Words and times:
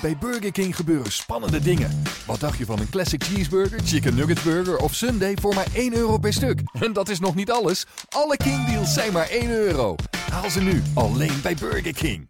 Bij 0.00 0.16
Burger 0.20 0.52
King 0.52 0.76
gebeuren 0.76 1.12
spannende 1.12 1.60
dingen. 1.60 2.02
Wat 2.26 2.40
dacht 2.40 2.58
je 2.58 2.64
van 2.64 2.78
een 2.78 2.90
classic 2.90 3.24
cheeseburger, 3.24 3.80
chicken 3.80 4.14
nugget 4.14 4.42
burger 4.42 4.76
of 4.76 4.94
sundae 4.94 5.34
voor 5.40 5.54
maar 5.54 5.66
1 5.74 5.94
euro 5.94 6.18
per 6.18 6.32
stuk? 6.32 6.60
En 6.84 6.92
dat 6.92 7.08
is 7.08 7.20
nog 7.20 7.34
niet 7.34 7.50
alles. 7.50 7.86
Alle 8.08 8.36
King 8.36 8.66
deals 8.66 8.92
zijn 8.94 9.12
maar 9.12 9.28
1 9.28 9.50
euro. 9.50 9.94
Haal 10.30 10.50
ze 10.50 10.60
nu 10.60 10.82
alleen 10.94 11.42
bij 11.42 11.54
Burger 11.54 11.92
King. 11.92 12.26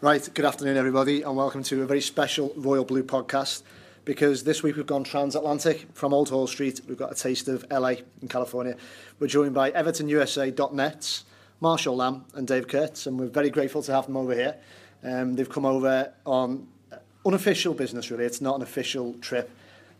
Right, 0.00 0.30
good 0.32 0.44
afternoon, 0.44 0.76
everybody, 0.76 1.22
and 1.24 1.36
welcome 1.36 1.62
to 1.62 1.82
a 1.82 1.86
very 1.86 2.00
special 2.00 2.54
Royal 2.62 2.84
Blue 2.84 3.04
podcast. 3.04 3.62
Because 4.02 4.44
this 4.44 4.60
week 4.60 4.74
we've 4.74 4.92
gone 4.92 5.04
transatlantic 5.04 5.86
from 5.92 6.12
Old 6.12 6.28
Hall 6.28 6.46
Street. 6.46 6.82
We've 6.86 6.98
got 6.98 7.10
a 7.10 7.14
taste 7.14 7.52
of 7.52 7.64
LA 7.70 7.94
in 8.20 8.28
California. 8.28 8.76
We're 9.18 9.30
joined 9.30 9.54
by 9.54 9.70
EvertonUSA.net's 9.70 11.24
Marshall 11.60 11.96
Lamb 11.96 12.24
and 12.34 12.46
Dave 12.46 12.66
Kurtz, 12.66 13.06
and 13.06 13.18
we're 13.18 13.32
very 13.32 13.50
grateful 13.50 13.82
to 13.82 13.92
have 13.92 14.04
them 14.06 14.16
over 14.16 14.34
here. 14.34 14.54
Um, 15.04 15.36
they've 15.36 15.48
come 15.48 15.66
over 15.66 16.12
on 16.24 16.66
uh, 16.90 16.96
unofficial 17.26 17.74
business, 17.74 18.10
really. 18.10 18.24
It's 18.24 18.40
not 18.40 18.56
an 18.56 18.62
official 18.62 19.14
trip, 19.14 19.50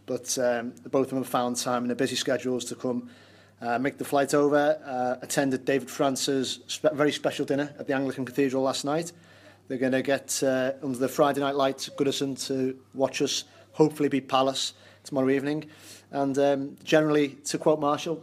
but 0.07 0.37
um, 0.39 0.73
both 0.91 1.07
of 1.07 1.11
them 1.11 1.19
have 1.19 1.29
found 1.29 1.57
time 1.57 1.83
in 1.83 1.89
their 1.89 1.97
busy 1.97 2.17
schedules 2.17 2.65
to 2.67 2.75
come 2.75 3.11
uh, 3.61 3.79
make 3.79 3.99
the 3.99 4.05
flight 4.05 4.35
over, 4.35 4.79
uh, 4.85 5.17
attended 5.23 5.65
David 5.65 5.91
France's 5.91 6.61
spe 6.67 6.93
very 6.93 7.13
special 7.13 7.47
dinner 7.47 7.73
at 7.79 7.87
the 7.87 7.95
Anglican 7.95 8.25
Cathedral 8.25 8.63
last 8.63 8.85
night. 8.85 9.13
They're 9.69 9.79
going 9.79 9.93
to 9.93 10.03
get 10.03 10.43
uh, 10.43 10.73
under 10.83 10.99
the 10.99 11.09
Friday 11.09 11.41
night 11.41 11.55
lights 11.55 11.89
at 11.89 11.97
Goodison 11.97 12.35
to 12.49 12.79
watch 12.93 13.23
us 13.23 13.45
hopefully 13.73 14.09
beat 14.09 14.29
Palace 14.29 14.75
tomorrow 15.05 15.31
evening. 15.31 15.65
And 16.11 16.37
um, 16.39 16.77
generally, 16.85 17.29
to 17.47 17.59
quote 17.59 17.81
Marshall, 17.81 18.23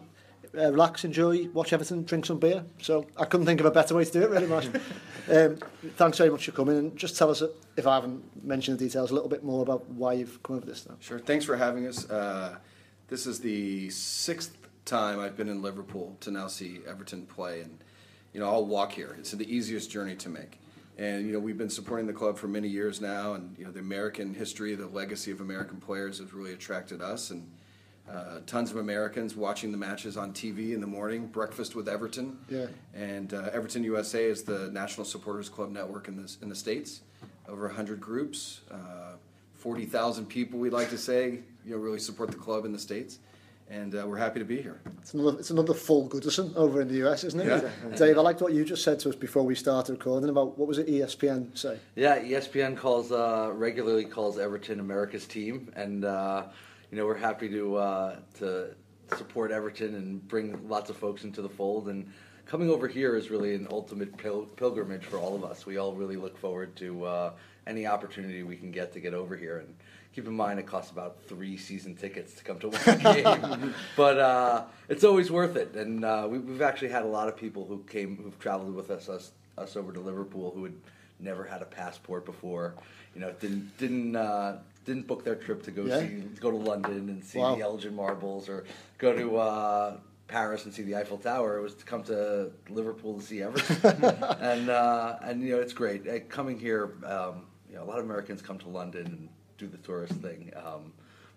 uh, 0.55 0.71
relax, 0.71 1.03
enjoy, 1.03 1.47
watch 1.49 1.73
Everton, 1.73 2.03
drink 2.03 2.25
some 2.25 2.37
beer. 2.37 2.63
So 2.79 3.07
I 3.17 3.25
couldn't 3.25 3.47
think 3.47 3.59
of 3.59 3.65
a 3.65 3.71
better 3.71 3.95
way 3.95 4.05
to 4.05 4.11
do 4.11 4.21
it, 4.21 4.29
really, 4.29 4.47
Marshall. 4.47 4.73
um, 5.29 5.57
thanks 5.95 6.17
very 6.17 6.29
much 6.29 6.45
for 6.45 6.51
coming. 6.51 6.77
And 6.77 6.97
just 6.97 7.17
tell 7.17 7.29
us, 7.29 7.43
if 7.77 7.87
I 7.87 7.95
haven't 7.95 8.45
mentioned 8.45 8.79
the 8.79 8.85
details, 8.85 9.11
a 9.11 9.13
little 9.13 9.29
bit 9.29 9.43
more 9.43 9.61
about 9.61 9.87
why 9.89 10.13
you've 10.13 10.41
come 10.43 10.57
over 10.57 10.65
this 10.65 10.87
now. 10.87 10.95
Sure. 10.99 11.19
Thanks 11.19 11.45
for 11.45 11.57
having 11.57 11.87
us. 11.87 12.09
Uh, 12.09 12.57
this 13.07 13.27
is 13.27 13.39
the 13.39 13.89
sixth 13.89 14.57
time 14.85 15.19
I've 15.19 15.35
been 15.35 15.49
in 15.49 15.61
Liverpool 15.61 16.15
to 16.21 16.31
now 16.31 16.47
see 16.47 16.79
Everton 16.87 17.25
play, 17.25 17.61
and 17.61 17.77
you 18.33 18.39
know 18.39 18.49
I'll 18.49 18.65
walk 18.65 18.93
here. 18.93 19.15
It's 19.19 19.31
the 19.31 19.53
easiest 19.53 19.91
journey 19.91 20.15
to 20.15 20.29
make. 20.29 20.59
And 20.97 21.25
you 21.25 21.33
know 21.33 21.39
we've 21.39 21.57
been 21.57 21.69
supporting 21.69 22.07
the 22.07 22.13
club 22.13 22.37
for 22.37 22.47
many 22.47 22.67
years 22.67 23.01
now, 23.01 23.33
and 23.33 23.55
you 23.57 23.65
know 23.65 23.71
the 23.71 23.79
American 23.79 24.33
history, 24.33 24.75
the 24.75 24.87
legacy 24.87 25.31
of 25.31 25.41
American 25.41 25.77
players 25.77 26.19
has 26.19 26.33
really 26.33 26.53
attracted 26.53 27.01
us, 27.01 27.31
and 27.31 27.49
uh, 28.11 28.39
tons 28.45 28.71
of 28.71 28.77
Americans 28.77 29.35
watching 29.35 29.71
the 29.71 29.77
matches 29.77 30.17
on 30.17 30.33
TV 30.33 30.73
in 30.73 30.81
the 30.81 30.87
morning, 30.87 31.27
breakfast 31.27 31.75
with 31.75 31.87
Everton. 31.87 32.37
Yeah. 32.49 32.67
And 32.93 33.33
uh, 33.33 33.49
Everton 33.53 33.83
USA 33.83 34.25
is 34.25 34.43
the 34.43 34.69
national 34.71 35.05
supporters 35.05 35.49
club 35.49 35.71
network 35.71 36.07
in 36.07 36.17
the 36.17 36.35
in 36.41 36.49
the 36.49 36.55
states, 36.55 37.01
over 37.47 37.69
hundred 37.69 38.01
groups, 38.01 38.61
uh, 38.69 39.13
forty 39.53 39.85
thousand 39.85 40.25
people. 40.25 40.59
We'd 40.59 40.73
like 40.73 40.89
to 40.89 40.97
say, 40.97 41.39
you 41.65 41.71
know, 41.71 41.77
really 41.77 41.99
support 41.99 42.31
the 42.31 42.37
club 42.37 42.65
in 42.65 42.73
the 42.73 42.79
states, 42.79 43.19
and 43.69 43.95
uh, 43.95 44.05
we're 44.05 44.17
happy 44.17 44.39
to 44.39 44.45
be 44.45 44.61
here. 44.61 44.81
It's 45.01 45.13
another, 45.13 45.39
it's 45.39 45.49
another 45.51 45.73
full 45.73 46.09
Goodison 46.09 46.53
over 46.55 46.81
in 46.81 46.89
the 46.89 47.07
US, 47.07 47.23
isn't 47.23 47.39
it? 47.39 47.47
Yeah. 47.47 47.95
Dave, 47.95 48.17
I 48.17 48.21
liked 48.21 48.41
what 48.41 48.51
you 48.51 48.65
just 48.65 48.83
said 48.83 48.99
to 49.01 49.09
us 49.09 49.15
before 49.15 49.43
we 49.43 49.55
started 49.55 49.93
recording 49.93 50.29
about 50.29 50.57
what 50.57 50.67
was 50.67 50.79
it 50.79 50.87
ESPN 50.87 51.57
say? 51.57 51.79
Yeah, 51.95 52.19
ESPN 52.19 52.75
calls 52.75 53.11
uh, 53.13 53.51
regularly 53.53 54.03
calls 54.05 54.37
Everton 54.37 54.81
America's 54.81 55.25
team, 55.25 55.71
and 55.75 56.03
uh, 56.03 56.43
you 56.91 56.97
know 56.97 57.05
we're 57.05 57.17
happy 57.17 57.49
to 57.49 57.75
uh, 57.77 58.15
to 58.39 58.75
support 59.17 59.51
Everton 59.51 59.95
and 59.95 60.25
bring 60.27 60.67
lots 60.67 60.89
of 60.89 60.97
folks 60.97 61.23
into 61.23 61.41
the 61.41 61.49
fold. 61.49 61.87
And 61.87 62.11
coming 62.45 62.69
over 62.69 62.87
here 62.87 63.15
is 63.15 63.29
really 63.29 63.55
an 63.55 63.67
ultimate 63.71 64.15
pil- 64.17 64.45
pilgrimage 64.55 65.05
for 65.05 65.17
all 65.17 65.35
of 65.35 65.43
us. 65.43 65.65
We 65.65 65.77
all 65.77 65.93
really 65.93 66.17
look 66.17 66.37
forward 66.37 66.75
to 66.77 67.05
uh, 67.05 67.31
any 67.67 67.87
opportunity 67.87 68.43
we 68.43 68.57
can 68.57 68.71
get 68.71 68.93
to 68.93 68.99
get 68.99 69.13
over 69.13 69.35
here. 69.35 69.59
And 69.59 69.75
keep 70.13 70.27
in 70.27 70.33
mind, 70.33 70.59
it 70.59 70.67
costs 70.67 70.91
about 70.91 71.21
three 71.23 71.57
season 71.57 71.95
tickets 71.95 72.33
to 72.35 72.43
come 72.43 72.59
to 72.59 72.69
one 72.69 73.13
game, 73.15 73.73
but 73.95 74.19
uh, 74.19 74.63
it's 74.89 75.03
always 75.03 75.31
worth 75.31 75.55
it. 75.55 75.75
And 75.75 76.03
uh, 76.03 76.27
we, 76.29 76.39
we've 76.39 76.61
actually 76.61 76.89
had 76.89 77.03
a 77.03 77.07
lot 77.07 77.27
of 77.27 77.37
people 77.37 77.65
who 77.65 77.83
came 77.89 78.17
who've 78.17 78.39
traveled 78.39 78.73
with 78.75 78.91
us 78.91 79.07
us, 79.07 79.31
us 79.57 79.75
over 79.75 79.93
to 79.93 79.99
Liverpool 79.99 80.51
who 80.53 80.63
had 80.65 80.75
never 81.19 81.43
had 81.43 81.61
a 81.61 81.65
passport 81.65 82.25
before. 82.25 82.75
You 83.15 83.21
know, 83.21 83.31
didn't 83.39 83.77
didn't 83.77 84.15
uh, 84.15 84.59
didn't 84.85 85.07
book 85.07 85.23
their 85.23 85.35
trip 85.35 85.63
to 85.63 85.71
go 85.71 85.85
Yeah. 85.85 85.99
see 85.99 86.21
go 86.39 86.51
to 86.51 86.57
London 86.57 87.09
and 87.09 87.23
see 87.23 87.39
Wow. 87.39 87.55
the 87.55 87.61
Elgin 87.61 87.95
Marbles 87.95 88.49
or 88.49 88.65
go 88.97 89.13
to 89.15 89.37
uh, 89.37 89.97
Paris 90.27 90.65
and 90.65 90.73
see 90.73 90.83
the 90.83 90.95
Eiffel 90.95 91.17
Tower. 91.17 91.57
It 91.57 91.61
was 91.61 91.75
to 91.75 91.85
come 91.85 92.03
to 92.03 92.51
Liverpool 92.69 93.19
to 93.19 93.25
see 93.25 93.41
Everton, 93.43 94.03
and 94.39 94.69
uh, 94.69 95.17
and 95.21 95.41
you 95.41 95.55
know 95.55 95.61
it's 95.61 95.73
great 95.73 96.07
Uh, 96.07 96.19
coming 96.29 96.59
here. 96.59 96.93
Um, 97.05 97.45
you 97.69 97.75
know, 97.75 97.83
a 97.83 97.85
lot 97.85 97.99
of 97.99 98.05
Americans 98.05 98.41
come 98.41 98.57
to 98.59 98.69
London 98.69 99.05
and 99.05 99.29
do 99.57 99.67
the 99.67 99.77
tourist 99.77 100.13
thing. 100.15 100.51
Um, 100.55 100.93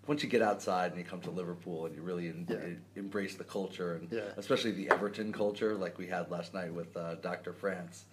once 0.07 0.21
you 0.21 0.29
get 0.29 0.41
outside 0.41 0.91
and 0.91 0.99
you 0.99 1.05
come 1.05 1.21
to 1.21 1.31
Liverpool 1.31 1.85
and 1.85 1.95
you 1.95 2.01
really 2.01 2.27
en- 2.27 2.45
Yeah. 2.49 3.01
embrace 3.01 3.35
the 3.35 3.43
culture 3.43 3.95
and 3.95 4.11
Yeah. 4.11 4.21
especially 4.37 4.71
the 4.71 4.89
Everton 4.91 5.31
culture, 5.31 5.75
like 5.75 5.97
we 5.97 6.07
had 6.07 6.29
last 6.29 6.53
night 6.53 6.71
with 6.73 6.95
uh, 6.97 7.15
Dr. 7.15 7.53
France. 7.53 8.05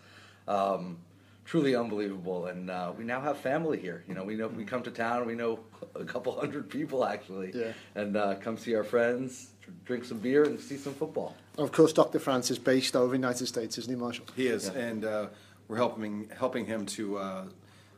Um, 0.48 0.98
truly 1.44 1.74
unbelievable, 1.74 2.46
and 2.46 2.70
uh, 2.70 2.92
we 2.96 3.04
now 3.04 3.20
have 3.20 3.38
family 3.38 3.78
here. 3.78 4.04
You 4.08 4.14
know, 4.14 4.24
we 4.24 4.34
know 4.36 4.48
we 4.48 4.64
come 4.64 4.82
to 4.84 4.90
town, 4.90 5.26
we 5.26 5.34
know 5.34 5.60
a 5.94 6.04
couple 6.04 6.38
hundred 6.38 6.68
people 6.70 7.04
actually, 7.04 7.52
Yeah. 7.54 7.72
and 7.94 8.16
uh, 8.16 8.34
come 8.36 8.56
see 8.56 8.74
our 8.74 8.84
friends, 8.84 9.50
drink 9.84 10.04
some 10.04 10.18
beer, 10.18 10.44
and 10.44 10.58
see 10.60 10.76
some 10.76 10.94
football. 10.94 11.34
Of 11.58 11.72
course, 11.72 11.92
Dr. 11.92 12.18
France 12.18 12.50
is 12.50 12.58
based 12.58 12.96
over 12.96 13.14
in 13.14 13.20
the 13.20 13.26
United 13.28 13.46
States, 13.46 13.76
isn't 13.78 13.92
he, 13.92 13.96
Marshall? 14.00 14.26
He 14.36 14.46
is, 14.46 14.70
Yeah. 14.74 14.80
and 14.80 15.04
uh, 15.04 15.26
we're 15.68 15.76
helping 15.76 16.28
helping 16.36 16.66
him 16.66 16.86
to 16.86 17.18
uh, 17.18 17.44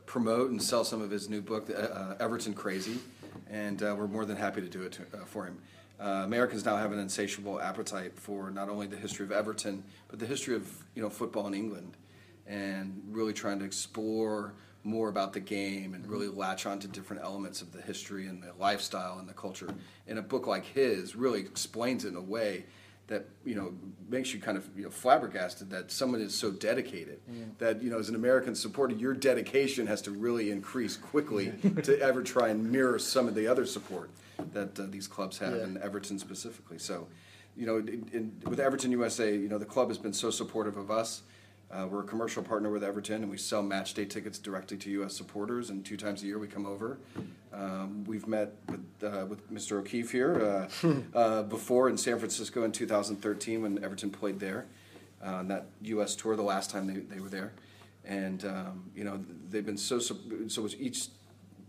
promote 0.05 0.51
and 0.51 0.61
sell 0.61 0.83
some 0.83 1.01
of 1.01 1.09
his 1.11 1.29
new 1.29 1.41
book, 1.41 1.69
uh, 1.69 1.73
uh, 1.73 2.15
Everton 2.19 2.53
Crazy, 2.53 2.99
and 3.49 3.81
uh, 3.81 3.95
we're 3.97 4.07
more 4.07 4.25
than 4.25 4.37
happy 4.37 4.61
to 4.61 4.67
do 4.69 4.81
it 4.83 4.91
to, 4.93 5.01
uh, 5.13 5.25
for 5.25 5.45
him. 5.45 5.57
Uh, 5.99 6.23
Americans 6.25 6.65
now 6.65 6.75
have 6.75 6.91
an 6.91 6.99
insatiable 6.99 7.61
appetite 7.61 8.11
for 8.19 8.51
not 8.51 8.67
only 8.69 8.85
the 8.85 8.97
history 8.97 9.25
of 9.25 9.31
Everton, 9.31 9.81
but 10.09 10.19
the 10.19 10.25
history 10.25 10.55
of 10.55 10.69
you 10.95 11.01
know 11.01 11.09
football 11.09 11.47
in 11.47 11.53
England, 11.53 11.95
and 12.47 13.01
really 13.09 13.33
trying 13.33 13.59
to 13.59 13.65
explore 13.65 14.53
more 14.83 15.09
about 15.09 15.33
the 15.33 15.39
game 15.39 15.93
and 15.95 16.05
really 16.07 16.27
latch 16.27 16.65
onto 16.67 16.87
different 16.87 17.23
elements 17.23 17.61
of 17.61 17.71
the 17.71 17.81
history 17.81 18.27
and 18.27 18.43
the 18.43 18.51
lifestyle 18.59 19.17
and 19.17 19.27
the 19.27 19.33
culture. 19.33 19.73
And 20.07 20.19
a 20.19 20.21
book 20.21 20.45
like 20.45 20.63
his 20.65 21.15
really 21.15 21.39
explains 21.39 22.05
it 22.05 22.09
in 22.09 22.15
a 22.15 22.21
way 22.21 22.65
that 23.07 23.27
you 23.45 23.53
know 23.55 23.71
makes 24.09 24.33
you 24.33 24.39
kind 24.39 24.57
of 24.57 24.67
you 24.75 24.83
know, 24.83 24.89
flabbergasted 24.89 25.69
that 25.69 25.91
someone 25.91 26.21
is 26.21 26.33
so 26.33 26.49
dedicated 26.51 27.19
that 27.59 27.81
you 27.83 27.89
know 27.91 27.99
as 27.99 28.09
an 28.09 28.15
American 28.15 28.55
supporter 28.55 28.95
your 28.95 29.13
dedication 29.13 29.85
has 29.85 30.01
to 30.03 30.09
really 30.11 30.49
increase 30.49 30.97
quickly 30.97 31.51
to 31.83 31.99
ever 32.01 32.23
try 32.23 32.49
and 32.49 32.71
mirror 32.71 32.97
some 32.97 33.27
of 33.27 33.35
the 33.35 33.45
other 33.47 33.65
support 33.65 34.09
that 34.53 34.79
uh, 34.79 34.85
these 34.89 35.07
clubs 35.07 35.37
have 35.37 35.55
Yeah. 35.55 35.63
and 35.63 35.77
Everton 35.77 36.17
specifically. 36.17 36.79
So 36.79 37.07
you 37.55 37.65
know 37.67 37.77
in, 37.77 38.09
in, 38.11 38.41
with 38.49 38.59
Everton 38.59 38.91
USA 38.91 39.35
you 39.35 39.49
know 39.49 39.59
the 39.59 39.65
club 39.65 39.87
has 39.89 39.97
been 39.99 40.13
so 40.13 40.29
supportive 40.31 40.75
of 40.77 40.89
us. 40.91 41.21
Uh, 41.75 41.85
we're 41.87 42.01
a 42.01 42.03
commercial 42.03 42.41
partner 42.41 42.69
with 42.69 42.83
Everton, 42.83 43.23
and 43.23 43.29
we 43.29 43.37
sell 43.37 43.61
match 43.61 43.93
day 43.93 44.05
tickets 44.05 44.37
directly 44.39 44.77
to 44.77 44.89
U.S. 44.91 45.13
supporters. 45.13 45.69
And 45.69 45.83
two 45.83 45.97
times 45.97 46.23
a 46.23 46.25
year, 46.25 46.39
we 46.39 46.47
come 46.47 46.65
over. 46.65 46.99
Um, 47.53 48.05
we've 48.05 48.27
met 48.27 48.53
with, 48.69 48.85
uh, 49.03 49.25
with 49.25 49.51
Mr. 49.53 49.79
O'Keefe 49.79 50.11
here 50.11 50.69
uh, 50.83 50.87
uh, 51.13 51.43
before 51.43 51.89
in 51.89 51.97
San 51.97 52.17
Francisco 52.17 52.63
in 52.63 52.71
2013 52.71 53.61
when 53.61 53.83
Everton 53.83 54.09
played 54.09 54.39
there 54.39 54.67
uh, 55.25 55.33
on 55.33 55.49
that 55.49 55.65
U.S. 55.81 56.15
tour. 56.15 56.37
The 56.37 56.43
last 56.43 56.69
time 56.69 56.87
they, 56.87 57.01
they 57.01 57.19
were 57.19 57.29
there, 57.29 57.51
and 58.05 58.45
um, 58.45 58.89
you 58.95 59.03
know 59.03 59.23
they've 59.49 59.65
been 59.65 59.77
so 59.77 59.99
so. 59.99 60.69
each 60.79 61.07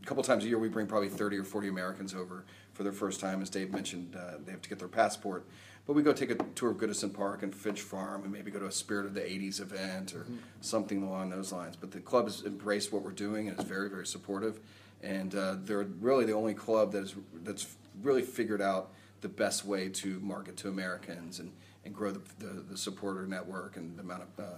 couple 0.04 0.22
times 0.22 0.44
a 0.44 0.46
year, 0.48 0.58
we 0.58 0.68
bring 0.68 0.86
probably 0.86 1.08
30 1.08 1.38
or 1.38 1.42
40 1.42 1.66
Americans 1.66 2.14
over 2.14 2.44
for 2.74 2.84
their 2.84 2.92
first 2.92 3.18
time. 3.18 3.42
As 3.42 3.50
Dave 3.50 3.72
mentioned, 3.72 4.14
uh, 4.14 4.34
they 4.44 4.52
have 4.52 4.62
to 4.62 4.68
get 4.68 4.78
their 4.78 4.86
passport. 4.86 5.44
But 5.86 5.94
we 5.94 6.02
go 6.02 6.12
take 6.12 6.30
a 6.30 6.34
tour 6.34 6.70
of 6.70 6.78
Goodison 6.78 7.14
Park 7.14 7.44
and 7.44 7.54
Finch 7.54 7.80
Farm 7.80 8.24
and 8.24 8.32
maybe 8.32 8.50
go 8.50 8.58
to 8.58 8.66
a 8.66 8.72
Spirit 8.72 9.06
of 9.06 9.14
the 9.14 9.20
80s 9.20 9.60
event 9.60 10.14
or 10.14 10.26
something 10.60 11.02
along 11.02 11.30
those 11.30 11.52
lines. 11.52 11.76
But 11.76 11.92
the 11.92 12.00
club 12.00 12.24
has 12.24 12.42
embraced 12.44 12.92
what 12.92 13.02
we're 13.02 13.12
doing 13.12 13.48
and 13.48 13.58
is 13.58 13.64
very, 13.64 13.88
very 13.88 14.06
supportive. 14.06 14.58
And 15.02 15.32
uh, 15.34 15.56
they're 15.62 15.86
really 16.00 16.24
the 16.24 16.32
only 16.32 16.54
club 16.54 16.90
that 16.92 17.04
is, 17.04 17.14
that's 17.44 17.76
really 18.02 18.22
figured 18.22 18.60
out 18.60 18.90
the 19.20 19.28
best 19.28 19.64
way 19.64 19.88
to 19.88 20.18
market 20.20 20.56
to 20.58 20.68
Americans 20.68 21.38
and, 21.38 21.52
and 21.84 21.94
grow 21.94 22.10
the, 22.10 22.20
the, 22.38 22.64
the 22.70 22.76
supporter 22.76 23.26
network 23.26 23.76
and 23.76 23.96
the 23.96 24.02
amount 24.02 24.22
of 24.22 24.44
uh, 24.44 24.48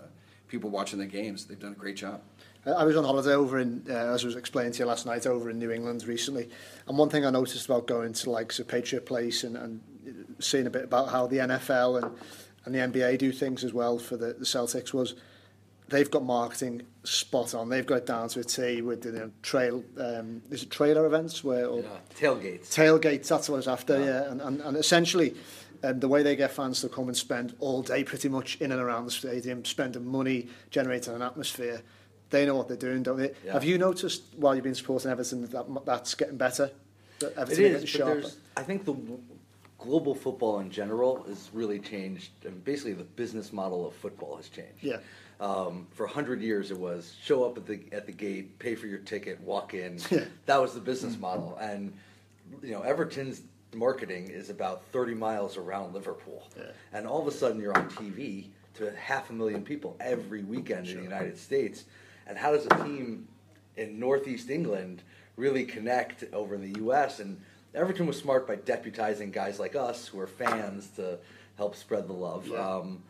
people 0.48 0.70
watching 0.70 0.98
the 0.98 1.06
games. 1.06 1.44
They've 1.44 1.58
done 1.58 1.72
a 1.72 1.76
great 1.76 1.96
job. 1.96 2.22
I 2.66 2.84
was 2.84 2.96
on 2.96 3.04
holiday 3.04 3.34
over 3.34 3.58
in, 3.58 3.84
uh, 3.88 3.92
as 3.92 4.24
I 4.24 4.26
was 4.26 4.36
explaining 4.36 4.72
to 4.72 4.78
you 4.80 4.86
last 4.86 5.06
night, 5.06 5.26
over 5.26 5.48
in 5.50 5.58
New 5.58 5.70
England 5.70 6.04
recently. 6.04 6.50
And 6.86 6.98
one 6.98 7.08
thing 7.08 7.24
I 7.24 7.30
noticed 7.30 7.64
about 7.66 7.86
going 7.86 8.12
to 8.12 8.30
like 8.30 8.52
so 8.52 8.64
Patriot 8.64 9.06
Place 9.06 9.44
and, 9.44 9.56
and 9.56 9.80
seeing 10.38 10.66
a 10.66 10.70
bit 10.70 10.84
about 10.84 11.08
how 11.10 11.26
the 11.26 11.36
NFL 11.38 12.02
and, 12.02 12.16
and 12.64 12.74
the 12.74 12.78
NBA 13.00 13.18
do 13.18 13.32
things 13.32 13.64
as 13.64 13.72
well 13.72 13.98
for 13.98 14.16
the, 14.16 14.34
the 14.34 14.44
Celtics 14.44 14.92
was 14.92 15.14
they've 15.88 16.10
got 16.10 16.22
marketing 16.24 16.82
spot 17.04 17.54
on. 17.54 17.68
They've 17.70 17.86
got 17.86 17.96
it 17.96 18.06
down 18.06 18.28
to 18.28 18.40
a 18.40 18.44
T 18.44 18.82
with 18.82 19.02
the 19.02 19.08
you 19.10 19.18
know, 19.18 19.30
trail. 19.42 19.82
Um, 19.98 20.42
is 20.50 20.62
it 20.64 20.70
trailer 20.70 21.06
events 21.06 21.42
where 21.42 21.66
or 21.66 21.80
Yeah, 21.80 21.88
tailgates. 22.14 22.68
tailgates? 22.68 23.28
That's 23.28 23.48
what 23.48 23.56
I 23.56 23.58
was 23.58 23.68
after. 23.68 23.98
Yeah, 23.98 24.30
And, 24.30 24.40
and 24.40 24.60
and 24.60 24.76
essentially. 24.76 25.34
Um, 25.84 26.00
the 26.00 26.08
way 26.08 26.24
they 26.24 26.34
get 26.34 26.50
fans 26.50 26.80
to 26.80 26.88
come 26.88 27.06
and 27.06 27.16
spend 27.16 27.54
all 27.60 27.82
day 27.82 28.02
pretty 28.02 28.28
much 28.28 28.56
in 28.60 28.72
and 28.72 28.80
around 28.80 29.04
the 29.04 29.12
stadium, 29.12 29.64
spending 29.64 30.04
money, 30.04 30.48
generating 30.72 31.14
an 31.14 31.22
atmosphere, 31.22 31.82
they 32.30 32.44
know 32.46 32.56
what 32.56 32.66
they're 32.66 32.76
doing, 32.76 33.04
don't 33.04 33.16
they? 33.16 33.30
Yeah. 33.44 33.52
Have 33.52 33.62
you 33.62 33.78
noticed 33.78 34.22
while 34.34 34.56
you've 34.56 34.64
been 34.64 34.74
supporting 34.74 35.08
Everton 35.08 35.42
that 35.48 35.84
that's 35.86 36.16
getting 36.16 36.36
better? 36.36 36.72
That 37.20 37.36
Everton 37.36 37.64
are 37.64 37.68
is, 37.68 37.72
getting 37.72 37.80
but 37.82 38.22
sharper? 38.22 38.36
I 38.56 38.62
think 38.64 38.86
the 38.86 38.92
global 39.78 40.14
football 40.14 40.58
in 40.60 40.70
general 40.70 41.22
has 41.24 41.50
really 41.52 41.78
changed, 41.78 42.30
and 42.44 42.62
basically 42.64 42.92
the 42.94 43.04
business 43.04 43.52
model 43.52 43.86
of 43.86 43.94
football 43.94 44.36
has 44.36 44.48
changed. 44.48 44.82
Yeah. 44.82 44.98
Um, 45.40 45.86
for 45.92 46.04
a 46.04 46.08
hundred 46.08 46.40
years, 46.40 46.70
it 46.72 46.78
was 46.78 47.14
show 47.22 47.44
up 47.44 47.56
at 47.56 47.66
the 47.66 47.80
at 47.92 48.06
the 48.06 48.12
gate, 48.12 48.58
pay 48.58 48.74
for 48.74 48.86
your 48.88 48.98
ticket, 48.98 49.40
walk 49.40 49.74
in. 49.74 49.98
That 50.46 50.60
was 50.60 50.74
the 50.74 50.80
business 50.80 51.18
model, 51.18 51.56
and 51.60 51.92
you 52.62 52.72
know 52.72 52.80
Everton's 52.82 53.42
marketing 53.74 54.30
is 54.30 54.50
about 54.50 54.82
thirty 54.92 55.14
miles 55.14 55.56
around 55.56 55.94
Liverpool, 55.94 56.48
Yeah. 56.56 56.64
and 56.92 57.06
all 57.06 57.20
of 57.20 57.28
a 57.28 57.30
sudden 57.30 57.60
you're 57.60 57.76
on 57.76 57.88
TV 57.90 58.46
to 58.74 58.90
half 58.96 59.30
a 59.30 59.32
million 59.32 59.62
people 59.62 59.96
every 60.00 60.42
weekend 60.42 60.88
in 60.88 60.96
the 60.96 61.02
United 61.02 61.38
States. 61.38 61.84
And 62.26 62.36
how 62.36 62.52
does 62.52 62.66
a 62.66 62.84
team 62.84 63.26
in 63.76 63.98
Northeast 63.98 64.50
England 64.50 65.02
really 65.36 65.64
connect 65.64 66.24
over 66.32 66.54
in 66.56 66.72
the 66.72 66.78
U.S. 66.80 67.20
and 67.20 67.40
Everton 67.74 68.06
was 68.06 68.18
smart 68.18 68.46
by 68.46 68.56
deputizing 68.56 69.32
guys 69.32 69.58
like 69.58 69.76
us 69.76 70.06
who 70.08 70.18
are 70.20 70.26
fans 70.26 70.88
to 70.96 71.18
help 71.56 71.76
spread 71.76 72.08
the 72.08 72.12
love. 72.12 72.46
Yeah. 72.48 72.56
Um, 72.76 73.02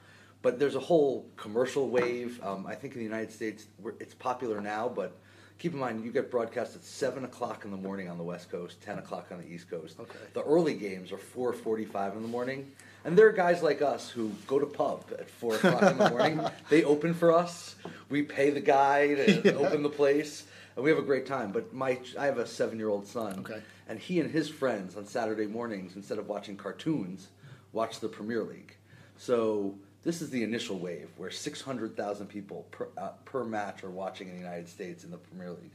but 0.42 0.58
there's 0.58 0.74
a 0.76 0.80
whole 0.80 1.26
commercial 1.36 1.88
wave. 1.88 2.40
Um, 2.42 2.66
I 2.66 2.74
think 2.74 2.94
in 2.94 3.00
the 3.00 3.04
United 3.04 3.32
States 3.32 3.66
we're, 3.80 3.94
it's 4.00 4.14
popular 4.14 4.60
now, 4.60 4.88
but 4.88 5.16
keep 5.58 5.72
in 5.72 5.78
mind 5.78 6.04
you 6.04 6.12
get 6.12 6.30
broadcast 6.30 6.76
at 6.76 6.84
seven 6.84 7.24
o'clock 7.24 7.64
in 7.64 7.70
the 7.70 7.76
morning 7.76 8.08
on 8.08 8.16
the 8.18 8.24
West 8.24 8.50
Coast, 8.50 8.80
ten 8.80 8.98
o'clock 8.98 9.28
on 9.30 9.38
the 9.38 9.48
East 9.48 9.68
Coast. 9.70 9.98
Okay. 9.98 10.18
The 10.34 10.42
early 10.42 10.74
games 10.74 11.12
are 11.12 11.18
four 11.18 11.52
forty-five 11.52 12.14
in 12.14 12.22
the 12.22 12.28
morning, 12.28 12.70
and 13.04 13.18
there 13.18 13.26
are 13.26 13.32
guys 13.32 13.62
like 13.62 13.82
us 13.82 14.08
who 14.10 14.32
go 14.46 14.58
to 14.58 14.66
pub 14.66 15.04
at 15.18 15.28
four 15.28 15.56
o'clock 15.56 15.82
in 15.82 15.98
the 15.98 16.10
morning. 16.10 16.40
They 16.68 16.84
open 16.84 17.14
for 17.14 17.32
us. 17.32 17.76
We 18.10 18.22
pay 18.22 18.50
the 18.50 18.60
guy 18.60 19.14
to 19.14 19.54
open 19.58 19.82
the 19.82 19.88
place, 19.88 20.44
and 20.78 20.84
we 20.84 20.90
have 20.90 20.98
a 21.00 21.02
great 21.02 21.26
time. 21.26 21.50
But 21.50 21.74
my, 21.74 21.98
I 22.16 22.26
have 22.26 22.38
a 22.38 22.46
seven-year-old 22.46 23.04
son, 23.04 23.40
Okay. 23.40 23.60
and 23.88 23.98
he 23.98 24.20
and 24.20 24.30
his 24.30 24.48
friends 24.48 24.96
on 24.96 25.04
Saturday 25.06 25.46
mornings, 25.48 25.96
instead 25.96 26.18
of 26.20 26.28
watching 26.28 26.56
cartoons, 26.56 27.28
watch 27.72 27.98
the 27.98 28.08
Premier 28.08 28.44
League. 28.44 28.76
So 29.16 29.74
this 30.04 30.22
is 30.22 30.30
the 30.30 30.44
initial 30.44 30.78
wave 30.78 31.08
where 31.16 31.32
600,000 31.32 32.28
people 32.28 32.68
per, 32.70 32.86
uh, 32.96 33.08
per 33.24 33.42
match 33.42 33.82
are 33.82 33.90
watching 33.90 34.28
in 34.28 34.34
the 34.34 34.40
United 34.40 34.68
States 34.68 35.02
in 35.02 35.10
the 35.10 35.16
Premier 35.16 35.50
League. 35.50 35.72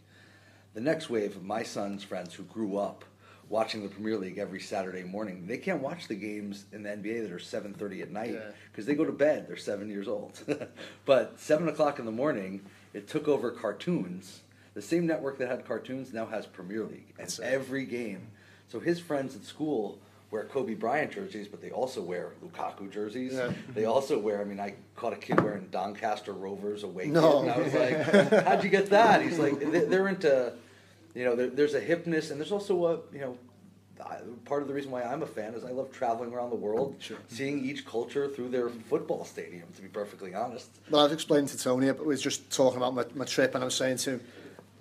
The 0.74 0.80
next 0.80 1.10
wave 1.10 1.36
of 1.36 1.44
my 1.44 1.64
son's 1.64 2.02
friends 2.06 2.34
who 2.34 2.44
grew 2.44 2.78
up 2.78 3.04
watching 3.50 3.84
the 3.84 3.90
Premier 3.90 4.16
League 4.18 4.38
every 4.38 4.62
Saturday 4.62 5.04
morning, 5.04 5.46
they 5.48 5.58
can't 5.58 5.82
watch 5.82 6.08
the 6.08 6.16
games 6.16 6.64
in 6.72 6.82
the 6.84 6.90
NBA 6.92 7.24
that 7.24 7.32
are 7.34 7.40
7:30 7.40 8.02
at 8.04 8.10
night 8.10 8.32
Yeah. 8.36 8.52
because 8.72 8.86
they 8.86 8.96
go 8.96 9.04
to 9.04 9.12
bed. 9.12 9.50
They're 9.50 9.58
seven 9.58 9.90
years 9.90 10.08
old. 10.08 10.40
but 11.06 11.38
seven 11.42 11.68
o'clock 11.68 12.00
in 12.00 12.06
the 12.06 12.12
morning, 12.12 12.62
it 12.94 13.10
took 13.10 13.28
over 13.28 13.52
cartoons. 13.52 14.40
The 14.74 14.81
same 14.81 15.06
network 15.06 15.38
that 15.38 15.48
had 15.50 15.66
cartoons 15.66 16.14
now 16.14 16.25
has 16.28 16.46
Premier 16.46 16.84
League, 16.84 17.14
and 17.20 17.40
every 17.44 17.86
game. 17.86 18.28
So 18.70 18.80
his 18.80 19.00
friends 19.00 19.36
at 19.36 19.44
school 19.44 20.00
wear 20.31 20.46
Kobe 20.46 20.74
Bryant 20.74 21.12
jerseys, 21.12 21.48
but 21.48 21.62
they 21.62 21.70
also 21.70 22.02
wear 22.02 22.31
Lukaku 22.44 22.92
jerseys. 22.92 23.34
Yeah. 23.34 23.52
They 23.75 23.86
also 23.86 24.18
wear. 24.18 24.42
I 24.42 24.46
mean, 24.46 24.60
I 24.60 24.74
caught 24.96 25.14
a 25.14 25.18
kid 25.18 25.40
wearing 25.40 25.68
Doncaster 25.70 26.34
Rovers 26.34 26.81
away, 26.84 27.06
No. 27.06 27.42
and 27.42 27.52
I 27.52 27.58
was 27.60 27.74
like, 27.74 28.44
"How'd 28.46 28.64
you 28.64 28.70
get 28.72 28.90
that?" 28.90 29.22
He's 29.22 29.38
like, 29.38 29.60
they- 29.60 29.86
"They're 29.86 30.08
into." 30.08 30.54
You 31.14 31.26
know, 31.26 31.36
there's 31.36 31.76
a 31.76 31.81
hipness, 31.81 32.31
and 32.31 32.40
there's 32.40 32.52
also 32.52 32.86
a 32.88 32.94
you 33.14 33.22
know, 33.22 33.38
part 34.46 34.64
of 34.64 34.68
the 34.68 34.74
reason 34.74 34.90
why 34.90 35.04
I'm 35.04 35.22
a 35.22 35.28
fan 35.28 35.54
is 35.54 35.64
I 35.64 35.69
love 35.69 35.92
traveling 35.92 36.34
around 36.34 36.50
the 36.50 36.56
world, 36.56 36.96
seeing 37.28 37.64
each 37.64 37.86
culture 37.86 38.28
through 38.28 38.50
their 38.50 38.69
football 38.69 39.24
stadium. 39.24 39.68
To 39.76 39.81
be 39.84 39.88
perfectly 39.90 40.34
honest, 40.34 40.69
Well, 40.90 41.06
I've 41.06 41.12
explained 41.12 41.50
to 41.50 41.58
Tony, 41.60 41.86
but 41.92 42.00
we 42.00 42.08
was 42.08 42.22
just 42.24 42.50
talking 42.50 42.78
about 42.78 42.96
my, 42.96 43.06
my 43.14 43.26
trip, 43.26 43.54
and 43.54 43.64
I 43.64 43.66
was 43.66 43.76
saying 43.76 43.98
to 43.98 44.12
him, 44.14 44.22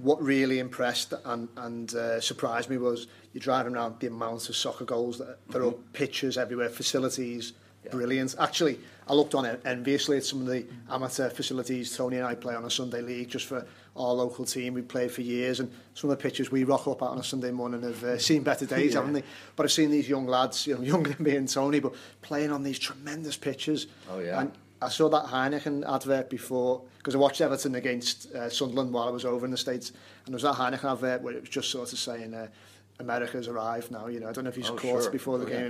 what 0.02 0.20
really 0.20 0.58
impressed 0.58 1.14
and, 1.24 1.48
and 1.56 1.94
uh, 1.94 2.20
surprised 2.20 2.68
me 2.68 2.76
was 2.76 3.06
you're 3.32 3.40
driving 3.40 3.74
around 3.74 4.00
the 4.00 4.08
amount 4.08 4.48
of 4.48 4.56
soccer 4.56 4.84
goals 4.84 5.18
that 5.18 5.38
there 5.48 5.62
mm-hmm. 5.62 5.70
are 5.70 5.92
pitches 5.92 6.36
everywhere, 6.36 6.68
facilities, 6.68 7.52
yeah. 7.84 7.92
brilliant. 7.92 8.34
Actually, 8.38 8.80
I 9.08 9.14
looked 9.14 9.36
on 9.36 9.44
it 9.44 9.60
enviously 9.64 10.16
at 10.16 10.24
some 10.24 10.40
of 10.40 10.48
the 10.48 10.66
amateur 10.90 11.30
facilities 11.30 11.96
Tony 11.96 12.16
and 12.16 12.26
I 12.26 12.34
play 12.34 12.54
on 12.54 12.64
a 12.64 12.70
Sunday 12.70 13.00
league 13.00 13.28
just 13.28 13.46
for 13.46 13.64
our 13.96 14.12
local 14.12 14.44
team. 14.44 14.74
We 14.74 14.82
played 14.82 15.12
for 15.12 15.22
years, 15.22 15.60
and 15.60 15.70
some 15.94 16.10
of 16.10 16.18
the 16.18 16.22
pitches 16.22 16.50
we 16.50 16.64
rock 16.64 16.88
up 16.88 17.00
at 17.02 17.08
on 17.08 17.18
a 17.18 17.24
Sunday 17.24 17.52
morning 17.52 17.82
have 17.82 18.02
uh, 18.02 18.18
seen 18.18 18.42
better 18.42 18.66
days, 18.66 18.94
yeah. 18.94 19.00
haven't 19.00 19.14
they? 19.14 19.22
But 19.54 19.64
I've 19.64 19.72
seen 19.72 19.90
these 19.90 20.08
young 20.08 20.26
lads, 20.26 20.66
you 20.66 20.74
know, 20.74 20.80
younger 20.82 21.12
than 21.12 21.24
me 21.24 21.36
and 21.36 21.48
Tony, 21.48 21.78
but 21.78 21.94
playing 22.22 22.50
on 22.50 22.64
these 22.64 22.78
tremendous 22.78 23.36
pitches. 23.36 23.86
Oh 24.10 24.18
yeah. 24.18 24.40
And 24.40 24.52
I 24.82 24.88
saw 24.88 25.08
that 25.10 25.26
Heineken 25.26 25.88
advert 25.88 26.28
before 26.28 26.82
because 26.98 27.14
I 27.14 27.18
watched 27.18 27.40
Everton 27.40 27.74
against 27.76 28.32
uh, 28.34 28.48
Sunderland 28.50 28.92
while 28.92 29.08
I 29.08 29.10
was 29.10 29.24
over 29.24 29.44
in 29.44 29.50
the 29.50 29.56
States, 29.56 29.90
and 30.26 30.28
there 30.34 30.34
was 30.34 30.42
that 30.42 30.54
Heineken 30.54 30.90
advert 30.92 31.22
where 31.22 31.34
it 31.34 31.40
was 31.40 31.48
just 31.50 31.70
sort 31.70 31.92
of 31.92 31.98
saying. 31.98 32.34
Uh, 32.34 32.48
America's 33.00 33.48
arrived 33.48 33.90
now, 33.90 34.06
you 34.06 34.20
know. 34.20 34.28
I 34.28 34.32
don't 34.32 34.44
know 34.44 34.50
if 34.50 34.54
he's 34.54 34.68
Oh, 34.70 34.76
caught 34.76 35.02
sure. 35.04 35.10
before 35.10 35.38
the 35.38 35.46
Oh, 35.46 35.48
game. 35.48 35.62
You 35.62 35.68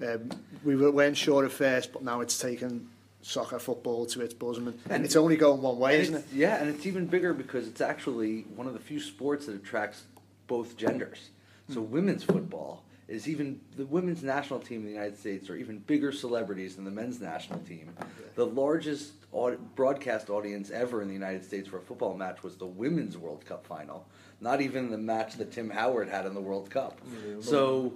know, 0.00 0.14
um, 0.14 0.30
we 0.64 0.74
were- 0.74 0.90
weren't 0.90 1.16
sure 1.16 1.44
at 1.44 1.52
first, 1.52 1.92
but 1.92 2.02
now 2.02 2.22
it's 2.22 2.36
taken 2.38 2.88
soccer, 3.20 3.60
football 3.60 4.04
to 4.06 4.20
its 4.22 4.34
bosom, 4.34 4.66
and, 4.68 4.80
And- 4.90 5.04
it's 5.04 5.14
only 5.14 5.36
going 5.36 5.62
one 5.62 5.78
way, 5.78 6.00
isn't 6.00 6.14
it? 6.14 6.24
Yeah, 6.32 6.56
and 6.60 6.68
it's 6.74 6.84
even 6.86 7.06
bigger 7.06 7.34
because 7.34 7.68
it's 7.68 7.80
actually 7.82 8.46
one 8.56 8.66
of 8.66 8.72
the 8.72 8.80
few 8.80 8.98
sports 8.98 9.46
that 9.46 9.54
attracts 9.54 10.04
both 10.48 10.76
genders. 10.76 11.28
So 11.72 11.82
women's 11.82 12.24
football 12.24 12.82
is 13.08 13.28
even 13.28 13.60
the 13.76 13.86
women's 13.86 14.22
national 14.22 14.60
team 14.60 14.80
in 14.80 14.86
the 14.86 14.92
United 14.92 15.18
States 15.18 15.50
are 15.50 15.56
even 15.56 15.78
bigger 15.80 16.12
celebrities 16.12 16.76
than 16.76 16.84
the 16.84 16.90
men's 16.90 17.20
national 17.20 17.58
team. 17.60 17.92
The 18.36 18.46
largest 18.46 19.12
aud- 19.32 19.58
broadcast 19.74 20.30
audience 20.30 20.70
ever 20.70 21.02
in 21.02 21.08
the 21.08 21.14
United 21.14 21.44
States 21.44 21.68
for 21.68 21.78
a 21.78 21.80
football 21.80 22.16
match 22.16 22.42
was 22.42 22.56
the 22.56 22.66
women's 22.66 23.18
World 23.18 23.44
Cup 23.44 23.66
final, 23.66 24.06
not 24.40 24.60
even 24.60 24.90
the 24.90 24.98
match 24.98 25.34
that 25.34 25.52
Tim 25.52 25.68
Howard 25.70 26.08
had 26.08 26.26
in 26.26 26.34
the 26.34 26.40
World 26.40 26.70
Cup. 26.70 27.00
So 27.42 27.92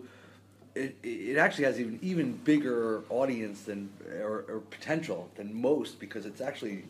it, 0.75 0.97
it 1.03 1.39
actually 1.39 1.65
has 1.65 1.81
even 1.81 1.99
even 2.03 2.33
bigger 2.33 3.03
audience 3.09 3.63
than 3.63 3.89
or, 4.21 4.45
or 4.49 4.61
potential 4.71 5.31
than 5.37 5.55
most 5.55 5.99
because 6.01 6.27
it's 6.27 6.41
actually 6.41 6.85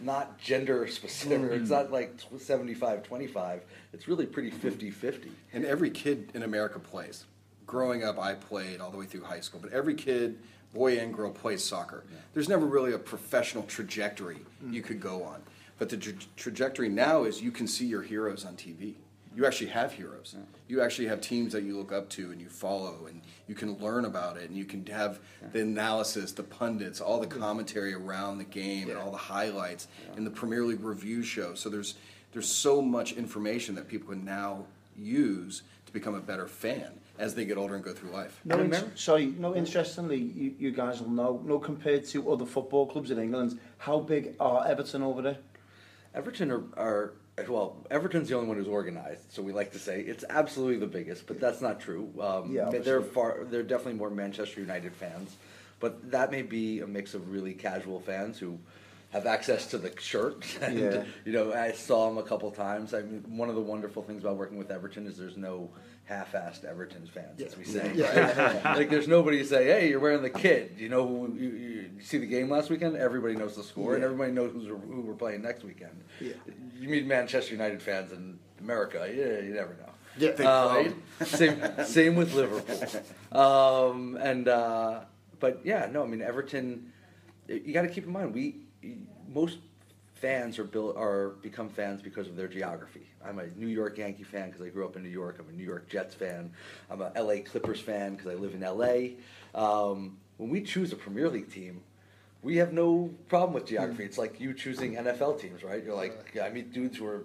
not 0.00 0.38
gender 0.38 0.86
specific. 0.88 1.38
It's 1.52 1.70
not 1.70 1.92
like 1.92 2.14
75 2.38 3.02
25. 3.04 3.62
It's 3.92 4.08
really 4.08 4.26
pretty 4.26 4.50
50 4.50 4.90
50. 4.90 5.30
And 5.52 5.64
every 5.64 5.90
kid 5.90 6.30
in 6.34 6.42
America 6.42 6.78
plays. 6.78 7.24
Growing 7.70 8.02
up, 8.02 8.18
I 8.18 8.34
played 8.34 8.80
all 8.80 8.90
the 8.90 8.96
way 8.96 9.06
through 9.06 9.22
high 9.22 9.38
school, 9.38 9.60
but 9.62 9.72
every 9.72 9.94
kid, 9.94 10.40
boy 10.74 10.98
and 10.98 11.14
girl, 11.14 11.30
plays 11.30 11.62
soccer. 11.62 12.02
There's 12.34 12.48
never 12.48 12.66
really 12.66 12.94
a 12.94 12.98
professional 12.98 13.62
trajectory 13.62 14.38
mm. 14.60 14.72
you 14.72 14.82
could 14.82 15.00
go 15.00 15.22
on. 15.22 15.40
But 15.78 15.88
the 15.88 15.96
tra- 15.96 16.14
trajectory 16.36 16.88
now 16.88 17.22
is 17.22 17.40
you 17.40 17.52
can 17.52 17.68
see 17.68 17.86
your 17.86 18.02
heroes 18.02 18.44
on 18.44 18.56
TV. 18.56 18.94
You 19.36 19.46
actually 19.46 19.68
have 19.68 19.92
heroes. 19.92 20.34
You 20.66 20.82
actually 20.82 21.06
have 21.06 21.20
teams 21.20 21.52
that 21.52 21.62
you 21.62 21.76
look 21.78 21.92
up 21.92 22.08
to 22.10 22.32
and 22.32 22.40
you 22.40 22.48
follow, 22.48 23.06
and 23.06 23.22
you 23.46 23.54
can 23.54 23.78
learn 23.78 24.04
about 24.04 24.36
it, 24.36 24.48
and 24.48 24.58
you 24.58 24.64
can 24.64 24.84
have 24.86 25.20
the 25.52 25.60
analysis, 25.60 26.32
the 26.32 26.42
pundits, 26.42 27.00
all 27.00 27.20
the 27.20 27.28
mm. 27.28 27.38
commentary 27.38 27.94
around 27.94 28.38
the 28.38 28.44
game, 28.44 28.90
and 28.90 28.98
all 28.98 29.12
the 29.12 29.16
highlights, 29.16 29.86
and 30.16 30.26
the 30.26 30.32
Premier 30.32 30.64
League 30.64 30.82
review 30.82 31.22
show. 31.22 31.54
So 31.54 31.68
there's 31.68 31.94
there's 32.32 32.50
so 32.50 32.82
much 32.82 33.12
information 33.12 33.76
that 33.76 33.86
people 33.86 34.08
can 34.08 34.24
now 34.24 34.64
use 34.98 35.62
to 35.86 35.92
become 35.92 36.16
a 36.16 36.20
better 36.20 36.48
fan 36.48 36.98
as 37.20 37.34
they 37.34 37.44
get 37.44 37.58
older 37.58 37.74
and 37.74 37.84
go 37.84 37.92
through 37.92 38.10
life. 38.10 38.40
No, 38.44 38.58
And 38.58 38.74
in- 38.74 38.96
sorry, 38.96 39.26
no. 39.26 39.54
Interestingly, 39.54 40.16
you, 40.18 40.54
you 40.58 40.70
guys 40.72 41.00
will 41.00 41.10
know. 41.10 41.40
No, 41.44 41.58
compared 41.58 42.06
to 42.06 42.32
other 42.32 42.46
football 42.46 42.86
clubs 42.86 43.10
in 43.10 43.18
England, 43.18 43.60
how 43.78 44.00
big 44.00 44.34
are 44.40 44.66
Everton 44.66 45.02
over 45.02 45.20
there? 45.22 45.38
Everton 46.14 46.50
are, 46.50 46.64
are 46.76 47.12
well. 47.48 47.76
Everton's 47.90 48.28
the 48.28 48.34
only 48.36 48.48
one 48.48 48.56
who's 48.56 48.66
organized, 48.68 49.30
so 49.30 49.42
we 49.42 49.52
like 49.52 49.70
to 49.72 49.78
say 49.78 50.00
it's 50.00 50.24
absolutely 50.28 50.78
the 50.78 50.86
biggest, 50.86 51.26
but 51.26 51.38
that's 51.40 51.60
not 51.60 51.78
true. 51.80 52.10
Um, 52.20 52.50
Yeah, 52.52 52.70
they're 52.70 53.02
far. 53.02 53.44
They're 53.44 53.62
definitely 53.62 53.94
more 53.94 54.10
Manchester 54.10 54.60
United 54.60 54.94
fans, 54.94 55.36
but 55.78 56.10
that 56.10 56.30
may 56.30 56.42
be 56.42 56.80
a 56.80 56.86
mix 56.86 57.14
of 57.14 57.30
really 57.30 57.54
casual 57.54 58.00
fans 58.00 58.38
who 58.38 58.58
have 59.10 59.26
access 59.26 59.66
to 59.68 59.78
the 59.78 59.92
shirt. 60.00 60.44
And, 60.62 60.78
Yeah. 60.78 61.04
you 61.24 61.32
know, 61.32 61.52
I 61.52 61.72
saw 61.72 62.08
him 62.10 62.18
a 62.18 62.22
couple 62.22 62.50
times. 62.50 62.94
I 62.94 63.02
mean, 63.02 63.24
one 63.36 63.48
of 63.48 63.54
the 63.54 63.60
wonderful 63.60 64.02
things 64.02 64.22
about 64.22 64.36
working 64.36 64.56
with 64.58 64.70
Everton 64.70 65.06
is 65.06 65.16
there's 65.18 65.36
no 65.36 65.70
half-assed 66.04 66.64
Everton 66.64 67.06
fans, 67.06 67.40
as 67.40 67.56
we 67.56 67.64
say. 67.64 67.92
like, 68.64 68.90
there's 68.90 69.06
nobody 69.08 69.38
to 69.38 69.44
say, 69.44 69.66
"Hey, 69.66 69.88
you're 69.90 70.00
wearing 70.00 70.22
the 70.22 70.30
kit." 70.30 70.72
You 70.76 70.88
know, 70.88 71.06
who, 71.06 71.34
you, 71.34 71.48
you, 71.50 71.90
you 71.96 72.00
see 72.02 72.18
the 72.18 72.26
game 72.26 72.48
last 72.50 72.68
weekend. 72.70 72.96
Everybody 72.96 73.36
knows 73.36 73.54
the 73.54 73.62
score, 73.62 73.94
and 73.94 74.02
everybody 74.02 74.32
knows 74.32 74.52
who's, 74.52 74.66
who 74.66 75.02
we're 75.02 75.14
playing 75.14 75.42
next 75.42 75.62
weekend. 75.64 76.02
Yeah. 76.20 76.32
You 76.78 76.88
meet 76.88 77.06
Manchester 77.06 77.52
United 77.52 77.80
fans 77.80 78.10
in 78.12 78.38
America, 78.60 79.08
yeah, 79.08 79.40
you 79.46 79.54
never 79.54 79.74
know. 79.74 79.90
Yeah. 80.18 80.32
They 80.32 80.44
Um, 80.44 81.02
same, 81.24 81.60
same 81.84 82.16
with 82.16 82.34
Liverpool. 82.34 83.02
Um, 83.40 84.16
and 84.20 84.48
uh, 84.48 85.00
but 85.38 85.60
yeah, 85.64 85.88
no, 85.90 86.02
I 86.02 86.06
mean 86.06 86.22
Everton. 86.22 86.92
You 87.48 87.72
got 87.72 87.82
to 87.82 87.88
keep 87.88 88.04
in 88.04 88.12
mind 88.12 88.34
we 88.34 88.66
most 89.28 89.58
fans 90.14 90.58
are 90.58 90.64
built 90.64 90.96
are 90.96 91.30
become 91.42 91.68
fans 91.68 92.02
because 92.02 92.28
of 92.28 92.36
their 92.36 92.48
geography. 92.48 93.06
I'm 93.24 93.38
a 93.38 93.46
New 93.56 93.66
York 93.66 93.96
Yankee 93.96 94.22
fan 94.22 94.50
because 94.50 94.60
I 94.60 94.68
grew 94.68 94.84
up 94.84 94.96
in 94.96 95.02
New 95.02 95.08
York. 95.08 95.38
I'm 95.38 95.48
a 95.48 95.56
New 95.56 95.64
York 95.64 95.88
Jets 95.88 96.14
fan. 96.14 96.52
I'm 96.90 97.00
a 97.00 97.10
LA 97.16 97.42
Clippers 97.42 97.80
fan 97.80 98.16
because 98.16 98.30
I 98.30 98.34
live 98.34 98.54
in 98.54 98.60
LA. 98.60 99.16
Um, 99.54 100.18
when 100.36 100.50
we 100.50 100.62
choose 100.62 100.92
a 100.92 100.96
Premier 100.96 101.28
League 101.28 101.50
team, 101.50 101.82
we 102.42 102.56
have 102.56 102.72
no 102.72 103.10
problem 103.28 103.52
with 103.52 103.66
geography. 103.66 104.04
It's 104.04 104.18
like 104.18 104.40
you 104.40 104.54
choosing 104.54 104.94
NFL 104.94 105.40
teams, 105.40 105.62
right? 105.62 105.82
You're 105.82 105.94
like, 105.94 106.38
I 106.42 106.48
meet 106.50 106.72
dudes 106.72 106.96
who 106.98 107.06
are 107.06 107.24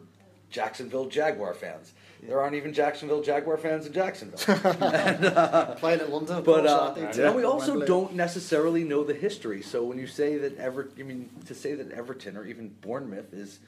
Jacksonville 0.50 1.08
Jaguar 1.08 1.54
fans. 1.54 1.94
There 2.28 2.40
aren't 2.42 2.56
even 2.56 2.74
Jacksonville 2.74 3.22
Jaguar 3.22 3.58
fans 3.58 3.86
in 3.86 3.94
Jacksonville. 3.94 4.40
Playing 5.78 6.00
in 6.02 6.12
London, 6.12 6.44
But 6.44 6.66
uh, 6.66 6.94
aren't 6.98 7.18
and 7.18 7.36
we 7.36 7.44
also 7.44 7.72
Wembley. 7.72 7.88
don't 7.88 8.14
necessarily 8.16 8.84
know 8.84 9.04
the 9.04 9.14
history. 9.14 9.62
So 9.62 9.84
when 9.84 9.98
you 9.98 10.08
say 10.08 10.38
that 10.38 10.58
Ever, 10.58 10.90
I 11.00 11.04
mean 11.04 11.30
to 11.46 11.54
say 11.56 11.74
that 11.76 11.92
Everton 11.92 12.38
or 12.38 12.46
even 12.46 12.70
Bournemouth 12.82 13.34
is, 13.34 13.60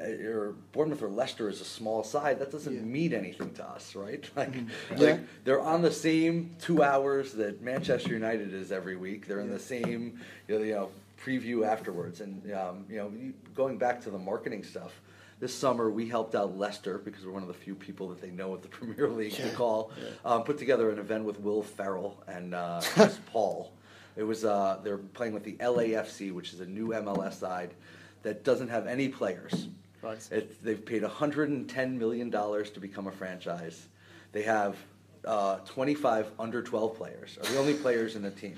uh, 0.00 0.04
or 0.04 0.54
Bournemouth 0.72 1.02
or 1.02 1.08
Leicester 1.08 1.48
is 1.48 1.60
a 1.60 1.64
small 1.64 2.02
side, 2.04 2.38
that 2.40 2.50
doesn't 2.50 2.74
Yeah. 2.74 2.80
mean 2.82 3.14
anything 3.14 3.52
to 3.54 3.64
us, 3.64 3.94
right? 3.94 4.28
Like, 4.36 4.54
Yeah. 4.54 4.96
like 4.98 5.20
they're 5.44 5.60
on 5.60 5.82
the 5.82 5.92
same 5.92 6.50
two 6.60 6.82
hours 6.82 7.32
that 7.34 7.62
Manchester 7.62 8.10
United 8.12 8.52
is 8.52 8.70
every 8.72 8.96
week. 8.96 9.26
They're 9.26 9.40
in 9.40 9.50
the 9.50 9.58
same, 9.58 10.20
you 10.48 10.58
know, 10.58 10.64
you 10.64 10.74
know 10.74 10.90
preview 11.24 11.66
afterwards, 11.66 12.20
and 12.20 12.42
um, 12.52 12.84
you 12.90 12.96
know, 12.98 13.10
going 13.54 13.78
back 13.78 14.02
to 14.02 14.10
the 14.10 14.18
marketing 14.18 14.62
stuff. 14.62 15.00
This 15.40 15.54
summer, 15.54 15.90
we 15.90 16.08
helped 16.08 16.34
out 16.34 16.56
Leicester 16.56 16.98
because 16.98 17.24
we're 17.24 17.32
one 17.32 17.42
of 17.42 17.48
the 17.48 17.54
few 17.54 17.74
people 17.74 18.08
that 18.08 18.20
they 18.20 18.30
know 18.30 18.54
at 18.54 18.62
the 18.62 18.68
Premier 18.78 19.08
League 19.08 19.32
to 19.34 19.50
call. 19.50 19.90
Um, 20.24 20.44
put 20.44 20.58
together 20.58 20.90
an 20.90 20.98
event 20.98 21.24
with 21.24 21.40
Will 21.40 21.62
Ferrell 21.62 22.22
and 22.26 22.54
uh, 22.54 22.80
Chris 22.82 23.18
Paul. 23.32 23.72
It 24.16 24.22
was 24.22 24.44
uh, 24.44 24.78
they're 24.84 24.98
playing 24.98 25.34
with 25.34 25.42
the 25.44 25.54
LAFC, 25.54 26.32
which 26.32 26.52
is 26.52 26.60
a 26.60 26.66
new 26.66 26.88
MLS 26.88 27.34
side 27.34 27.74
that 28.22 28.44
doesn't 28.44 28.68
have 28.68 28.86
any 28.86 29.08
players. 29.08 29.68
Right. 30.02 30.28
It, 30.30 30.62
they've 30.62 30.84
paid 30.84 31.02
110 31.02 31.98
million 31.98 32.30
dollars 32.30 32.70
to 32.70 32.80
become 32.80 33.06
a 33.08 33.12
franchise. 33.12 33.88
They 34.32 34.42
have 34.42 34.76
uh, 35.24 35.56
25 35.60 36.30
under 36.38 36.62
12 36.62 36.96
players. 36.96 37.38
Are 37.38 37.46
the 37.50 37.58
only 37.58 37.74
players 37.74 38.14
in 38.14 38.22
the 38.22 38.30
team. 38.30 38.56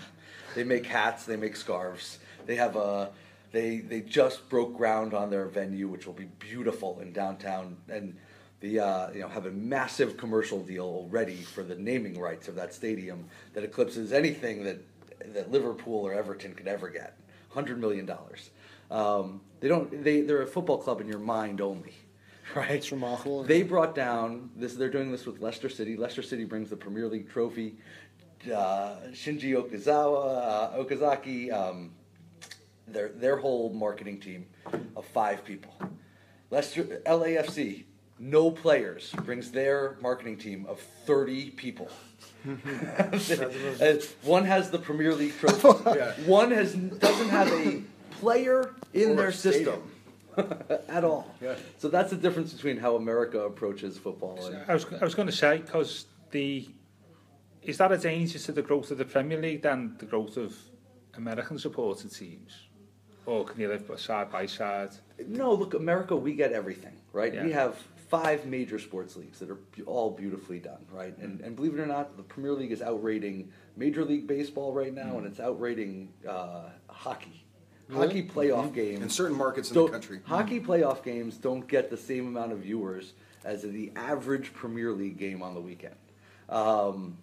They 0.54 0.64
make 0.64 0.84
hats. 0.84 1.24
They 1.24 1.36
make 1.36 1.56
scarves. 1.56 2.18
They 2.46 2.56
have 2.56 2.76
a. 2.76 3.10
They 3.52 3.78
they 3.78 4.00
just 4.00 4.48
broke 4.48 4.76
ground 4.76 5.14
on 5.14 5.30
their 5.30 5.46
venue, 5.46 5.88
which 5.88 6.06
will 6.06 6.14
be 6.14 6.28
beautiful 6.38 7.00
in 7.00 7.12
downtown, 7.12 7.76
and 7.88 8.16
the 8.60 8.80
uh, 8.80 9.10
you 9.12 9.20
know 9.20 9.28
have 9.28 9.46
a 9.46 9.50
massive 9.50 10.16
commercial 10.16 10.62
deal 10.62 10.84
already 10.84 11.36
for 11.36 11.62
the 11.62 11.74
naming 11.74 12.18
rights 12.18 12.48
of 12.48 12.54
that 12.56 12.74
stadium 12.74 13.26
that 13.54 13.64
eclipses 13.64 14.12
anything 14.12 14.64
that 14.64 14.78
that 15.34 15.50
Liverpool 15.50 16.00
or 16.06 16.12
Everton 16.12 16.54
could 16.54 16.68
ever 16.68 16.88
get. 16.88 17.18
Hundred 17.50 17.80
million 17.80 18.06
dollars. 18.06 18.50
Um, 18.90 19.40
they 19.60 19.68
don't. 19.68 20.04
They 20.04 20.20
they're 20.22 20.42
a 20.42 20.46
football 20.46 20.78
club 20.78 21.00
in 21.00 21.08
your 21.08 21.18
mind 21.18 21.60
only, 21.60 21.94
right? 22.54 22.72
It's 22.72 22.92
remarkable. 22.92 23.42
They 23.44 23.62
brought 23.62 23.94
down 23.94 24.50
this. 24.56 24.74
They're 24.74 24.90
doing 24.90 25.10
this 25.10 25.26
with 25.26 25.40
Leicester 25.40 25.68
City. 25.68 25.96
Leicester 25.96 26.22
City 26.22 26.44
brings 26.44 26.70
the 26.70 26.76
Premier 26.76 27.08
League 27.08 27.28
trophy. 27.28 27.76
Uh, 28.46 28.98
Shinji 29.10 29.54
Okazawa, 29.54 30.74
uh, 30.74 30.78
Okazaki, 30.78 31.52
um, 31.52 31.90
their 32.86 33.08
their 33.08 33.36
whole 33.36 33.72
marketing 33.72 34.20
team 34.20 34.46
of 34.96 35.04
five 35.06 35.44
people. 35.44 35.74
Leicester 36.50 37.02
LAFC, 37.06 37.84
no 38.18 38.50
players, 38.50 39.12
brings 39.24 39.50
their 39.50 39.96
marketing 40.00 40.36
team 40.36 40.66
of 40.68 40.80
thirty 41.04 41.50
people. 41.50 41.90
One 44.22 44.44
has 44.44 44.70
the 44.70 44.78
Premier 44.82 45.14
League 45.14 45.36
trophy. 45.38 45.68
One 46.26 46.50
has 46.52 46.74
doesn't 46.74 47.28
have 47.28 47.48
a 47.48 47.82
player 48.12 48.74
in 48.94 49.10
Or 49.10 49.16
their 49.16 49.32
system 49.32 49.82
at 50.88 51.04
all. 51.04 51.34
Yeah. 51.40 51.56
So 51.78 51.88
that's 51.88 52.10
the 52.10 52.16
difference 52.16 52.52
between 52.52 52.78
how 52.78 52.96
America 52.96 53.40
approaches 53.40 53.98
football. 53.98 54.44
And, 54.44 54.64
I 54.68 54.74
was 54.74 54.86
I 55.00 55.04
was 55.04 55.14
going 55.14 55.28
to 55.28 55.34
say 55.34 55.58
because 55.58 56.06
the 56.30 56.68
is 57.62 57.78
that 57.78 57.90
a 57.90 57.98
danger 57.98 58.38
to 58.38 58.52
the 58.52 58.62
growth 58.62 58.90
of 58.92 58.98
the 58.98 59.04
Premier 59.04 59.40
League 59.40 59.62
than 59.62 59.96
the 59.98 60.06
growth 60.06 60.36
of 60.36 60.56
American 61.16 61.58
supported 61.58 62.12
teams, 62.12 62.65
or 63.26 63.44
can 63.44 63.60
you 63.60 63.68
live 63.68 63.90
side 63.96 64.30
by 64.30 64.46
side? 64.46 64.90
No, 65.26 65.52
look, 65.52 65.74
America, 65.74 66.16
we 66.16 66.32
get 66.32 66.52
everything, 66.52 66.96
right? 67.12 67.34
Yeah. 67.34 67.44
We 67.44 67.52
have 67.52 67.76
five 68.08 68.46
major 68.46 68.78
sports 68.78 69.16
leagues 69.16 69.38
that 69.40 69.50
are 69.50 69.58
all 69.84 70.10
beautifully 70.10 70.60
done, 70.60 70.84
right? 70.92 71.16
And, 71.18 71.40
and 71.40 71.56
believe 71.56 71.74
it 71.74 71.80
or 71.80 71.86
not, 71.86 72.16
the 72.16 72.22
Premier 72.22 72.52
League 72.52 72.72
is 72.72 72.80
outrating 72.80 73.50
Major 73.76 74.04
League 74.04 74.26
Baseball 74.26 74.72
right 74.72 74.94
now, 74.94 75.18
and 75.18 75.26
it's 75.26 75.40
outrating 75.40 76.08
uh, 76.28 76.70
hockey. 76.88 77.44
Hockey 77.92 78.22
playoff 78.24 78.74
games. 78.74 79.02
In 79.02 79.10
certain 79.10 79.36
markets 79.36 79.70
in 79.70 79.74
the 79.74 79.88
country. 79.88 80.20
Hockey 80.24 80.60
playoff 80.60 81.04
games 81.04 81.36
don't 81.36 81.66
get 81.68 81.90
the 81.90 81.96
same 81.96 82.26
amount 82.26 82.52
of 82.52 82.58
viewers 82.58 83.12
as 83.44 83.62
the 83.62 83.92
average 83.94 84.52
Premier 84.52 84.92
League 84.92 85.18
game 85.18 85.42
on 85.42 85.54
the 85.54 85.60
weekend. 85.60 85.94
Um, 86.48 87.16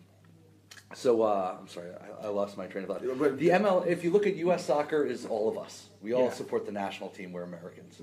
so 0.93 1.21
uh, 1.23 1.57
I'm 1.59 1.67
sorry, 1.67 1.89
I, 2.21 2.27
I 2.27 2.29
lost 2.29 2.57
my 2.57 2.67
train 2.67 2.83
of 2.83 2.89
thought. 2.89 3.01
But- 3.19 3.37
The 3.37 3.49
ML, 3.49 3.85
if 3.87 4.03
you 4.03 4.11
look 4.11 4.25
at 4.27 4.35
U.S. 4.37 4.65
soccer, 4.65 5.03
is 5.05 5.25
all 5.25 5.49
of 5.49 5.57
us. 5.57 5.89
We 6.01 6.13
all 6.13 6.25
Yeah. 6.25 6.31
support 6.31 6.65
the 6.65 6.71
national 6.71 7.09
team. 7.09 7.31
We're 7.31 7.43
Americans. 7.43 8.01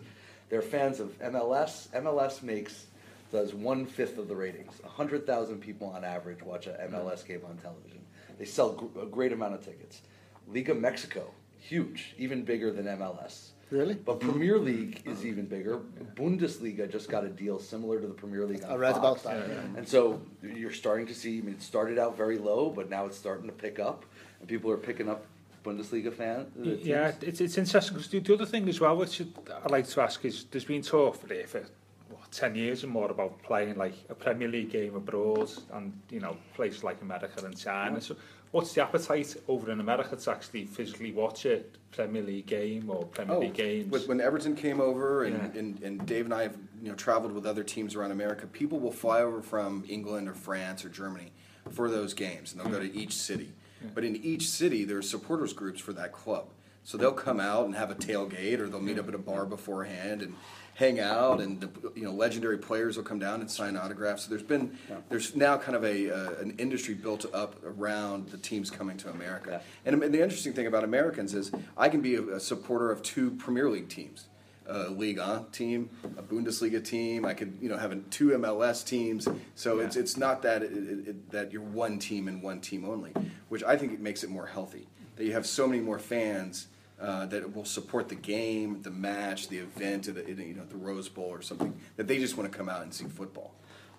They're 0.48 0.62
fans 0.62 0.98
of 1.00 1.16
MLS. 1.20 1.88
MLS 1.90 2.42
makes 2.42 2.86
does 3.32 3.54
one 3.54 3.86
fifth 3.86 4.18
of 4.18 4.26
the 4.26 4.34
ratings. 4.34 4.80
hundred 4.84 5.24
thousand 5.26 5.60
people 5.60 5.86
on 5.88 6.04
average 6.04 6.42
watch 6.42 6.66
a 6.66 6.72
MLS 6.90 7.24
game 7.26 7.42
on 7.48 7.56
television. 7.58 8.00
They 8.38 8.44
sell 8.44 8.72
gr- 8.72 9.00
a 9.02 9.06
great 9.06 9.32
amount 9.32 9.54
of 9.54 9.64
tickets. 9.64 10.00
Liga 10.48 10.74
Mexico, 10.74 11.30
huge, 11.58 12.14
even 12.18 12.42
bigger 12.42 12.72
than 12.72 12.86
MLS. 12.86 13.50
Really? 13.70 13.94
But 13.94 14.20
Premier 14.20 14.58
League 14.58 15.02
is 15.04 15.24
even 15.24 15.46
bigger. 15.46 15.80
Bundesliga 16.16 16.90
just 16.90 17.08
got 17.08 17.24
a 17.24 17.28
deal 17.28 17.58
similar 17.58 18.00
to 18.00 18.06
the 18.06 18.14
Premier 18.14 18.44
League. 18.44 18.64
On 18.64 18.72
I 18.72 18.76
read 18.76 18.96
Fox. 18.96 19.22
about 19.22 19.34
that. 19.34 19.48
Yeah. 19.48 19.78
And 19.78 19.88
so 19.88 20.20
you're 20.42 20.72
starting 20.72 21.06
to 21.06 21.14
see. 21.14 21.38
I 21.38 21.42
mean, 21.42 21.54
it 21.54 21.62
started 21.62 21.98
out 21.98 22.16
very 22.16 22.38
low, 22.38 22.70
but 22.70 22.90
now 22.90 23.06
it's 23.06 23.16
starting 23.16 23.46
to 23.46 23.52
pick 23.52 23.78
up, 23.78 24.04
and 24.40 24.48
people 24.48 24.70
are 24.70 24.76
picking 24.76 25.08
up 25.08 25.24
Bundesliga 25.64 26.12
fans. 26.12 26.48
Uh, 26.58 26.76
yeah, 26.82 27.12
it's, 27.20 27.40
it's 27.40 27.58
interesting 27.58 27.94
because 27.94 28.10
the, 28.10 28.20
the 28.20 28.34
other 28.34 28.46
thing 28.46 28.68
as 28.68 28.80
well, 28.80 28.96
which 28.96 29.20
I'd 29.20 29.70
like 29.70 29.86
to 29.88 30.00
ask 30.00 30.24
is, 30.24 30.44
there's 30.50 30.64
been 30.64 30.82
talk 30.82 31.20
for 31.20 31.26
there 31.26 31.46
for 31.46 31.64
what, 32.08 32.30
10 32.32 32.54
years 32.54 32.82
and 32.82 32.92
more 32.92 33.10
about 33.10 33.42
playing 33.42 33.76
like 33.76 33.94
a 34.08 34.14
Premier 34.14 34.48
League 34.48 34.70
game 34.70 34.94
abroad 34.96 35.50
and, 35.74 35.92
you 36.10 36.20
know, 36.20 36.36
places 36.54 36.82
like 36.82 37.00
America 37.02 37.44
and 37.44 37.56
China. 37.56 38.00
So 38.00 38.16
what's 38.50 38.72
the 38.74 38.82
appetite 38.82 39.36
over 39.48 39.70
in 39.70 39.80
America 39.80 40.16
to 40.16 40.30
actually 40.30 40.66
physically 40.66 41.12
watch 41.12 41.46
a 41.46 41.62
Premier 41.92 42.22
League 42.22 42.46
game 42.46 42.90
or 42.90 43.04
Premier 43.06 43.36
oh, 43.36 43.40
League 43.40 43.54
games? 43.54 43.90
When, 43.90 44.02
when 44.02 44.20
Everton 44.20 44.56
came 44.56 44.80
over, 44.80 45.24
and, 45.24 45.36
Yeah. 45.36 45.60
and, 45.60 45.82
and 45.82 46.06
Dave 46.06 46.24
and 46.24 46.34
I 46.34 46.42
have 46.42 46.56
you 46.82 46.88
know 46.88 46.94
traveled 46.94 47.32
with 47.32 47.46
other 47.46 47.62
teams 47.62 47.94
around 47.94 48.12
America, 48.12 48.46
people 48.46 48.80
will 48.80 48.92
fly 48.92 49.20
over 49.20 49.42
from 49.42 49.84
England 49.88 50.28
or 50.28 50.34
France 50.34 50.84
or 50.84 50.88
Germany 50.88 51.32
for 51.70 51.90
those 51.90 52.14
games, 52.14 52.52
and 52.52 52.60
they'll 52.60 52.72
go 52.72 52.80
to 52.80 52.94
each 52.94 53.14
city. 53.14 53.52
But 53.94 54.04
in 54.04 54.16
each 54.16 54.46
city, 54.46 54.84
there 54.84 54.98
are 54.98 55.02
supporters 55.02 55.54
groups 55.54 55.80
for 55.80 55.94
that 55.94 56.12
club, 56.12 56.48
so 56.84 56.98
they'll 56.98 57.12
come 57.12 57.40
out 57.40 57.64
and 57.64 57.74
have 57.74 57.90
a 57.90 57.94
tailgate, 57.94 58.58
or 58.58 58.68
they'll 58.68 58.80
meet 58.80 58.98
up 58.98 59.08
at 59.08 59.14
a 59.14 59.18
bar 59.18 59.46
beforehand 59.46 60.20
and 60.20 60.34
hang 60.74 61.00
out, 61.00 61.40
and 61.40 61.60
the, 61.60 61.70
you 61.94 62.04
know 62.04 62.12
legendary 62.12 62.58
players 62.58 62.96
will 62.96 63.04
come 63.04 63.18
down 63.18 63.40
and 63.40 63.50
sign 63.50 63.76
autographs. 63.76 64.24
So 64.24 64.30
there's 64.30 64.42
been 64.42 64.76
there's 65.08 65.36
now 65.36 65.56
kind 65.56 65.76
of 65.76 65.84
a 65.84 66.10
uh, 66.10 66.40
an 66.40 66.54
industry 66.58 66.94
built 66.94 67.26
up 67.34 67.56
around 67.64 68.28
the 68.30 68.38
teams 68.38 68.70
coming 68.70 68.96
to 68.98 69.10
America. 69.10 69.62
And, 69.84 70.02
and 70.02 70.14
the 70.14 70.22
interesting 70.22 70.52
thing 70.52 70.66
about 70.66 70.84
Americans 70.84 71.34
is 71.34 71.52
I 71.76 71.88
can 71.88 72.00
be 72.00 72.14
a, 72.16 72.22
a 72.36 72.40
supporter 72.40 72.90
of 72.90 73.02
two 73.02 73.30
Premier 73.32 73.68
League 73.68 73.88
teams. 73.88 74.26
A 74.66 74.88
Liga 74.88 75.46
team, 75.50 75.90
a 76.16 76.22
Bundesliga 76.22 76.84
team. 76.84 77.24
I 77.24 77.34
could, 77.34 77.58
you 77.60 77.68
know, 77.68 77.76
have 77.76 77.92
two 78.10 78.28
MLS 78.28 78.86
teams. 78.86 79.26
So 79.56 79.80
it's 79.80 79.96
it's 79.96 80.16
not 80.16 80.42
that 80.42 80.62
it, 80.62 80.70
it, 80.72 81.08
it, 81.08 81.30
that 81.32 81.52
you're 81.52 81.62
one 81.62 81.98
team 81.98 82.28
and 82.28 82.40
one 82.40 82.60
team 82.60 82.84
only, 82.84 83.12
which 83.48 83.64
I 83.64 83.76
think 83.76 83.92
it 83.92 84.00
makes 84.00 84.22
it 84.22 84.30
more 84.30 84.46
healthy. 84.46 84.86
That 85.16 85.24
you 85.24 85.32
have 85.32 85.44
so 85.44 85.66
many 85.66 85.80
more 85.80 85.98
fans 85.98 86.68
uh, 87.00 87.26
that 87.26 87.54
will 87.54 87.64
support 87.64 88.08
the 88.08 88.14
game, 88.14 88.82
the 88.82 88.90
match, 88.90 89.48
the 89.48 89.58
event, 89.58 90.04
the, 90.14 90.22
you 90.44 90.54
know, 90.54 90.64
the 90.64 90.76
Rose 90.76 91.08
Bowl 91.08 91.24
or 91.26 91.42
something. 91.42 91.74
That 91.96 92.06
they 92.06 92.18
just 92.18 92.36
want 92.36 92.50
to 92.50 92.56
come 92.56 92.68
out 92.68 92.82
and 92.82 92.92
see 92.92 93.06
football. 93.06 93.54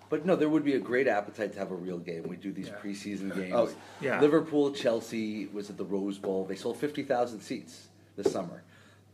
But 0.08 0.26
no, 0.26 0.36
there 0.36 0.48
would 0.48 0.64
be 0.64 0.74
a 0.74 0.78
great 0.78 1.08
appetite 1.08 1.54
to 1.54 1.58
have 1.58 1.70
a 1.70 1.74
real 1.74 1.98
game. 1.98 2.28
We 2.28 2.36
do 2.36 2.52
these 2.52 2.68
Yeah. 2.68 2.74
preseason 2.82 3.34
games. 3.34 3.54
Oh, 3.54 3.70
yeah. 4.00 4.20
Liverpool, 4.20 4.72
Chelsea 4.72 5.46
was 5.46 5.70
at 5.70 5.78
the 5.78 5.84
Rose 5.84 6.18
Bowl. 6.18 6.44
They 6.44 6.54
sold 6.54 6.76
50,000 6.76 7.40
seats 7.40 7.88
this 8.16 8.30
summer. 8.30 8.62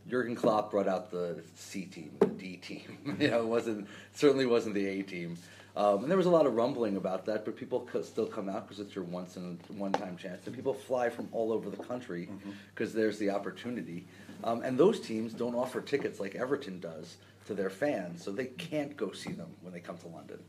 Jurgen 0.09 0.35
Klopp 0.35 0.71
brought 0.71 0.87
out 0.87 1.09
the 1.11 1.41
C 1.55 1.85
team, 1.85 2.11
the 2.19 2.25
D 2.27 2.57
team. 2.57 2.97
you 3.19 3.29
know, 3.29 3.41
it 3.41 3.47
wasn't 3.47 3.87
certainly 4.13 4.45
wasn't 4.45 4.75
the 4.75 4.85
A 4.87 5.03
team. 5.03 5.37
Um, 5.75 6.01
and 6.01 6.09
there 6.09 6.17
was 6.17 6.25
a 6.25 6.29
lot 6.31 6.45
of 6.45 6.55
rumbling 6.55 6.97
about 6.97 7.25
that, 7.27 7.45
but 7.45 7.55
people 7.55 7.87
co- 7.91 8.01
still 8.01 8.25
come 8.25 8.49
out 8.49 8.67
because 8.67 8.79
it's 8.79 8.95
your 8.95 9.03
once 9.05 9.37
in 9.37 9.59
one 9.69 9.91
time 9.91 10.17
chance. 10.17 10.45
And 10.47 10.55
people 10.55 10.73
fly 10.73 11.09
from 11.09 11.29
all 11.31 11.51
over 11.51 11.69
the 11.69 11.77
country 11.77 12.27
because 12.73 12.93
there's 12.93 13.17
the 13.19 13.29
opportunity. 13.29 14.05
Um, 14.43 14.61
and 14.63 14.77
those 14.77 14.99
teams 14.99 15.33
don't 15.33 15.55
offer 15.55 15.79
tickets 15.81 16.19
like 16.19 16.35
Everton 16.35 16.79
does 16.79 17.17
to 17.45 17.53
their 17.53 17.69
fans, 17.69 18.23
so 18.23 18.31
they 18.31 18.45
can't 18.45 18.95
go 18.97 19.11
see 19.11 19.31
them 19.31 19.47
when 19.61 19.73
they 19.73 19.79
come 19.79 19.97
to 19.99 20.07
London. 20.07 20.39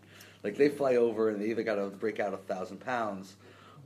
Like 0.43 0.57
they 0.57 0.69
fly 0.69 0.97
over 0.97 1.29
and 1.31 1.41
they 1.41 1.47
either 1.51 1.63
got 1.63 1.77
to 1.77 1.87
break 1.89 2.19
out 2.21 2.33
a 2.35 2.39
thousand 2.39 2.79
pounds, 2.81 3.35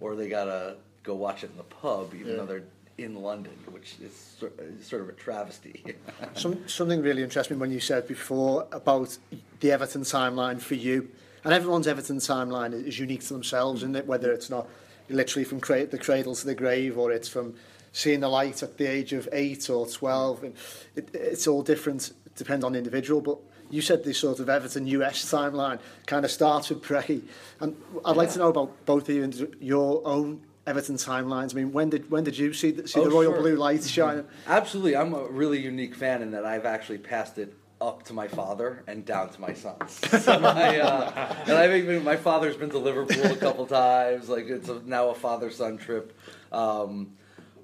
or 0.00 0.14
they 0.14 0.28
got 0.28 0.44
to 0.44 0.76
go 1.02 1.14
watch 1.14 1.44
it 1.44 1.50
in 1.50 1.56
the 1.56 1.62
pub, 1.64 2.12
even 2.14 2.28
Yeah. 2.32 2.36
though 2.38 2.46
they're 2.46 2.64
in 2.98 3.20
London, 3.20 3.52
which 3.70 3.96
is 4.02 4.36
sort 4.82 5.02
of 5.02 5.08
a 5.08 5.12
travesty. 5.12 5.82
Some, 6.34 6.66
something 6.68 7.02
really 7.02 7.22
interesting 7.22 7.58
when 7.58 7.70
you 7.70 7.80
said 7.80 8.06
before 8.06 8.66
about 8.72 9.16
the 9.60 9.72
Everton 9.72 10.02
timeline 10.02 10.60
for 10.60 10.74
you. 10.74 11.10
And 11.44 11.52
everyone's 11.52 11.86
Everton 11.86 12.18
timeline 12.18 12.72
is 12.72 12.98
unique 12.98 13.22
to 13.22 13.32
themselves, 13.32 13.82
isn't 13.82 13.96
it? 13.96 14.06
Whether 14.06 14.32
it's 14.32 14.48
not 14.48 14.68
literally 15.08 15.44
from 15.44 15.60
cra- 15.60 15.86
the 15.86 15.98
cradle 15.98 16.34
to 16.34 16.46
the 16.46 16.54
grave 16.54 16.96
or 16.96 17.12
it's 17.12 17.28
from 17.28 17.54
seeing 17.92 18.20
the 18.20 18.28
light 18.28 18.62
at 18.62 18.78
the 18.78 18.86
age 18.86 19.12
of 19.12 19.28
8 19.30 19.70
or 19.70 19.86
12. 19.86 20.44
And 20.44 20.54
it, 20.96 21.10
it's 21.12 21.46
all 21.46 21.62
different, 21.62 22.12
depend 22.36 22.64
on 22.64 22.72
the 22.72 22.78
individual. 22.78 23.20
But 23.20 23.38
you 23.70 23.82
said 23.82 24.04
this 24.04 24.18
sort 24.18 24.40
of 24.40 24.48
Everton 24.48 24.86
US 24.86 25.30
timeline 25.30 25.80
kind 26.06 26.24
of 26.24 26.30
starts 26.30 26.70
with 26.70 26.82
Preki. 26.82 27.22
And 27.60 27.76
I'd 28.04 28.16
like 28.16 28.30
to 28.32 28.38
know 28.38 28.48
about 28.48 28.86
both 28.86 29.08
of 29.08 29.14
you 29.14 29.24
and 29.24 29.56
your 29.60 30.00
own 30.06 30.40
Everton 30.66 30.96
timelines. 30.96 31.52
I 31.52 31.56
mean, 31.56 31.72
when 31.72 31.90
did 31.90 32.10
when 32.10 32.24
did 32.24 32.38
you 32.38 32.52
see 32.54 32.70
the, 32.70 32.88
see 32.88 33.00
Oh, 33.00 33.04
the 33.04 33.10
royal 33.10 33.32
sure. 33.32 33.40
blue 33.42 33.56
lights 33.56 33.88
shining? 33.88 34.26
Absolutely, 34.46 34.96
I'm 34.96 35.12
a 35.14 35.24
really 35.24 35.60
unique 35.60 35.94
fan 35.94 36.22
in 36.22 36.30
that 36.32 36.46
I've 36.46 36.64
actually 36.64 36.98
passed 36.98 37.38
it 37.38 37.54
up 37.80 38.02
to 38.04 38.14
my 38.14 38.26
father 38.28 38.82
and 38.86 39.04
down 39.04 39.28
to 39.28 39.40
my 39.40 39.52
sons. 39.52 40.00
So 40.22 40.38
my, 40.38 40.78
uh, 40.80 41.34
and 41.42 41.52
I've 41.52 41.72
even 41.74 42.02
my 42.02 42.16
father's 42.16 42.56
been 42.56 42.70
to 42.70 42.78
Liverpool 42.78 43.24
a 43.26 43.36
couple 43.36 43.66
times. 43.66 44.28
Like 44.28 44.46
it's 44.46 44.68
a, 44.70 44.80
now 44.86 45.10
a 45.10 45.14
father-son 45.14 45.76
trip. 45.76 46.16
Um, 46.50 47.12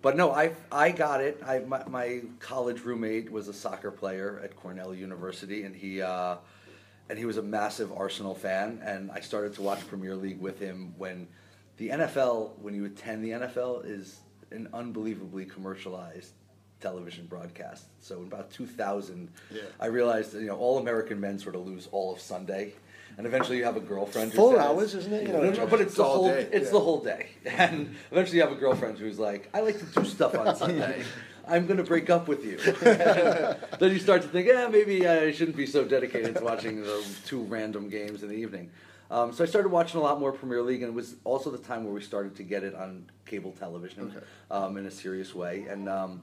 but 0.03 0.17
no, 0.17 0.33
I 0.33 0.53
I 0.71 0.91
got 0.91 1.23
it. 1.23 1.43
I 1.47 1.61
my, 1.61 1.83
my 1.89 2.21
college 2.39 2.81
roommate 2.83 3.31
was 3.33 3.49
a 3.49 3.55
soccer 3.55 3.91
player 3.91 4.41
at 4.45 4.57
Cornell 4.57 4.95
University, 4.95 5.63
and 5.63 5.75
he. 5.75 6.03
Uh, 6.03 6.37
and 7.09 7.19
he 7.19 7.25
was 7.25 7.39
a 7.39 7.43
massive 7.43 7.91
Arsenal 7.93 8.37
fan, 8.37 8.81
and 8.85 9.11
I 9.11 9.19
started 9.19 9.53
to 9.55 9.63
watch 9.63 9.85
Premier 9.89 10.15
League 10.15 10.39
with 10.39 10.61
him 10.61 10.95
when 10.97 11.27
the 11.81 11.89
NFL, 11.89 12.51
when 12.61 12.75
you 12.75 12.85
attend 12.85 13.25
the 13.25 13.31
NFL, 13.31 13.87
is 13.87 14.21
an 14.51 14.69
unbelievably 14.75 15.47
commercialized 15.47 16.33
television 16.79 17.25
broadcast. 17.25 17.85
So 18.01 18.19
in 18.19 18.25
about 18.27 18.51
2000, 18.51 19.29
Yeah. 19.51 19.63
I 19.81 19.87
realized 19.87 20.33
that, 20.33 20.41
you 20.43 20.49
know 20.49 20.57
all 20.59 20.77
American 20.79 21.19
men 21.19 21.39
sort 21.39 21.55
of 21.55 21.67
lose 21.67 21.89
all 21.91 22.13
of 22.13 22.21
Sunday, 22.21 22.75
and 23.17 23.27
eventually 23.27 23.57
you 23.57 23.65
have 23.65 23.79
a 23.79 23.81
girlfriend. 23.81 24.33
who 24.33 24.37
Four 24.37 24.57
says- 24.57 24.61
hours, 24.67 24.95
isn't 24.95 25.13
it? 25.13 25.27
You 25.27 25.33
know, 25.33 25.43
No, 25.43 25.51
no, 25.53 25.67
but 25.67 25.81
it's, 25.81 25.89
It's 25.93 25.97
the 25.97 26.05
whole 26.05 26.29
day, 26.29 26.49
it's 26.53 26.67
yeah. 26.67 26.71
the 26.71 26.81
whole 26.81 27.01
day, 27.03 27.29
and 27.47 27.97
eventually 28.11 28.37
you 28.39 28.43
have 28.45 28.53
a 28.53 28.61
girlfriend 28.61 28.99
who's 28.99 29.19
like, 29.19 29.49
I 29.55 29.61
like 29.61 29.79
to 29.79 29.87
do 30.01 30.05
stuff 30.07 30.35
on 30.35 30.55
Sunday. 30.65 31.03
I'm 31.49 31.67
going 31.67 31.79
to 31.79 31.85
break 31.85 32.11
up 32.11 32.29
with 32.29 32.45
you. 32.45 32.59
then 33.81 33.91
you 33.91 33.99
start 33.99 34.21
to 34.23 34.29
think, 34.29 34.47
yeah, 34.47 34.69
maybe 34.69 35.09
I 35.09 35.33
shouldn't 35.33 35.57
be 35.57 35.67
so 35.67 35.83
dedicated 35.85 36.37
to 36.37 36.45
watching 36.45 36.83
the 36.83 37.03
two 37.27 37.41
random 37.45 37.89
games 37.89 38.23
in 38.23 38.29
the 38.29 38.37
evening. 38.37 38.71
Um, 39.11 39.33
so 39.33 39.43
I 39.43 39.47
started 39.47 39.71
watching 39.71 39.99
a 39.99 40.03
lot 40.03 40.21
more 40.21 40.33
Premier 40.33 40.63
League, 40.63 40.83
and 40.83 40.93
it 40.93 40.95
was 40.95 41.17
also 41.25 41.51
the 41.51 41.59
time 41.59 41.85
where 41.85 41.93
we 41.93 42.01
started 42.01 42.37
to 42.37 42.43
get 42.45 42.63
it 42.63 42.75
on 42.75 43.11
cable 43.27 43.53
television 43.53 44.15
um, 44.51 44.77
in 44.77 44.87
a 44.87 44.91
serious 44.91 45.35
way. 45.35 45.67
And 45.69 45.89
um, 45.89 46.23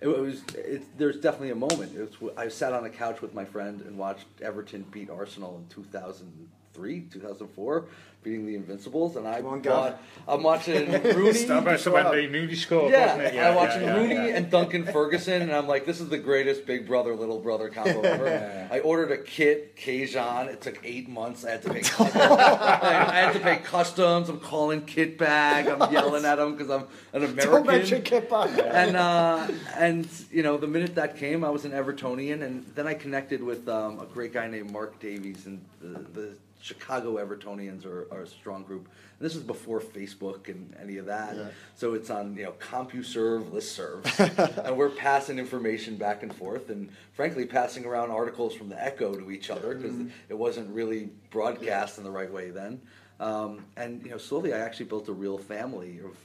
it, 0.00 0.08
was 0.08 0.42
it, 0.54 0.98
there's 0.98 1.18
definitely 1.18 1.50
a 1.50 1.54
moment. 1.54 1.96
It 1.96 2.20
was, 2.20 2.32
I 2.36 2.48
sat 2.48 2.72
on 2.72 2.84
a 2.84 2.90
couch 2.90 3.22
with 3.22 3.34
my 3.34 3.44
friend 3.44 3.82
and 3.82 3.96
watched 3.96 4.26
Everton 4.42 4.84
beat 4.90 5.10
Arsenal 5.10 5.56
in 5.58 5.66
2003, 5.68 7.00
2004, 7.02 7.84
beating 8.24 8.46
the 8.46 8.56
Invincibles, 8.56 9.14
and 9.16 9.28
I 9.28 9.36
Come 9.42 9.46
on, 9.52 9.60
Gav. 9.60 9.72
bought, 9.72 10.00
I'm 10.26 10.42
watching 10.42 10.90
Rooney. 11.02 11.34
Stop 11.34 11.66
us 11.66 11.86
when 11.86 12.10
they 12.10 12.26
newly 12.26 12.56
scored, 12.56 12.90
Yeah, 12.90 13.16
wasn't 13.16 13.34
it? 13.36 13.40
I'm 13.40 13.54
watching 13.54 13.82
yeah, 13.82 13.94
Rooney 13.94 14.14
yeah. 14.14 14.36
and 14.36 14.50
Duncan 14.50 14.84
Ferguson, 14.86 15.42
and 15.42 15.52
I'm 15.52 15.68
like, 15.68 15.84
this 15.86 16.00
is 16.00 16.08
the 16.08 16.18
greatest 16.18 16.66
big 16.66 16.86
brother 16.88 17.14
little 17.14 17.38
brother 17.38 17.68
combo 17.68 18.00
ever. 18.02 18.68
I 18.72 18.80
ordered 18.80 19.12
a 19.12 19.18
kit, 19.18 19.76
Keijan. 19.76 20.48
It 20.48 20.60
took 20.62 20.80
eight 20.82 21.08
months. 21.08 21.44
I 21.44 21.50
had 21.52 21.62
to 21.62 21.70
pay. 21.72 21.82
I 22.04 23.12
had 23.14 23.32
to 23.34 23.40
pay 23.40 23.56
customs. 23.58 24.28
I'm 24.28 24.40
calling 24.40 24.82
Kitbag. 24.82 25.80
I'm 25.80 25.92
yelling 25.92 26.24
at 26.24 26.38
him 26.38 26.56
because 26.56 26.70
I'm 26.70 26.86
an 27.12 27.24
American. 27.24 27.50
Don't 27.52 27.66
mention 27.66 28.02
Kitbag. 28.02 28.58
and 28.72 28.96
uh, 28.96 29.46
and 29.76 30.08
you 30.32 30.42
know, 30.42 30.56
the 30.56 30.66
minute 30.66 30.94
that 30.94 31.18
came, 31.18 31.44
I 31.44 31.50
was 31.50 31.64
an 31.66 31.72
Evertonian, 31.72 32.42
and 32.42 32.64
then 32.74 32.86
I 32.86 32.94
connected 32.94 33.42
with 33.42 33.68
um, 33.68 34.00
a 34.00 34.06
great 34.06 34.32
guy 34.32 34.48
named 34.48 34.70
Mark 34.72 34.98
Davies, 34.98 35.44
and 35.46 35.62
the, 35.80 35.98
the 36.18 36.34
Chicago 36.64 37.18
Evertonians 37.22 37.84
are, 37.84 38.08
are 38.10 38.22
a 38.22 38.26
strong 38.26 38.62
group. 38.62 38.88
And 39.18 39.26
this 39.28 39.36
is 39.36 39.42
before 39.42 39.80
Facebook 39.80 40.48
and 40.48 40.74
any 40.80 40.96
of 40.96 41.04
that, 41.04 41.36
so 41.74 41.92
it's 41.92 42.08
on 42.08 42.34
you 42.36 42.44
know 42.44 42.52
CompuServe, 42.52 43.50
listservs, 43.50 44.58
and 44.64 44.74
we're 44.74 44.88
passing 44.88 45.38
information 45.38 45.96
back 45.96 46.22
and 46.22 46.34
forth, 46.34 46.70
and 46.70 46.88
frankly, 47.12 47.44
passing 47.44 47.84
around 47.84 48.10
articles 48.10 48.54
from 48.54 48.70
the 48.70 48.82
Echo 48.82 49.14
to 49.14 49.30
each 49.30 49.50
other 49.50 49.74
because 49.74 49.94
it 50.30 50.38
wasn't 50.38 50.70
really 50.70 51.10
broadcast 51.30 51.98
in 51.98 52.04
the 52.04 52.10
right 52.10 52.32
way 52.32 52.48
then. 52.48 52.80
Um, 53.20 53.66
and 53.76 54.02
you 54.02 54.12
know, 54.12 54.18
slowly, 54.18 54.54
I 54.54 54.60
actually 54.60 54.86
built 54.86 55.06
a 55.08 55.12
real 55.12 55.36
family 55.36 56.00
of 56.00 56.16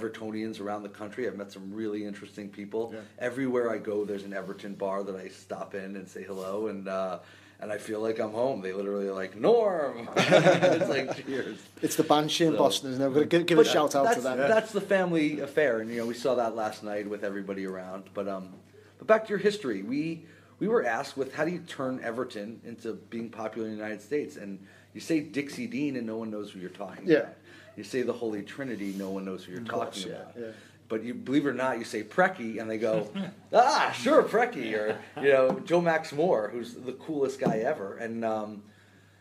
Evertonians 0.00 0.60
around 0.60 0.84
the 0.84 0.90
country. 0.90 1.26
I've 1.26 1.36
met 1.36 1.50
some 1.50 1.72
really 1.74 2.04
interesting 2.04 2.48
people. 2.48 2.94
Everywhere 3.18 3.72
I 3.72 3.78
go, 3.78 4.04
there's 4.04 4.22
an 4.22 4.32
Everton 4.32 4.74
bar 4.74 5.02
that 5.02 5.16
I 5.16 5.26
stop 5.26 5.74
in 5.74 5.96
and 5.96 6.06
say 6.06 6.22
hello, 6.22 6.68
and 6.68 6.86
uh, 6.86 7.18
and 7.60 7.72
I 7.72 7.78
feel 7.78 8.00
like 8.00 8.18
I'm 8.20 8.30
home. 8.32 8.60
They 8.60 8.72
literally 8.72 9.08
are 9.08 9.12
like 9.14 9.36
Norm. 9.36 10.08
it's 10.16 10.88
like 10.88 11.26
cheers. 11.26 11.58
It's 11.82 11.96
the 11.96 12.04
Banshee 12.04 12.46
in 12.46 12.52
So- 12.52 12.58
Boston, 12.58 12.90
isn't 12.92 13.02
it? 13.02 13.08
We're 13.08 13.24
going 13.24 13.44
to 13.44 13.48
give 13.54 13.58
a 13.58 13.64
shout 13.64 13.94
out 13.94 14.14
to 14.14 14.20
them. 14.20 14.38
That's 14.38 14.72
the 14.72 14.80
family 14.80 15.40
affair, 15.40 15.80
and 15.80 15.90
you 15.90 15.98
know 15.98 16.06
we 16.06 16.14
saw 16.14 16.34
that 16.36 16.54
last 16.54 16.82
night 16.82 17.08
with 17.08 17.24
everybody 17.24 17.66
around. 17.66 18.04
But 18.14 18.28
um, 18.28 18.50
but 18.98 19.06
back 19.06 19.24
to 19.24 19.30
your 19.30 19.38
history, 19.38 19.82
we 19.82 20.24
we 20.60 20.68
were 20.68 20.84
asked 20.84 21.16
with 21.16 21.34
how 21.34 21.44
do 21.44 21.50
you 21.50 21.60
turn 21.60 22.00
Everton 22.02 22.60
into 22.64 22.94
being 23.10 23.28
popular 23.30 23.68
in 23.68 23.74
the 23.76 23.82
United 23.82 24.02
States, 24.02 24.36
and 24.36 24.58
you 24.94 25.00
say 25.00 25.20
Dixie 25.20 25.66
Dean, 25.66 25.96
and 25.96 26.06
no 26.06 26.16
one 26.16 26.30
knows 26.30 26.50
who 26.52 26.60
you're 26.60 26.70
talking 26.70 27.06
Yeah. 27.06 27.16
about. 27.18 27.34
You 27.76 27.84
say 27.84 28.02
the 28.02 28.12
Holy 28.12 28.42
Trinity, 28.42 28.92
no 28.98 29.10
one 29.10 29.24
knows 29.24 29.44
who 29.44 29.52
you're 29.52 29.60
course, 29.62 30.02
talking 30.02 30.10
yeah, 30.12 30.18
about. 30.22 30.34
yeah. 30.36 30.46
But 30.88 31.04
you 31.04 31.14
believe 31.14 31.46
it 31.46 31.50
or 31.50 31.54
not, 31.54 31.78
you 31.78 31.84
say 31.84 32.02
Preki, 32.02 32.60
and 32.60 32.70
they 32.70 32.78
go, 32.78 33.10
ah, 33.52 33.94
sure, 33.94 34.22
Preki, 34.22 34.74
or 34.74 34.98
you 35.20 35.32
know 35.32 35.60
Joe 35.60 35.80
Max 35.80 36.12
Moore, 36.12 36.48
who's 36.52 36.74
the 36.74 36.92
coolest 36.92 37.40
guy 37.40 37.58
ever, 37.58 37.96
and. 37.96 38.24
Um, 38.24 38.62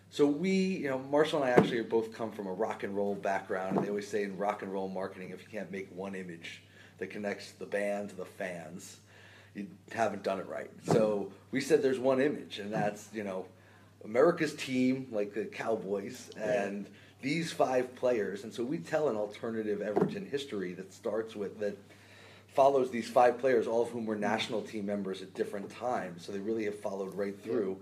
so 0.09 0.25
we, 0.25 0.51
you 0.51 0.89
know, 0.89 0.99
Marshall 0.99 1.43
and 1.43 1.51
I 1.51 1.53
actually 1.53 1.81
both 1.81 2.13
come 2.13 2.31
from 2.31 2.47
a 2.47 2.53
rock 2.53 2.83
and 2.83 2.95
roll 2.95 3.13
background. 3.13 3.75
And 3.75 3.85
they 3.85 3.89
always 3.89 4.07
say 4.07 4.23
in 4.23 4.37
rock 4.37 4.61
and 4.61 4.71
roll 4.71 4.87
marketing, 4.87 5.31
if 5.31 5.41
you 5.41 5.49
can't 5.49 5.71
make 5.71 5.89
one 5.93 6.15
image 6.15 6.63
that 6.97 7.07
connects 7.07 7.51
the 7.51 7.65
band 7.65 8.09
to 8.09 8.15
the 8.15 8.25
fans, 8.25 8.97
you 9.53 9.67
haven't 9.91 10.23
done 10.23 10.39
it 10.39 10.47
right. 10.47 10.69
So 10.83 11.31
we 11.51 11.61
said 11.61 11.81
there's 11.81 11.99
one 11.99 12.21
image, 12.21 12.59
and 12.59 12.73
that's 12.73 13.09
you 13.13 13.23
know, 13.23 13.45
America's 14.05 14.55
team, 14.55 15.07
like 15.11 15.33
the 15.33 15.45
Cowboys, 15.45 16.29
and 16.37 16.87
these 17.21 17.51
five 17.51 17.95
players. 17.95 18.43
And 18.43 18.53
so 18.53 18.63
we 18.63 18.77
tell 18.77 19.09
an 19.09 19.15
alternative 19.15 19.81
Everton 19.81 20.25
history 20.25 20.73
that 20.73 20.93
starts 20.93 21.35
with 21.35 21.59
that 21.59 21.77
follows 22.53 22.89
these 22.89 23.07
five 23.07 23.39
players, 23.39 23.67
all 23.67 23.83
of 23.83 23.89
whom 23.89 24.05
were 24.05 24.15
national 24.15 24.61
team 24.61 24.85
members 24.85 25.21
at 25.21 25.33
different 25.33 25.69
times. 25.69 26.25
So 26.25 26.31
they 26.31 26.39
really 26.39 26.65
have 26.65 26.79
followed 26.79 27.13
right 27.13 27.39
through. 27.43 27.77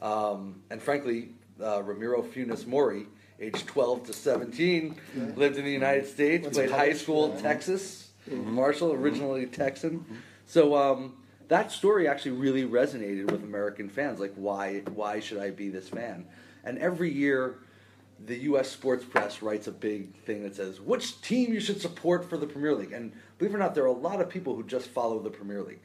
Um, 0.00 0.62
and 0.70 0.80
frankly, 0.80 1.30
uh, 1.60 1.82
Ramiro 1.82 2.22
Funes 2.22 2.66
Mori, 2.66 3.06
age 3.40 3.66
12 3.66 4.06
to 4.06 4.12
17, 4.12 4.94
lived 5.36 5.56
in 5.56 5.64
the 5.64 5.72
United 5.72 6.06
States, 6.06 6.46
to 6.46 6.52
played 6.52 6.70
high 6.70 6.92
school 6.92 7.28
yeah. 7.28 7.36
in 7.36 7.42
Texas, 7.42 8.10
Marshall, 8.30 8.92
originally 8.92 9.46
Texan. 9.46 10.04
So 10.46 10.76
um, 10.76 11.14
that 11.48 11.72
story 11.72 12.06
actually 12.06 12.32
really 12.32 12.64
resonated 12.64 13.30
with 13.30 13.42
American 13.42 13.88
fans. 13.88 14.20
Like, 14.20 14.34
why, 14.36 14.80
why 14.94 15.20
should 15.20 15.38
I 15.38 15.50
be 15.50 15.68
this 15.68 15.88
fan? 15.88 16.26
And 16.62 16.78
every 16.78 17.10
year, 17.10 17.56
the 18.26 18.36
U.S. 18.38 18.70
sports 18.70 19.04
press 19.04 19.42
writes 19.42 19.66
a 19.66 19.72
big 19.72 20.14
thing 20.24 20.42
that 20.42 20.54
says 20.54 20.80
which 20.80 21.20
team 21.22 21.52
you 21.52 21.60
should 21.60 21.80
support 21.80 22.28
for 22.28 22.36
the 22.36 22.46
Premier 22.46 22.74
League. 22.74 22.92
And 22.92 23.12
believe 23.38 23.54
it 23.54 23.56
or 23.56 23.60
not, 23.60 23.74
there 23.74 23.84
are 23.84 23.88
a 23.88 23.92
lot 23.92 24.20
of 24.20 24.28
people 24.28 24.54
who 24.54 24.62
just 24.62 24.88
follow 24.88 25.18
the 25.20 25.30
Premier 25.30 25.62
League 25.62 25.82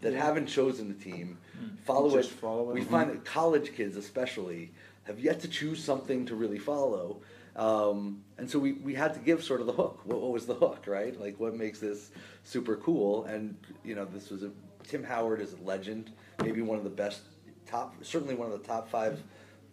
that 0.00 0.12
haven't 0.12 0.46
chosen 0.46 0.88
the 0.88 0.94
team, 0.94 1.38
follow 1.84 2.10
Just 2.10 2.30
it. 2.30 2.34
follow 2.34 2.70
it. 2.70 2.74
We 2.74 2.82
find 2.82 3.10
that 3.10 3.24
college 3.24 3.74
kids, 3.74 3.96
especially, 3.96 4.72
have 5.04 5.18
yet 5.18 5.40
to 5.40 5.48
choose 5.48 5.82
something 5.82 6.26
to 6.26 6.34
really 6.34 6.58
follow. 6.58 7.20
Um, 7.56 8.22
and 8.36 8.50
so 8.50 8.58
we, 8.58 8.72
we 8.72 8.94
had 8.94 9.14
to 9.14 9.20
give 9.20 9.44
sort 9.44 9.60
of 9.60 9.66
the 9.66 9.72
hook. 9.72 10.00
What, 10.04 10.20
what 10.20 10.32
was 10.32 10.46
the 10.46 10.54
hook, 10.54 10.84
right? 10.86 11.18
Like, 11.18 11.38
what 11.38 11.54
makes 11.54 11.78
this 11.78 12.10
super 12.42 12.76
cool? 12.76 13.24
And, 13.24 13.56
you 13.84 13.94
know, 13.94 14.04
this 14.04 14.30
was 14.30 14.42
a 14.42 14.50
Tim 14.82 15.02
Howard 15.02 15.40
is 15.40 15.54
a 15.54 15.64
legend, 15.64 16.12
maybe 16.42 16.60
one 16.60 16.76
of 16.76 16.84
the 16.84 16.90
best, 16.90 17.20
top, 17.66 17.94
certainly 18.02 18.34
one 18.34 18.50
of 18.50 18.60
the 18.60 18.66
top 18.66 18.88
five 18.90 19.22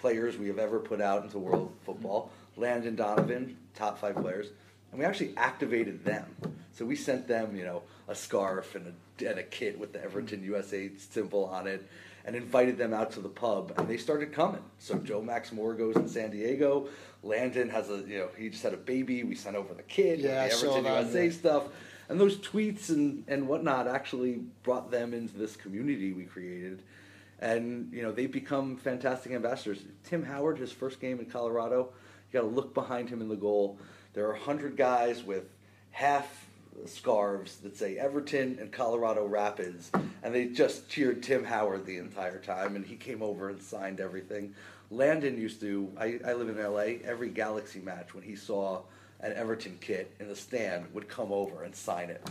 players 0.02 0.38
we 0.38 0.48
have 0.48 0.58
ever 0.58 0.80
put 0.80 1.00
out 1.00 1.24
into 1.24 1.38
world 1.38 1.72
football. 1.86 2.32
Landon 2.58 2.96
Donovan, 2.96 3.56
top 3.76 4.00
five 4.00 4.16
players. 4.16 4.48
And 4.92 5.00
we 5.00 5.06
actually 5.06 5.34
activated 5.38 6.04
them 6.04 6.26
So 6.74 6.86
we 6.86 6.96
sent 6.96 7.28
them, 7.28 7.56
you 7.56 7.64
know, 7.64 7.84
a 8.08 8.16
scarf 8.16 8.76
and 8.76 8.88
a, 8.88 9.30
and 9.30 9.40
a 9.40 9.44
kit 9.44 9.78
with 9.80 9.94
the 9.94 10.04
Everton 10.04 10.44
USA 10.44 10.90
symbol 10.98 11.46
on 11.46 11.68
it, 11.68 11.88
and 12.26 12.36
invited 12.36 12.78
them 12.78 12.94
out 12.94 13.12
to 13.12 13.20
the 13.20 13.30
pub, 13.30 13.74
and 13.78 13.88
they 13.88 13.98
started 13.98 14.32
coming. 14.34 14.62
So 14.80 14.98
Joe 14.98 15.22
Max 15.22 15.52
Moore 15.52 15.74
goes 15.74 15.96
in 15.96 16.08
San 16.08 16.32
Diego. 16.32 16.88
Landon 17.24 17.70
has 17.70 17.90
a, 17.90 17.98
you 18.08 18.18
know, 18.18 18.30
he 18.38 18.50
just 18.50 18.64
had 18.64 18.74
a 18.74 18.78
baby. 18.78 19.24
We 19.24 19.36
sent 19.36 19.56
over 19.56 19.74
the 19.74 19.84
kid, 19.84 20.20
Yeah, 20.20 20.48
the 20.48 20.54
Everton 20.54 20.84
that, 20.84 21.04
USA 21.04 21.26
yeah. 21.26 21.32
stuff, 21.32 21.64
and 22.10 22.20
those 22.20 22.38
tweets 22.38 22.90
and 22.90 23.24
and 23.28 23.48
whatnot 23.48 23.88
actually 23.88 24.42
brought 24.64 24.92
them 24.92 25.14
into 25.14 25.38
this 25.38 25.56
community 25.56 26.14
we 26.14 26.24
created 26.24 26.82
and 27.42 27.92
you 27.92 28.04
know 28.04 28.12
they've 28.12 28.32
become 28.32 28.78
fantastic 28.78 29.32
ambassadors. 29.32 29.80
Tim 30.04 30.24
Howard, 30.24 30.60
his 30.60 30.72
first 30.72 31.00
game 31.00 31.20
in 31.20 31.26
Colorado, 31.26 31.90
you 32.32 32.40
got 32.40 32.48
to 32.48 32.54
look 32.54 32.74
behind 32.74 33.10
him 33.10 33.22
in 33.22 33.28
the 33.28 33.36
goal. 33.36 33.78
There 34.14 34.30
are 34.30 34.34
hundred 34.34 34.78
guys 34.78 35.24
with 35.24 35.46
half 35.92 36.48
scarves 36.86 37.58
that 37.58 37.78
say 37.78 37.98
Everton 37.98 38.58
and 38.60 38.72
Colorado 38.72 39.26
Rapids, 39.26 39.92
and 40.24 40.34
they 40.34 40.46
just 40.46 40.90
cheered 40.90 41.24
Tim 41.24 41.44
Howard 41.44 41.86
the 41.86 41.98
entire 41.98 42.40
time, 42.40 42.76
and 42.76 42.86
he 42.86 42.96
came 42.96 43.22
over 43.22 43.50
and 43.50 43.62
signed 43.62 44.00
everything. 44.00 44.54
Landon 44.90 45.38
used 45.38 45.62
to. 45.62 45.92
I, 45.98 46.20
I 46.26 46.34
live 46.34 46.50
in 46.50 46.62
LA. 46.62 47.08
Every 47.10 47.30
Galaxy 47.30 47.80
match, 47.80 48.14
when 48.14 48.24
he 48.24 48.36
saw 48.36 48.82
an 49.22 49.34
Everton 49.34 49.78
kit 49.82 50.14
in 50.20 50.28
the 50.28 50.36
stand, 50.36 50.86
would 50.94 51.08
come 51.08 51.32
over 51.32 51.64
and 51.64 51.76
sign 51.76 52.10
it. 52.10 52.26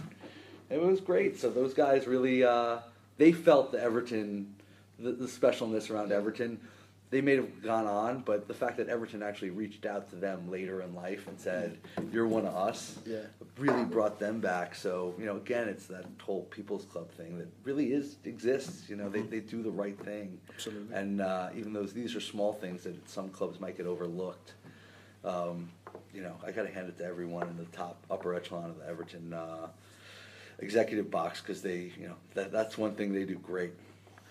It 0.69 0.81
was 0.81 1.01
great. 1.01 1.39
So 1.39 1.51
those 1.51 1.75
guys 1.75 2.07
really, 2.07 2.45
uh, 2.45 2.79
they 3.17 3.33
felt 3.33 3.73
the 3.73 3.81
Everton, 3.81 4.55
the, 5.01 5.13
the 5.13 5.27
specialness 5.27 5.91
around 5.91 6.13
Everton. 6.13 6.61
They 7.11 7.21
may 7.21 7.35
have 7.35 7.61
gone 7.61 7.87
on, 7.89 8.21
but 8.21 8.47
the 8.47 8.55
fact 8.55 8.77
that 8.77 8.89
Everton 8.89 9.21
actually 9.21 9.51
reached 9.51 9.85
out 9.85 10.09
to 10.11 10.17
them 10.17 10.49
later 10.49 10.81
in 10.83 10.95
life 10.95 11.27
and 11.27 11.41
said, 11.41 11.77
"You're 12.13 12.29
one 12.29 12.47
of 12.47 12.55
us," 12.55 12.99
Yeah. 13.05 13.23
really 13.59 13.85
brought 13.85 14.21
them 14.21 14.39
back. 14.39 14.77
So 14.77 15.13
you 15.19 15.27
know, 15.27 15.35
again, 15.37 15.69
it's 15.69 15.87
that 15.87 16.05
whole 16.23 16.45
People's 16.45 16.85
Club 16.85 17.11
thing 17.11 17.37
that 17.39 17.49
really 17.65 17.93
is 17.93 18.15
exists. 18.25 18.89
You 18.89 18.95
know, 18.95 19.09
they, 19.09 19.23
they 19.23 19.41
do 19.41 19.61
the 19.61 19.73
right 19.73 19.99
thing. 20.05 20.39
Absolutely. 20.51 20.95
And 20.95 21.21
uh, 21.21 21.49
even 21.57 21.73
though 21.73 21.83
these 21.83 22.15
are 22.15 22.21
small 22.21 22.53
things 22.53 22.85
that 22.85 23.09
some 23.11 23.29
clubs 23.31 23.59
might 23.59 23.77
get 23.77 23.87
overlooked, 23.87 24.53
um, 25.25 25.69
you 26.15 26.23
know, 26.23 26.37
I 26.47 26.53
got 26.53 26.63
to 26.63 26.73
hand 26.73 26.89
it 26.89 26.97
to 26.99 27.05
everyone 27.05 27.49
in 27.49 27.57
the 27.57 27.65
top 27.77 27.97
upper 28.09 28.37
echelon 28.37 28.71
of 28.71 28.79
the 28.79 28.87
Everton 28.87 29.33
uh, 29.33 29.67
executive 30.61 31.11
box 31.11 31.41
because 31.41 31.61
they, 31.61 31.91
you 31.99 32.07
know, 32.07 32.15
that, 32.35 32.53
that's 32.53 32.79
one 32.79 32.95
thing 32.95 33.13
they 33.13 33.25
do 33.25 33.35
great. 33.37 33.73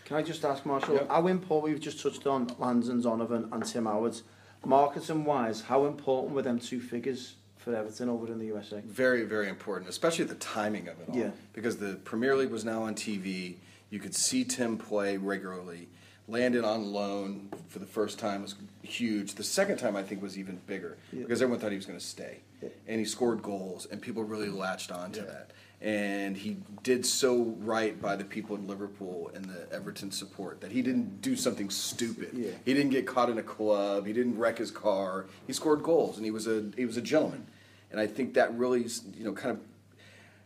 Can 0.10 0.17
I 0.17 0.24
just 0.24 0.43
ask, 0.43 0.65
Marshall, 0.65 1.06
how 1.08 1.28
important, 1.28 1.72
we've 1.72 1.80
just 1.80 2.02
touched 2.02 2.26
on 2.26 2.50
Landon 2.58 3.00
Donovan 3.00 3.48
and 3.52 3.63
Tim 3.63 3.86
Howard, 3.86 4.19
marketing 4.65 5.24
wise, 5.24 5.62
how 5.62 5.86
important 5.86 6.34
were 6.34 6.41
them 6.41 6.58
two 6.58 6.82
figures 6.82 7.36
for 7.58 7.76
Everton 7.76 8.10
over 8.10 8.26
in 8.26 8.39
the 8.39 8.48
USA? 8.48 8.82
Very, 8.84 9.22
very 9.24 9.48
important, 9.50 9.88
especially 9.88 10.26
the 10.26 10.34
timing 10.34 10.88
of 10.88 11.00
it 11.00 11.10
all. 11.10 11.15
Yeah. 11.15 11.30
Because 11.54 11.78
the 11.78 12.00
Premier 12.06 12.36
League 12.36 12.50
was 12.50 12.65
now 12.65 12.82
on 12.82 12.95
TV. 12.95 13.58
You 13.91 14.00
could 14.00 14.15
see 14.15 14.43
Tim 14.43 14.80
play 14.80 15.17
regularly. 15.17 15.89
Landon 16.30 16.63
on 16.63 16.92
loan 16.94 17.50
for 17.68 17.80
the 17.80 17.86
first 17.86 18.20
time 18.20 18.44
was 18.44 18.56
huge. 18.84 19.36
The 19.36 19.44
second 19.44 19.78
time, 19.78 19.96
I 19.96 20.04
think, 20.04 20.22
was 20.22 20.38
even 20.38 20.60
bigger 20.68 20.98
Yeah. 21.12 21.24
because 21.24 21.42
everyone 21.42 21.60
thought 21.60 21.72
he 21.72 21.78
was 21.78 21.86
going 21.86 22.00
to 22.00 22.06
stay. 22.06 22.39
Yeah. 22.62 22.70
And 22.88 23.00
he 23.00 23.06
scored 23.06 23.42
goals, 23.42 23.88
and 23.89 24.02
people 24.02 24.24
really 24.24 24.50
latched 24.50 24.92
on 24.92 25.12
to 25.13 25.22
that. 25.22 25.52
And 25.82 26.36
he 26.36 26.58
did 26.84 27.06
so 27.06 27.56
right 27.62 28.00
by 28.02 28.18
the 28.18 28.26
people 28.26 28.56
in 28.58 28.68
Liverpool 28.68 29.32
and 29.34 29.46
the 29.46 29.65
Everton 29.72 30.12
support 30.12 30.60
that 30.60 30.72
he 30.74 30.82
didn't 30.82 31.22
do 31.22 31.38
something 31.38 31.70
stupid. 31.70 32.32
Yeah. 32.34 32.52
He 32.65 32.74
didn't 32.74 32.92
get 32.92 33.08
caught 33.08 33.30
in 33.30 33.38
a 33.38 33.44
club. 33.44 34.06
He 34.06 34.12
didn't 34.13 34.38
wreck 34.38 34.58
his 34.58 34.72
car. 34.72 35.26
He 35.48 35.54
scored 35.54 35.82
goals, 35.82 36.18
and 36.18 36.26
he 36.26 36.32
was 36.32 36.48
a 36.48 36.65
he 36.76 36.86
was 36.86 36.98
a 36.98 37.02
gentleman. 37.02 37.48
And 37.92 38.00
I 38.00 38.08
think 38.08 38.34
that 38.36 38.56
really, 38.56 38.86
you 39.18 39.24
know, 39.24 39.32
kind 39.34 39.52
of, 39.58 39.62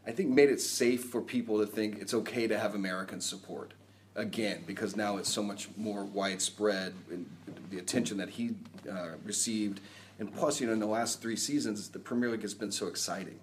I 0.07 0.11
think 0.11 0.29
made 0.29 0.49
it 0.49 0.61
safe 0.61 1.03
for 1.05 1.19
people 1.19 1.57
to 1.59 1.65
think 1.65 1.97
it's 1.99 2.13
okay 2.13 2.47
to 2.47 2.57
have 2.59 2.73
American 2.75 3.19
support 3.19 3.73
again 4.15 4.63
because 4.65 4.95
now 4.95 5.17
it's 5.17 5.29
so 5.29 5.43
much 5.43 5.69
more 5.77 6.03
widespread 6.03 6.93
and 7.11 7.29
the 7.69 7.79
attention 7.79 8.17
that 8.17 8.29
he 8.29 8.55
uh, 8.89 9.11
received, 9.23 9.79
and 10.19 10.33
plus, 10.33 10.61
you 10.61 10.67
know, 10.67 10.73
in 10.73 10.79
the 10.79 10.85
last 10.85 11.21
three 11.21 11.35
seasons, 11.35 11.89
the 11.89 11.99
Premier 11.99 12.29
League 12.29 12.43
has 12.43 12.53
been 12.53 12.71
so 12.71 12.87
exciting. 12.87 13.39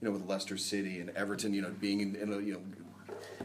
You 0.00 0.08
know, 0.08 0.12
with 0.12 0.26
Leicester 0.26 0.56
City 0.56 0.98
and 1.00 1.10
Everton, 1.10 1.54
you 1.54 1.62
know, 1.62 1.70
being 1.80 2.00
in, 2.00 2.16
in 2.16 2.32
a, 2.32 2.38
you 2.38 2.54
know 2.54 2.60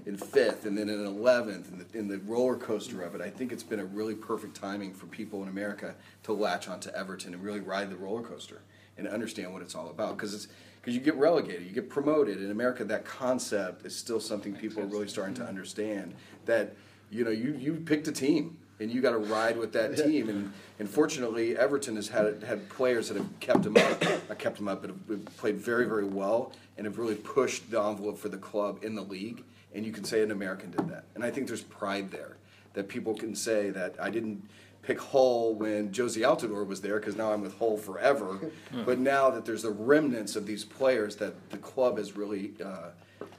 in 0.06 0.18
fifth 0.18 0.66
and 0.66 0.78
then 0.78 0.90
in 0.90 1.06
eleventh 1.06 1.70
and 1.70 1.82
the, 1.82 1.98
in 1.98 2.08
the 2.08 2.18
roller 2.20 2.56
coaster 2.56 3.02
of 3.02 3.13
it. 3.13 3.22
I 3.22 3.30
think 3.30 3.52
it's 3.52 3.63
been 3.63 3.80
a 3.80 3.86
really 3.86 4.16
perfect 4.16 4.56
timing 4.56 4.94
for 4.94 5.06
people 5.08 5.44
in 5.44 5.50
America 5.50 5.96
to 6.24 6.34
latch 6.34 6.68
onto 6.68 6.90
Everton 6.92 7.34
and 7.34 7.44
really 7.44 7.60
ride 7.60 7.90
the 7.90 7.96
roller 7.96 8.22
coaster 8.22 8.62
and 8.98 9.08
understand 9.08 9.54
what 9.54 9.62
it's 9.62 9.76
all 9.76 9.90
about 9.90 10.18
because 10.18 10.34
it's 10.34 10.48
because 10.88 10.96
you 10.96 11.02
get 11.02 11.16
relegated, 11.16 11.64
you 11.64 11.74
get 11.74 11.90
promoted 11.90 12.42
in 12.42 12.50
America. 12.50 12.86
That 12.86 13.04
concept 13.04 13.86
is 13.86 13.94
still 13.94 14.22
something 14.22 14.54
people 14.54 14.82
are 14.82 14.86
really 14.86 15.10
starting 15.10 15.36
to 15.36 15.42
mm-hmm. 15.42 15.50
understand. 15.50 16.14
That 16.46 16.76
you 17.10 17.24
know 17.24 17.32
you 17.32 17.56
you 17.60 17.74
picked 17.76 18.08
a 18.08 18.12
team 18.12 18.58
and 18.80 18.92
you 18.92 19.02
got 19.02 19.12
to 19.12 19.18
ride 19.18 19.58
with 19.58 19.74
that 19.74 19.98
team. 20.06 20.30
And, 20.30 20.54
and 20.80 20.90
fortunately, 20.90 21.58
Everton 21.58 21.96
has 21.96 22.08
had 22.08 22.44
had 22.44 22.70
players 22.70 23.10
that 23.10 23.18
have 23.18 23.40
kept 23.40 23.64
them 23.64 23.76
up, 23.78 24.02
not 24.30 24.40
kept 24.40 24.58
them 24.58 24.68
up, 24.68 24.82
but 24.82 24.92
have 25.10 25.38
played 25.38 25.58
very 25.58 25.86
very 25.86 26.06
well 26.06 26.54
and 26.78 26.86
have 26.86 26.98
really 26.98 27.16
pushed 27.16 27.70
the 27.70 27.82
envelope 27.82 28.18
for 28.18 28.30
the 28.30 28.38
club 28.38 28.84
in 28.84 28.96
the 28.96 29.02
league. 29.02 29.44
And 29.76 29.86
you 29.86 29.92
can 29.92 30.06
say 30.06 30.22
an 30.22 30.32
American 30.32 30.72
did 30.72 30.88
that. 30.90 31.04
And 31.16 31.24
I 31.24 31.30
think 31.30 31.48
there's 31.48 31.62
pride 31.62 32.12
there 32.12 32.38
that 32.74 32.88
people 32.88 33.14
can 33.14 33.36
say 33.36 33.72
that 33.72 33.96
I 34.00 34.10
didn't 34.10 34.48
pick 34.88 35.02
Hull 35.02 35.54
when 35.54 35.89
Jozy 35.91 36.21
Altidore 36.21 36.65
was 36.65 36.80
there 36.80 36.97
because 36.97 37.17
now 37.17 37.34
I'm 37.34 37.41
with 37.41 37.58
Hull 37.60 37.76
forever. 37.76 38.39
but 38.86 38.97
now 38.97 39.30
that 39.30 39.43
there's 39.45 39.63
the 39.63 39.71
remnants 39.71 40.38
of 40.38 40.47
these 40.47 40.63
players 40.63 41.17
that 41.17 41.50
the 41.50 41.58
club 41.58 41.97
has 41.97 42.15
really. 42.15 42.54
Uh, 42.63 42.89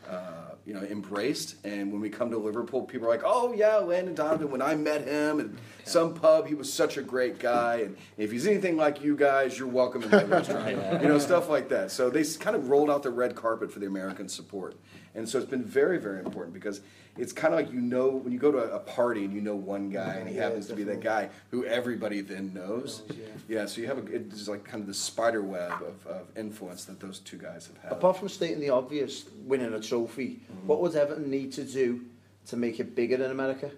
uh, 0.08 0.54
you 0.64 0.74
know, 0.74 0.82
embraced. 0.82 1.54
And 1.64 1.90
when 1.92 2.00
we 2.00 2.10
come 2.10 2.30
to 2.30 2.38
Liverpool, 2.38 2.82
people 2.82 3.06
are 3.08 3.10
like, 3.10 3.22
"Oh 3.24 3.52
yeah, 3.54 3.76
Landon 3.76 4.14
Donovan." 4.14 4.50
When 4.50 4.62
I 4.62 4.74
met 4.74 5.06
him 5.06 5.40
at 5.40 5.88
some 5.88 6.14
pub, 6.14 6.46
he 6.46 6.54
was 6.54 6.72
such 6.72 6.96
a 6.96 7.02
great 7.02 7.38
guy. 7.38 7.76
And 7.82 7.96
if 8.16 8.30
he's 8.30 8.46
anything 8.46 8.76
like 8.76 9.02
you 9.02 9.16
guys, 9.16 9.58
you're 9.58 9.68
welcome 9.68 10.02
in 10.02 10.10
that 10.10 10.28
restaurant. 10.30 11.02
You 11.02 11.08
know, 11.08 11.18
stuff 11.18 11.48
like 11.48 11.68
that. 11.70 11.90
So 11.90 12.10
they 12.10 12.24
kind 12.24 12.54
of 12.56 12.68
rolled 12.68 12.90
out 12.90 13.02
the 13.02 13.10
red 13.10 13.34
carpet 13.34 13.72
for 13.72 13.78
the 13.78 13.86
American 13.86 14.28
support. 14.28 14.76
And 15.14 15.28
so 15.28 15.38
it's 15.38 15.48
been 15.50 15.64
very, 15.64 15.98
very 15.98 16.20
important 16.20 16.54
because 16.54 16.80
it's 17.16 17.32
kind 17.32 17.52
of 17.52 17.58
like 17.58 17.72
you 17.72 17.80
know 17.80 18.08
when 18.08 18.32
you 18.32 18.38
go 18.38 18.52
to 18.52 18.58
a 18.58 18.78
party 18.78 19.24
and 19.24 19.34
you 19.34 19.40
know 19.40 19.56
one 19.56 19.90
guy 19.90 20.14
and 20.16 20.28
he 20.28 20.36
Yeah, 20.36 20.44
happens 20.44 20.68
to 20.68 20.76
be 20.76 20.84
that 20.84 21.00
guy 21.00 21.30
who 21.50 21.64
everybody 21.64 22.20
then 22.20 22.54
knows. 22.54 23.02
Yeah, 23.48 23.66
so 23.66 23.80
you 23.80 23.88
have 23.88 23.98
a, 23.98 24.14
it's 24.14 24.46
like 24.46 24.62
kind 24.64 24.80
of 24.80 24.86
the 24.86 24.94
spider 24.94 25.42
web 25.42 25.72
of, 25.72 26.06
of 26.06 26.28
influence 26.36 26.84
that 26.84 27.00
those 27.00 27.18
two 27.18 27.38
guys 27.38 27.66
have 27.66 27.76
had. 27.78 27.92
Apart 27.92 28.18
from 28.18 28.28
stating 28.28 28.60
the 28.60 28.70
obvious, 28.70 29.24
winning 29.44 29.72
a 29.74 29.80
trophy, 29.80 29.97
what 30.06 30.80
would 30.80 30.94
Everton 30.94 31.30
need 31.30 31.52
to 31.52 31.64
do 31.64 32.04
to 32.46 32.56
make 32.56 32.80
it 32.80 32.94
bigger 32.94 33.16
in 33.16 33.30
America? 33.30 33.70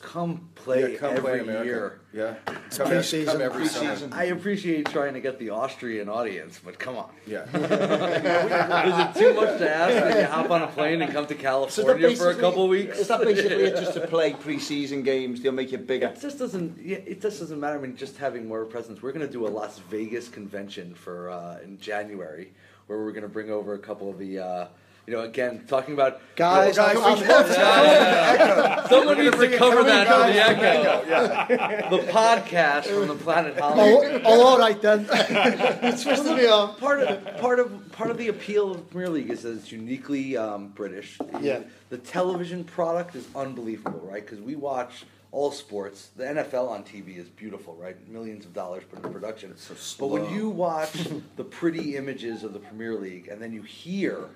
Come 0.00 0.48
play 0.54 0.92
yeah, 0.92 0.98
come 0.98 1.16
every 1.16 1.42
play 1.42 1.64
year. 1.64 2.00
Yeah, 2.12 2.34
come, 2.44 2.86
pre-season, 2.86 3.32
come 3.32 3.42
every 3.42 3.62
pre-season. 3.62 4.12
I 4.12 4.24
appreciate 4.24 4.86
trying 4.90 5.14
to 5.14 5.20
get 5.20 5.40
the 5.40 5.50
Austrian 5.50 6.08
audience, 6.08 6.60
but 6.64 6.78
come 6.78 6.96
on. 6.96 7.10
Yeah, 7.26 7.42
Is 7.52 9.16
it 9.16 9.18
too 9.18 9.34
much 9.34 9.58
to 9.58 9.68
ask 9.68 9.94
that 9.94 10.20
you 10.20 10.26
hop 10.26 10.50
on 10.50 10.62
a 10.62 10.68
plane 10.68 11.02
and 11.02 11.12
come 11.12 11.26
to 11.26 11.34
California 11.34 12.14
for 12.14 12.30
a 12.30 12.36
couple 12.36 12.62
of 12.64 12.70
weeks? 12.70 12.96
Is 12.96 13.08
that 13.08 13.22
basically 13.22 13.64
it, 13.64 13.74
just 13.74 13.94
to 13.94 14.06
play 14.06 14.34
pre-season 14.34 15.02
games? 15.02 15.42
They'll 15.42 15.50
make 15.50 15.72
it 15.72 15.84
bigger. 15.84 16.06
It 16.06 16.20
just 16.20 16.38
doesn't. 16.38 16.78
Yeah, 16.80 16.98
it 16.98 17.20
just 17.20 17.40
doesn't 17.40 17.58
matter. 17.58 17.76
I 17.76 17.80
mean, 17.80 17.96
just 17.96 18.18
having 18.18 18.46
more 18.46 18.64
presence. 18.66 19.02
We're 19.02 19.12
going 19.12 19.26
to 19.26 19.32
do 19.32 19.48
a 19.48 19.50
Las 19.50 19.80
Vegas 19.90 20.28
convention 20.28 20.94
for 20.94 21.30
uh, 21.30 21.58
in 21.64 21.76
January, 21.80 22.52
where 22.86 23.00
we're 23.00 23.12
going 23.12 23.22
to 23.22 23.28
bring 23.28 23.50
over 23.50 23.74
a 23.74 23.80
couple 23.80 24.08
of 24.08 24.18
the. 24.18 24.38
Uh, 24.38 24.68
you 25.08 25.14
know, 25.14 25.22
again, 25.22 25.64
talking 25.66 25.94
about 25.94 26.20
Guys, 26.36 26.76
guys, 26.76 26.94
I'm- 26.98 27.18
we 27.18 27.24
I'm- 27.24 28.88
someone 28.90 29.16
needs 29.16 29.38
to 29.38 29.56
cover 29.56 29.82
that 29.82 30.06
for 30.06 30.18
the 30.26 30.34
guys. 30.34 31.08
Echo. 31.48 31.88
The 31.96 32.12
podcast 32.12 32.84
from 32.84 33.08
the 33.08 33.14
Planet 33.14 33.58
Hollywood. 33.58 34.20
oh, 34.26 34.26
oh, 34.26 34.46
all 34.48 34.58
right 34.58 34.80
then. 34.82 35.00
you 35.82 35.90
twisted 36.02 36.36
me 36.36 36.46
arm. 36.46 36.74
part 36.76 37.00
of 37.00 37.38
part 37.38 37.58
of 37.58 37.90
part 37.92 38.10
of 38.10 38.18
the 38.18 38.28
appeal 38.28 38.70
of 38.72 38.90
Premier 38.90 39.08
League 39.08 39.30
is 39.30 39.42
that 39.44 39.54
it's 39.56 39.72
uniquely 39.72 40.36
um, 40.36 40.68
British. 40.68 41.18
Yeah. 41.40 41.60
The 41.88 41.96
television 41.96 42.64
product 42.64 43.16
is 43.16 43.26
unbelievable, 43.34 44.00
right? 44.02 44.22
Because 44.24 44.42
we 44.42 44.56
watch 44.56 45.06
all 45.32 45.50
sports. 45.50 46.10
The 46.16 46.24
NFL 46.24 46.68
on 46.68 46.84
TV 46.84 47.16
is 47.16 47.28
beautiful, 47.30 47.74
right? 47.76 47.96
Millions 48.08 48.44
of 48.44 48.52
dollars 48.52 48.84
put 48.90 48.98
into 48.98 49.08
production. 49.08 49.56
So 49.56 49.74
but 49.98 50.08
when 50.08 50.30
you 50.34 50.50
watch 50.50 50.92
the 51.36 51.44
pretty 51.44 51.96
images 51.96 52.44
of 52.44 52.52
the 52.52 52.60
Premier 52.60 52.94
League 52.94 53.28
and 53.28 53.40
then 53.40 53.54
you 53.54 53.62
hear 53.62 54.28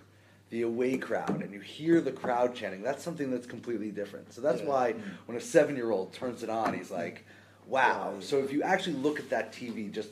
the 0.52 0.62
away 0.62 0.98
crowd 0.98 1.40
and 1.42 1.50
you 1.50 1.60
hear 1.60 2.02
the 2.02 2.12
crowd 2.12 2.54
chanting, 2.54 2.82
that's 2.82 3.02
something 3.02 3.30
that's 3.30 3.46
completely 3.46 3.90
different. 3.90 4.34
So 4.34 4.42
that's 4.42 4.60
why 4.60 4.94
when 5.24 5.38
a 5.38 5.40
seven-year-old 5.40 6.12
turns 6.12 6.42
it 6.42 6.50
on, 6.50 6.74
he's 6.74 6.90
like, 6.90 7.24
"Wow!" 7.66 8.16
So 8.20 8.38
if 8.40 8.52
you 8.52 8.62
actually 8.62 8.96
look 8.96 9.18
at 9.18 9.30
that 9.30 9.54
TV, 9.54 9.90
just 9.90 10.10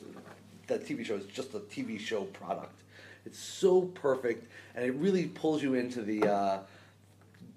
that 0.65 0.83
TV 0.83 1.05
show 1.05 1.13
is 1.13 1.25
just 1.25 1.53
a 1.53 1.59
TV 1.59 1.99
show 1.99 2.23
product. 2.23 2.81
It's 3.23 3.37
so 3.37 3.83
perfect, 3.83 4.51
and 4.73 4.83
it 4.83 4.95
really 4.95 5.27
pulls 5.27 5.61
you 5.61 5.75
into 5.75 6.01
the 6.01 6.27
uh, 6.27 6.59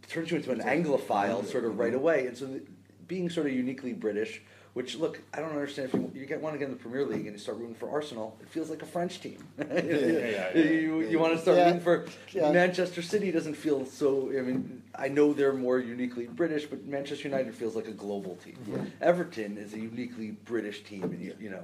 turns 0.06 0.30
you 0.30 0.36
into 0.36 0.52
an 0.52 0.60
Anglophile 0.60 1.50
sort 1.50 1.64
of 1.64 1.78
right 1.78 1.94
away. 1.94 2.26
And 2.26 2.36
so, 2.36 2.44
the, 2.44 2.60
being 3.08 3.30
sort 3.30 3.46
of 3.46 3.54
uniquely 3.54 3.94
British, 3.94 4.42
Which 4.74 4.96
look, 4.96 5.20
I 5.32 5.38
don't 5.38 5.50
understand 5.50 5.90
if 5.90 5.94
you, 5.94 6.10
you 6.14 6.26
get 6.26 6.40
want 6.40 6.54
to 6.56 6.58
get 6.58 6.64
in 6.64 6.72
the 6.72 6.80
Premier 6.80 7.04
League 7.06 7.26
and 7.26 7.32
you 7.32 7.38
start 7.38 7.58
rooting 7.58 7.76
for 7.76 7.88
Arsenal, 7.90 8.36
it 8.40 8.48
feels 8.48 8.70
like 8.70 8.82
a 8.82 8.86
French 8.86 9.20
team. 9.20 9.38
yeah, 9.58 9.66
yeah, 9.80 10.50
yeah, 10.52 10.58
you, 10.58 11.00
you 11.02 11.18
want 11.20 11.32
to 11.32 11.38
start 11.40 11.58
Yeah. 11.58 11.66
rooting 11.66 11.80
for 11.80 12.06
Yeah. 12.32 12.50
Manchester 12.50 13.00
City 13.00 13.30
doesn't 13.30 13.54
feel 13.54 13.86
so. 13.86 14.30
I 14.36 14.42
mean, 14.42 14.82
I 14.96 15.06
know 15.06 15.32
they're 15.32 15.52
more 15.52 15.78
uniquely 15.78 16.26
British, 16.26 16.66
but 16.66 16.84
Manchester 16.86 17.28
United 17.28 17.54
feels 17.54 17.76
like 17.76 17.86
a 17.86 17.92
global 17.92 18.34
team. 18.36 18.90
Everton 19.00 19.58
is 19.58 19.74
a 19.74 19.78
uniquely 19.78 20.32
British 20.44 20.82
team, 20.82 21.04
and 21.04 21.22
you, 21.22 21.36
you 21.40 21.50
know. 21.50 21.62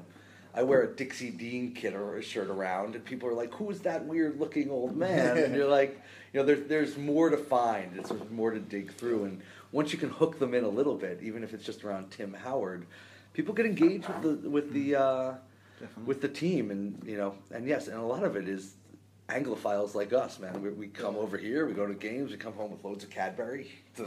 I 0.53 0.65
wear 0.65 0.83
a 0.83 0.89
Dixie 0.89 1.31
Dean 1.31 1.75
kit 1.75 1.95
or 1.95 2.17
a 2.17 2.23
shirt 2.23 2.49
around, 2.49 2.97
and 2.97 3.05
people 3.05 3.29
are 3.29 3.35
like, 3.35 3.55
"Who 3.55 3.71
is 3.71 3.83
that 3.83 4.05
weird-looking 4.07 4.69
old 4.69 4.97
man?" 4.97 5.39
and 5.39 5.55
you're 5.55 5.69
like, 5.69 6.01
you 6.33 6.41
know, 6.41 6.45
there's 6.47 6.67
there's 6.69 6.99
more 6.99 7.31
to 7.31 7.37
find. 7.37 7.97
It's 7.97 8.11
more 8.33 8.51
to 8.51 8.59
dig 8.59 8.93
through, 8.95 9.25
and 9.27 9.43
once 9.73 9.93
you 9.93 9.99
can 9.99 10.11
hook 10.11 10.39
them 10.39 10.55
in 10.55 10.65
a 10.65 10.69
little 10.69 10.97
bit, 10.97 11.21
even 11.23 11.43
if 11.43 11.55
it's 11.55 11.65
just 11.65 11.85
around 11.85 12.11
Tim 12.11 12.35
Howard, 12.35 12.87
people 13.33 13.55
get 13.55 13.67
engaged 13.67 14.09
with 14.09 14.43
the 14.43 14.51
with 14.51 14.73
the 14.73 14.97
uh, 14.97 15.35
with 16.05 16.21
the 16.21 16.29
team, 16.29 16.71
and 16.71 17.03
you 17.05 17.17
know, 17.17 17.35
and 17.53 17.67
yes, 17.67 17.89
and 17.89 17.99
a 17.99 18.03
lot 18.03 18.25
of 18.25 18.37
it 18.37 18.49
is 18.49 18.75
Anglophiles 19.31 19.95
like 19.95 20.13
us, 20.13 20.39
man. 20.39 20.61
We, 20.63 20.71
we 20.71 20.89
come 20.89 21.17
over 21.17 21.39
here, 21.39 21.67
we 21.67 21.73
go 21.73 21.87
to 21.87 21.95
games, 21.95 22.31
we 22.33 22.37
come 22.37 22.53
home 22.55 22.73
with 22.73 22.85
loads 22.85 23.05
of 23.05 23.11
Cadbury, 23.11 23.71
and 23.97 24.07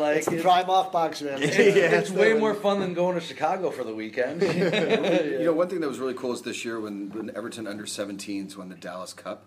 like 0.00 0.18
It's 0.18 0.28
it's, 0.28 0.44
Primark 0.44 0.92
bags, 0.92 1.22
really. 1.22 1.44
it's 1.44 2.10
way 2.10 2.32
more 2.34 2.54
fun 2.54 2.80
than 2.80 2.94
going 2.94 3.14
to 3.14 3.20
Chicago 3.20 3.70
for 3.70 3.84
the 3.84 3.94
weekend. 3.94 4.42
You 5.44 5.44
know, 5.50 5.52
one 5.52 5.68
thing 5.68 5.80
that 5.80 5.88
was 5.88 5.98
really 5.98 6.14
cool 6.14 6.32
is 6.32 6.42
this 6.42 6.64
year 6.64 6.80
when, 6.80 7.10
when 7.10 7.30
Everton 7.36 7.66
under 7.66 7.84
17s 7.84 8.56
won 8.56 8.68
the 8.68 8.74
Dallas 8.74 9.12
Cup. 9.12 9.46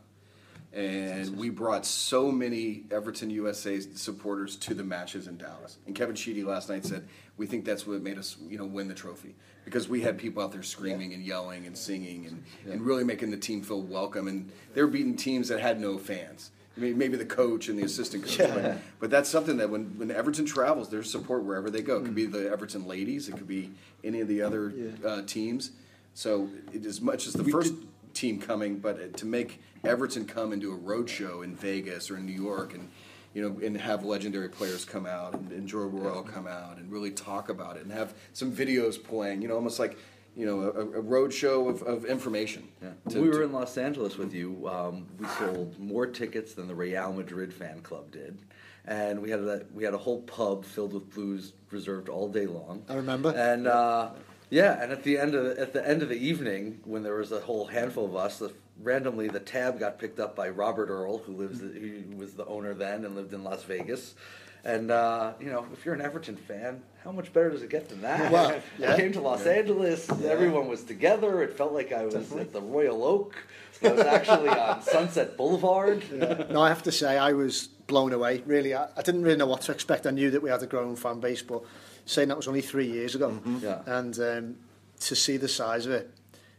And 0.77 1.35
we 1.37 1.49
brought 1.49 1.87
so 1.87 2.31
many 2.31 2.83
Everton 2.91 3.31
USA 3.31 3.79
supporters 3.79 4.55
to 4.57 4.75
the 4.75 4.83
matches 4.83 5.27
in 5.27 5.37
Dallas. 5.37 5.77
And 5.87 5.95
Kevin 5.95 6.15
Sheedy 6.15 6.43
last 6.43 6.69
night 6.69 6.85
said, 6.85 7.07
"We 7.35 7.47
think 7.47 7.65
that's 7.65 7.87
what 7.87 8.01
made 8.03 8.19
us, 8.19 8.37
you 8.47 8.59
know, 8.59 8.65
win 8.65 8.87
the 8.87 8.93
trophy 8.93 9.35
because 9.67 9.89
we 9.89 10.01
had 10.01 10.17
people 10.17 10.41
out 10.41 10.53
there 10.53 10.63
screaming 10.63 11.13
and 11.13 11.21
yelling 11.21 11.65
and 11.65 11.77
singing 11.77 12.25
and, 12.25 12.71
and 12.71 12.81
really 12.81 13.03
making 13.03 13.31
the 13.31 13.37
team 13.37 13.61
feel 13.61 13.81
welcome. 13.81 14.29
And 14.29 14.49
they 14.73 14.81
were 14.81 14.87
beating 14.87 15.17
teams 15.17 15.49
that 15.49 15.59
had 15.59 15.81
no 15.81 15.97
fans. 15.97 16.51
I 16.77 16.79
mean, 16.79 16.97
maybe 16.97 17.17
the 17.17 17.25
coach 17.25 17.67
and 17.67 17.77
the 17.77 17.83
assistant 17.83 18.23
coach, 18.23 18.37
but, 18.37 18.77
but 19.01 19.09
that's 19.09 19.27
something 19.27 19.57
that 19.57 19.69
when, 19.69 19.97
when 19.97 20.09
Everton 20.09 20.45
travels, 20.45 20.89
there's 20.89 21.11
support 21.11 21.43
wherever 21.43 21.69
they 21.69 21.81
go. 21.81 21.97
It 21.97 22.05
could 22.05 22.15
be 22.15 22.27
the 22.27 22.49
Everton 22.49 22.87
ladies, 22.87 23.27
it 23.27 23.35
could 23.35 23.47
be 23.47 23.71
any 24.05 24.21
of 24.21 24.29
the 24.29 24.41
other 24.41 24.71
uh, 25.03 25.23
teams. 25.23 25.71
So 26.13 26.49
it, 26.71 26.85
as 26.85 27.01
much 27.01 27.27
as 27.27 27.33
the 27.33 27.43
first 27.43 27.73
team 28.13 28.39
coming, 28.39 28.77
but 28.79 28.99
uh, 28.99 29.17
to 29.17 29.25
make 29.25 29.61
Everton 29.83 30.25
come 30.25 30.51
and 30.51 30.61
do 30.61 30.71
a 30.71 30.75
road 30.75 31.09
show 31.09 31.41
in 31.41 31.55
Vegas 31.55 32.09
or 32.11 32.17
in 32.17 32.25
New 32.25 32.33
York 32.41 32.73
and 32.73 32.89
you 33.33 33.41
know, 33.47 33.59
and 33.63 33.77
have 33.77 34.03
legendary 34.03 34.49
players 34.49 34.83
come 34.83 35.05
out 35.05 35.33
and, 35.35 35.51
and 35.51 35.67
Joe 35.67 35.79
Royle 35.79 36.23
come 36.23 36.47
out 36.47 36.77
and 36.77 36.91
really 36.91 37.11
talk 37.11 37.49
about 37.49 37.77
it 37.77 37.83
and 37.83 37.91
have 37.91 38.15
some 38.33 38.51
videos 38.51 39.01
playing, 39.01 39.43
you 39.43 39.47
know, 39.47 39.53
almost 39.53 39.77
like, 39.77 39.99
you 40.35 40.43
know, 40.45 40.61
a, 40.61 40.97
a 40.97 41.01
road 41.01 41.31
show 41.31 41.69
of, 41.69 41.83
of 41.83 42.05
information. 42.05 42.67
Yeah. 42.81 42.93
To- 43.09 43.21
we 43.21 43.27
were 43.27 43.35
to- 43.35 43.43
in 43.43 43.51
Los 43.51 43.77
Angeles 43.77 44.17
with 44.17 44.33
you. 44.33 44.67
Um, 44.67 45.05
we 45.19 45.27
sold 45.27 45.77
more 45.77 46.07
tickets 46.07 46.55
than 46.55 46.67
the 46.67 46.73
Real 46.73 47.13
Madrid 47.13 47.53
fan 47.53 47.81
club 47.81 48.09
did, 48.11 48.39
and 48.85 49.21
we 49.21 49.29
had 49.29 49.41
a 49.41 49.65
we 49.71 49.83
had 49.83 49.93
a 49.93 49.97
whole 49.99 50.21
pub 50.21 50.65
filled 50.65 50.93
with 50.93 51.13
blues 51.13 51.53
reserved 51.69 52.09
all 52.09 52.29
day 52.29 52.47
long. 52.47 52.83
I 52.89 52.95
remember. 52.95 53.31
And 53.35 53.67
uh, 53.67 54.11
yeah, 54.49 54.81
and 54.81 54.91
at 54.91 55.03
the 55.03 55.17
end 55.17 55.35
of 55.35 55.43
the, 55.43 55.61
at 55.61 55.73
the 55.73 55.87
end 55.87 56.01
of 56.01 56.09
the 56.09 56.17
evening, 56.17 56.79
when 56.85 57.03
there 57.03 57.15
was 57.15 57.31
a 57.31 57.41
whole 57.41 57.65
handful 57.65 58.05
of 58.05 58.15
us, 58.15 58.39
the, 58.39 58.51
randomly 58.81 59.27
the 59.27 59.39
tab 59.39 59.79
got 59.79 59.99
picked 59.99 60.19
up 60.19 60.35
by 60.35 60.49
Robert 60.49 60.89
Earl, 60.89 61.17
who 61.19 61.33
lives 61.33 61.59
who 61.59 62.15
was 62.15 62.33
the 62.33 62.45
owner 62.45 62.73
then 62.73 63.05
and 63.05 63.15
lived 63.15 63.33
in 63.33 63.43
Las 63.43 63.63
Vegas. 63.63 64.15
And 64.63 64.91
uh, 64.91 65.33
you 65.39 65.49
know, 65.49 65.65
if 65.73 65.85
you're 65.85 65.95
an 65.95 66.01
Everton 66.01 66.35
fan, 66.35 66.81
how 67.03 67.11
much 67.11 67.31
better 67.31 67.49
does 67.49 67.61
it 67.61 67.69
get 67.69 67.89
than 67.89 68.01
that? 68.01 68.31
Well, 68.31 68.59
yeah. 68.79 68.93
I 68.93 68.97
came 68.97 69.13
to 69.13 69.21
Los 69.21 69.45
Angeles. 69.45 70.09
Everyone 70.09 70.67
was 70.67 70.83
together. 70.83 71.41
It 71.43 71.53
felt 71.53 71.73
like 71.73 71.91
I 71.91 72.05
was 72.05 72.15
at 72.15 72.51
the 72.51 72.61
Royal 72.61 73.03
Oak. 73.03 73.35
I 73.83 73.91
was 73.91 74.01
actually 74.01 74.49
on 74.49 74.81
Sunset 74.81 75.37
Boulevard. 75.37 76.03
No, 76.49 76.61
I 76.61 76.69
have 76.69 76.83
to 76.83 76.91
say 76.91 77.17
I 77.17 77.33
was 77.33 77.67
blown 77.67 78.11
away. 78.11 78.43
Really, 78.45 78.73
I, 78.73 78.87
I 78.97 79.01
didn't 79.01 79.23
really 79.23 79.37
know 79.37 79.45
what 79.45 79.61
to 79.61 79.71
expect. 79.71 80.07
I 80.07 80.11
knew 80.11 80.31
that 80.31 80.41
we 80.41 80.49
had 80.49 80.61
a 80.63 80.67
growing 80.67 80.95
fan 80.95 81.19
base, 81.19 81.41
but 81.41 81.63
saying 82.07 82.29
that 82.29 82.37
was 82.37 82.47
only 82.47 82.61
three 82.61 82.87
years 82.91 83.13
ago, 83.15 83.39
Yeah. 83.61 83.81
and 83.85 84.17
um, 84.19 84.55
to 85.01 85.15
see 85.15 85.37
the 85.37 85.47
size 85.47 85.85
of 85.85 85.91
it, 85.91 86.09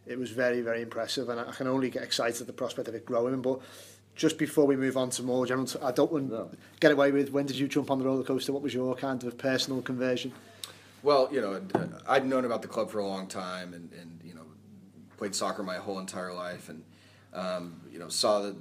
it 0.07 0.19
was 0.19 0.31
very, 0.31 0.61
very 0.61 0.83
impressive. 0.83 1.29
And 1.29 1.41
I 1.41 1.51
can 1.53 1.67
only 1.67 1.91
get 1.91 2.03
excited 2.05 2.41
at 2.41 2.47
the 2.47 2.53
prospect 2.53 2.87
of 2.89 2.95
it 2.95 3.05
growing. 3.05 3.43
But 3.43 3.61
just 4.15 4.39
before 4.39 4.67
we 4.67 4.77
move 4.77 4.97
on 4.97 5.11
to 5.11 5.23
more 5.23 5.45
general, 5.47 5.67
t- 5.67 5.79
I 5.83 5.91
don't 5.91 6.13
want 6.13 6.31
No. 6.31 6.51
get 6.81 6.93
away 6.93 7.11
with 7.13 7.31
when 7.31 7.47
did 7.47 7.59
you 7.59 7.67
jump 7.69 7.91
on 7.91 7.99
the 7.99 8.05
roller 8.05 8.23
coaster? 8.25 8.53
What 8.53 8.63
was 8.63 8.73
your 8.75 8.95
kind 8.95 9.23
of 9.25 9.37
personal 9.39 9.83
conversion? 9.83 10.33
Well, 11.03 11.29
you 11.33 11.41
know, 11.41 11.61
uh, 11.75 11.87
I'd 12.07 12.27
known 12.27 12.45
about 12.45 12.63
the 12.63 12.69
club 12.69 12.91
for 12.91 12.99
a 12.99 13.07
long 13.07 13.27
time, 13.27 13.73
and, 13.75 13.91
and 13.93 14.21
you 14.25 14.35
know, 14.35 14.47
played 15.17 15.35
soccer 15.35 15.63
my 15.63 15.77
whole 15.77 15.99
entire 15.99 16.33
life, 16.33 16.69
and 16.69 16.83
um, 17.33 17.81
you 17.93 17.99
know, 17.99 18.09
saw 18.09 18.41
that 18.43 18.57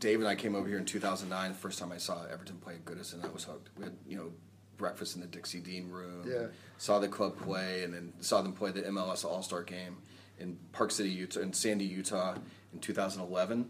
Dave 0.00 0.20
and 0.20 0.28
I 0.28 0.34
came 0.34 0.54
over 0.54 0.66
here 0.68 0.78
in 0.78 0.84
2009. 0.86 1.52
The 1.52 1.58
first 1.58 1.78
time 1.78 1.92
I 1.92 1.98
saw 1.98 2.24
Everton 2.32 2.56
play 2.56 2.74
at 2.74 2.84
Goodison, 2.84 3.22
I 3.24 3.28
was 3.28 3.44
hooked. 3.44 3.68
We 3.76 3.84
had 3.84 3.92
you 4.08 4.16
know 4.16 4.32
breakfast 4.80 5.14
in 5.14 5.20
the 5.20 5.28
Dixie 5.28 5.60
Dean 5.60 5.88
room. 5.90 6.24
Yeah. 6.26 6.46
Saw 6.78 6.98
the 6.98 7.06
club 7.06 7.38
play, 7.38 7.84
and 7.84 7.94
then 7.94 8.12
saw 8.20 8.42
them 8.42 8.52
play 8.52 8.72
the 8.72 8.82
MLS 8.82 9.24
All 9.24 9.42
Star 9.42 9.62
game 9.62 9.98
in 10.40 10.56
Park 10.72 10.90
City, 10.90 11.10
Utah, 11.10 11.40
in 11.40 11.52
Sandy, 11.52 11.84
Utah, 11.84 12.34
in 12.72 12.80
2011. 12.80 13.68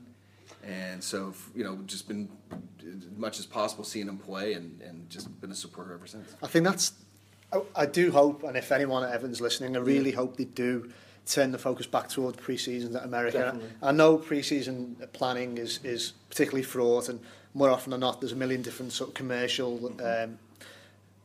And 0.65 1.03
so, 1.03 1.35
you 1.55 1.65
know, 1.65 1.79
just 1.87 2.07
been 2.07 2.29
as 2.81 3.07
much 3.17 3.39
as 3.39 3.47
possible 3.47 3.85
seeing 3.85 4.07
them 4.07 4.19
play, 4.19 4.55
and, 4.55 4.81
and 4.81 5.11
just 5.11 5.41
been 5.41 5.51
a 5.51 5.55
supporter 5.55 5.93
ever 5.93 6.07
since. 6.07 6.35
I 6.43 6.47
think 6.47 6.65
that's. 6.65 6.93
I, 7.53 7.61
I 7.75 7.87
do 7.87 8.13
hope, 8.13 8.45
and 8.45 8.57
if 8.57 8.71
anyone 8.71 9.03
at 9.03 9.13
Evans 9.13 9.41
listening, 9.41 9.77
I 9.77 9.81
really 9.81 10.13
hope 10.13 10.37
they 10.37 10.45
do 10.45 10.91
turn 11.27 11.51
the 11.53 11.59
focus 11.59 11.87
back 11.87 12.09
toward 12.09 12.37
pre-season 12.37 12.97
at 12.97 13.05
America. 13.05 13.39
Definitely. 13.39 13.71
I 13.83 13.93
know 13.93 14.17
pre-season 14.17 14.97
planning 15.13 15.59
is 15.59 15.81
is 15.83 16.13
particularly 16.29 16.63
fraught, 16.63 17.09
and 17.09 17.21
more 17.55 17.71
often 17.71 17.91
than 17.91 18.01
not, 18.01 18.21
there's 18.21 18.33
a 18.33 18.37
million 18.37 18.63
different 18.63 18.93
sort 18.93 19.11
of 19.11 19.15
commercial 19.15 19.93
um, 20.03 20.39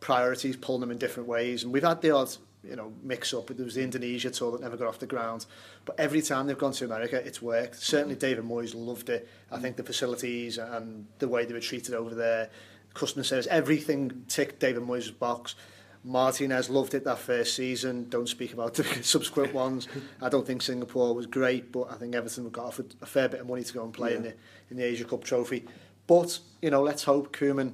priorities 0.06 0.56
pulling 0.56 0.82
them 0.82 0.92
in 0.92 1.00
different 1.00 1.28
ways. 1.28 1.64
And 1.64 1.74
we've 1.74 1.82
had 1.82 2.00
the 2.00 2.12
odd, 2.12 2.30
you 2.64 2.76
know, 2.76 2.94
mix 3.02 3.34
up. 3.34 3.48
There 3.48 3.66
was 3.66 3.74
the 3.74 3.82
Indonesia 3.82 4.30
tour 4.30 4.52
that 4.52 4.62
never 4.62 4.78
got 4.78 4.88
off 4.88 5.00
the 5.00 5.08
ground, 5.08 5.48
but 5.84 6.00
every 6.00 6.22
time 6.22 6.46
they've 6.46 6.56
gone 6.56 6.74
to 6.74 6.86
America, 6.86 7.16
it's 7.26 7.42
worked. 7.42 7.78
Certainly, 7.78 8.14
mm-hmm. 8.14 8.20
David 8.20 8.44
Moyes 8.46 8.76
loved 8.76 9.10
it. 9.10 9.28
I 9.52 9.58
think 9.58 9.74
mm-hmm. 9.74 9.78
the 9.78 9.84
facilities 9.84 10.60
and 10.60 11.08
the 11.18 11.28
way 11.28 11.46
they 11.46 11.56
were 11.56 11.60
treated 11.60 11.96
over 11.96 12.14
there, 12.14 12.52
customer 12.94 13.24
service, 13.24 13.48
everything 13.50 14.26
ticked 14.28 14.60
David 14.60 14.84
Moyes' 14.84 15.18
box. 15.18 15.56
Martinez 16.04 16.70
loved 16.70 16.94
it 16.94 17.04
that 17.06 17.18
first 17.18 17.56
season. 17.56 18.08
Don't 18.08 18.30
speak 18.30 18.54
about 18.54 18.76
the 18.76 18.84
subsequent 19.02 19.54
ones. 19.66 19.88
I 20.22 20.30
don't 20.30 20.46
think 20.46 20.62
Singapore 20.62 21.16
was 21.16 21.26
great, 21.26 21.72
but 21.72 21.92
I 21.92 21.96
think 21.96 22.14
Everton 22.14 22.48
got 22.52 22.66
offered 22.66 22.94
a 23.02 23.08
fair 23.08 23.28
bit 23.28 23.40
of 23.40 23.48
money 23.48 23.64
to 23.64 23.74
go 23.74 23.84
and 23.84 23.92
play 23.92 24.14
in 24.14 24.22
the 24.22 24.36
in 24.70 24.78
the 24.78 24.84
Asia 24.84 25.06
Cup 25.06 25.24
trophy. 25.24 25.66
But 26.06 26.38
you 26.62 26.70
know, 26.70 26.84
let's 26.84 27.06
hope 27.06 27.36
Koeman 27.36 27.74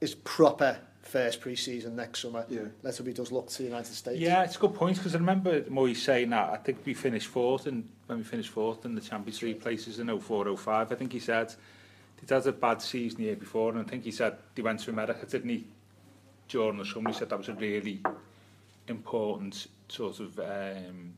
is 0.00 0.16
proper 0.16 0.80
first 1.12 1.42
pre-season 1.42 1.94
next 1.94 2.20
summer, 2.20 2.46
yeah. 2.48 2.62
Letterby 2.82 3.14
does 3.14 3.30
look 3.30 3.48
to 3.50 3.58
the 3.58 3.64
United 3.64 3.94
States. 3.94 4.18
Yeah, 4.18 4.44
it's 4.44 4.56
a 4.56 4.58
good 4.58 4.74
point 4.74 4.96
because 4.96 5.14
I 5.14 5.18
remember 5.18 5.62
Moy 5.68 5.92
saying 5.92 6.30
that. 6.30 6.48
I 6.48 6.56
think 6.56 6.78
we 6.86 6.94
finished 6.94 7.28
fourth 7.28 7.66
and 7.66 7.86
when 8.06 8.16
we 8.18 8.24
finished 8.24 8.48
fourth 8.48 8.86
in 8.86 8.94
the 8.94 9.00
Champions 9.02 9.42
League 9.42 9.60
places 9.60 9.98
in 9.98 10.06
04-05, 10.06 10.90
I 10.90 10.94
think 10.94 11.12
he 11.12 11.18
said 11.18 11.54
he'd 12.18 12.30
had 12.30 12.46
a 12.46 12.52
bad 12.52 12.80
season 12.80 13.18
the 13.18 13.24
year 13.24 13.36
before 13.36 13.70
and 13.70 13.80
I 13.80 13.82
think 13.82 14.04
he 14.04 14.10
said 14.10 14.38
he 14.56 14.62
went 14.62 14.80
to 14.80 14.90
America, 14.90 15.26
didn't 15.26 15.50
he? 15.50 15.66
During 16.48 16.78
the 16.78 16.86
summer, 16.86 17.10
he 17.10 17.16
said 17.16 17.28
that 17.28 17.38
was 17.38 17.50
a 17.50 17.54
really 17.54 18.00
important 18.88 19.66
sort 19.88 20.18
of 20.18 20.38
um, 20.38 21.12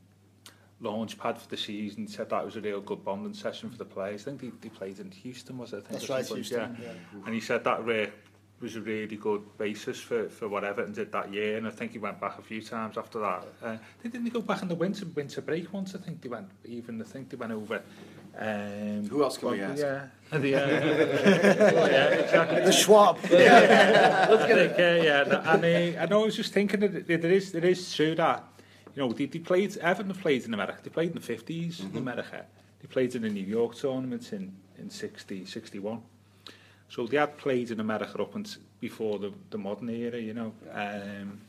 launch 0.81 1.17
pad 1.17 1.37
for 1.37 1.47
the 1.47 1.57
season. 1.57 2.07
He 2.07 2.11
said 2.11 2.29
that 2.31 2.43
was 2.43 2.57
a 2.57 2.61
real 2.61 2.81
good 2.81 3.03
bonding 3.05 3.33
session 3.33 3.69
for 3.69 3.77
the 3.77 3.85
players. 3.85 4.23
I 4.23 4.31
think 4.31 4.41
they, 4.41 4.51
they 4.67 4.75
played 4.75 4.99
in 4.99 5.09
Houston, 5.11 5.57
was 5.57 5.71
it? 5.71 5.77
I 5.77 5.79
think 5.79 5.91
That's 5.91 6.09
right, 6.09 6.25
Houston. 6.25 6.77
Yeah. 6.81 6.87
yeah. 6.87 7.25
And 7.25 7.33
he 7.33 7.39
said 7.39 7.63
that 7.63 7.85
re 7.85 8.09
was 8.65 8.75
a 8.75 8.81
really 8.81 9.15
good 9.15 9.43
basis 9.59 9.99
for, 9.99 10.27
for 10.27 10.47
what 10.49 10.63
Everton 10.63 10.91
did 10.91 11.11
that 11.11 11.31
year, 11.31 11.57
and 11.57 11.67
I 11.67 11.69
think 11.69 11.91
he 11.91 11.99
went 11.99 12.19
back 12.19 12.39
a 12.39 12.41
few 12.41 12.63
times 12.63 12.97
after 12.97 13.19
that. 13.19 13.45
Uh, 13.63 13.77
they 14.01 14.09
didn't 14.09 14.33
go 14.33 14.41
back 14.41 14.63
in 14.63 14.67
the 14.67 14.73
winter 14.73 15.05
winter 15.05 15.41
break 15.41 15.71
once. 15.71 15.93
I 15.93 15.99
think 15.99 16.19
they 16.21 16.29
went 16.29 16.49
even. 16.65 16.99
I 16.99 17.05
think 17.05 17.29
they 17.29 17.37
went 17.37 17.51
over. 17.51 17.83
Um, 18.35 19.07
Who 19.07 19.23
else 19.23 19.37
can 19.37 19.51
we 19.51 19.61
ask? 19.61 19.79
Yeah, 19.79 20.07
the, 20.31 20.55
uh, 20.55 20.67
yeah, 21.87 22.07
exactly. 22.07 22.61
The 22.61 22.71
Schwab. 22.71 23.19
Let's 23.21 24.47
get 24.47 24.57
it. 24.57 24.75
Yeah, 24.79 24.95
yeah. 25.03 25.21
And 25.21 25.63
uh, 25.63 26.01
I 26.01 26.05
know 26.07 26.23
I 26.23 26.25
was 26.25 26.35
just 26.35 26.51
thinking 26.51 26.79
that 26.79 26.95
it, 26.95 27.07
it 27.07 27.23
is 27.23 27.53
it 27.53 27.63
is 27.63 27.93
true 27.93 28.15
that 28.15 28.43
you 28.95 29.03
know 29.03 29.13
they, 29.13 29.27
they 29.27 29.39
played 29.39 29.77
Everton 29.77 30.11
have 30.11 30.21
played 30.21 30.43
in 30.43 30.55
America. 30.55 30.79
They 30.83 30.89
played 30.89 31.11
in 31.11 31.21
the 31.21 31.33
50s 31.33 31.81
in 31.81 31.95
America. 31.97 32.47
They 32.81 32.87
played 32.87 33.13
in 33.13 33.21
the 33.21 33.29
New 33.29 33.45
York 33.45 33.77
tournaments 33.77 34.33
in 34.33 34.55
in 34.79 34.89
60, 34.89 35.45
61. 35.45 36.01
So 36.89 37.07
they 37.07 37.17
had 37.17 37.37
played 37.37 37.71
in 37.71 37.79
America 37.79 38.21
up 38.21 38.35
and 38.35 38.57
before 38.79 39.19
the, 39.19 39.33
the 39.49 39.57
modern 39.57 39.89
era, 39.89 40.19
you 40.19 40.33
know. 40.33 40.53
Um, 40.71 41.41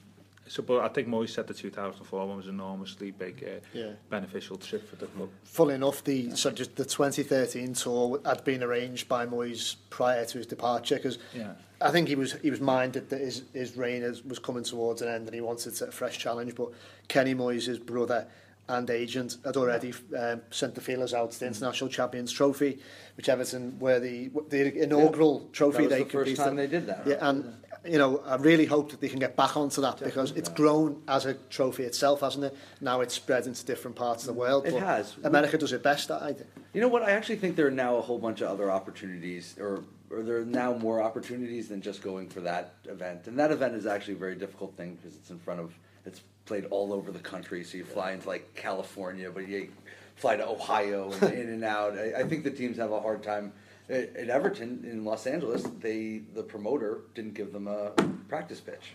so, 0.49 0.63
but 0.63 0.81
I 0.81 0.89
think 0.89 1.09
Moyes 1.09 1.31
said 1.31 1.49
the 1.49 1.55
2004 1.55 2.27
one 2.27 2.37
was 2.37 2.47
enormously 2.47 3.11
big, 3.11 3.45
uh, 3.45 3.61
yeah. 3.73 3.93
beneficial 4.11 4.57
trip 4.57 4.89
for 4.89 4.97
the 4.97 5.07
club. 5.07 5.29
Full 5.45 5.71
enough, 5.71 6.05
the 6.05 6.15
yeah. 6.15 6.35
so 6.35 6.51
just 6.53 6.77
the 6.77 6.85
2013 6.85 7.75
tour 7.75 8.21
had 8.25 8.45
been 8.45 8.63
arranged 8.63 9.09
by 9.09 9.27
Moyes 9.27 9.77
prior 9.91 10.25
to 10.25 10.39
his 10.39 10.47
departure 10.47 10.97
because 10.97 11.19
yeah. 11.35 11.55
I 11.81 11.91
think 11.91 12.09
he 12.09 12.15
was 12.15 12.35
he 12.35 12.51
was 12.51 12.61
minded 12.61 13.11
that 13.11 13.21
his 13.21 13.43
his 13.53 13.77
reign 13.77 14.03
is, 14.03 14.25
was 14.25 14.39
coming 14.39 14.63
towards 14.63 15.03
an 15.03 15.09
end 15.09 15.27
and 15.27 15.35
he 15.35 15.41
wanted 15.41 15.81
a 15.83 15.91
fresh 15.91 16.17
challenge. 16.17 16.55
But 16.55 16.71
Kenny 17.09 17.35
Moyes' 17.35 17.85
brother 17.85 18.27
and 18.69 18.91
agent, 18.91 19.37
had 19.45 19.57
already 19.57 19.93
um, 20.19 20.43
sent 20.51 20.75
the 20.75 20.81
feelers 20.81 21.15
out 21.15 21.31
to 21.33 21.41
the 21.41 21.47
International 21.47 21.89
Champions 21.89 22.33
Trophy, 22.33 22.79
which 23.17 23.29
Everton 23.29 23.79
were 23.79 24.01
the 24.01 24.31
the 24.49 24.83
inaugural 24.83 25.49
trophy 25.53 25.87
That 25.87 25.91
was 25.91 25.91
they 25.91 26.05
the 26.05 26.11
first 26.11 26.37
time 26.37 26.57
they 26.57 26.67
did 26.67 26.87
that, 26.87 27.07
Yeah, 27.07 27.15
right? 27.15 27.23
and 27.23 27.55
you 27.85 27.99
know, 27.99 28.21
I 28.27 28.37
really 28.37 28.67
hope 28.67 28.91
that 28.91 29.01
they 29.01 29.09
can 29.09 29.21
get 29.21 29.37
back 29.37 29.57
onto 29.57 29.81
that 29.83 30.01
because 30.01 30.33
it's 30.33 30.49
grown 30.49 31.03
as 31.07 31.25
a 31.27 31.35
trophy 31.35 31.85
itself, 31.85 32.21
hasn't 32.21 32.45
it? 32.45 32.57
Now 32.81 33.01
it's 33.01 33.15
spread 33.15 33.47
into 33.47 33.65
different 33.65 33.97
parts 33.97 34.25
of 34.25 34.35
the 34.35 34.41
world. 34.41 34.67
It 34.67 34.73
but 34.73 34.83
has. 34.83 35.17
America 35.23 35.57
does 35.57 35.73
it 35.73 35.83
best, 35.83 36.11
I 36.11 36.33
think. 36.33 36.49
You 36.73 36.81
know 36.81 36.89
what? 36.89 37.03
I 37.03 37.13
actually 37.13 37.37
think 37.37 37.55
there 37.57 37.69
are 37.69 37.71
now 37.71 37.97
a 37.97 38.03
whole 38.03 38.19
bunch 38.19 38.41
of 38.41 38.49
other 38.49 38.71
opportunities, 38.71 39.57
or 39.61 39.85
or 40.11 40.23
there 40.23 40.39
are 40.39 40.45
now 40.45 40.73
more 40.75 41.03
opportunities 41.03 41.69
than 41.69 41.81
just 41.81 42.03
going 42.03 42.29
for 42.29 42.41
that 42.41 42.75
event. 42.85 43.27
And 43.27 43.39
that 43.39 43.51
event 43.51 43.75
is 43.75 43.87
actually 43.87 44.15
a 44.15 44.19
very 44.19 44.37
difficult 44.37 44.77
thing 44.77 44.95
because 44.95 45.17
it's 45.17 45.31
in 45.31 45.39
front 45.39 45.61
of, 45.61 45.75
it's 46.05 46.21
played 46.47 46.65
all 46.67 46.93
over 46.93 47.13
the 47.13 47.19
country. 47.19 47.63
So 47.65 47.77
you 47.77 47.85
fly 47.85 48.13
into 48.13 48.29
like 48.29 48.55
California, 48.55 49.31
but 49.31 49.47
you 49.47 49.69
fly 50.15 50.37
to 50.37 50.49
Ohio 50.49 51.13
and 51.13 51.23
in 51.35 51.49
and 51.51 51.65
out. 51.65 51.99
I, 51.99 52.21
I 52.21 52.23
think 52.23 52.45
the 52.45 52.51
teams 52.51 52.79
have 52.79 52.93
a 52.93 53.01
hard 53.01 53.23
time. 53.23 53.53
At 53.89 54.17
at 54.17 54.29
Everton 54.31 54.85
in 54.85 55.05
Los 55.05 55.27
Angeles, 55.27 55.63
they 55.81 56.23
the 56.35 56.43
promoter 56.43 57.03
didn't 57.15 57.35
give 57.35 57.53
them 57.53 57.69
a 57.69 57.91
practice 58.29 58.61
pitch, 58.61 58.95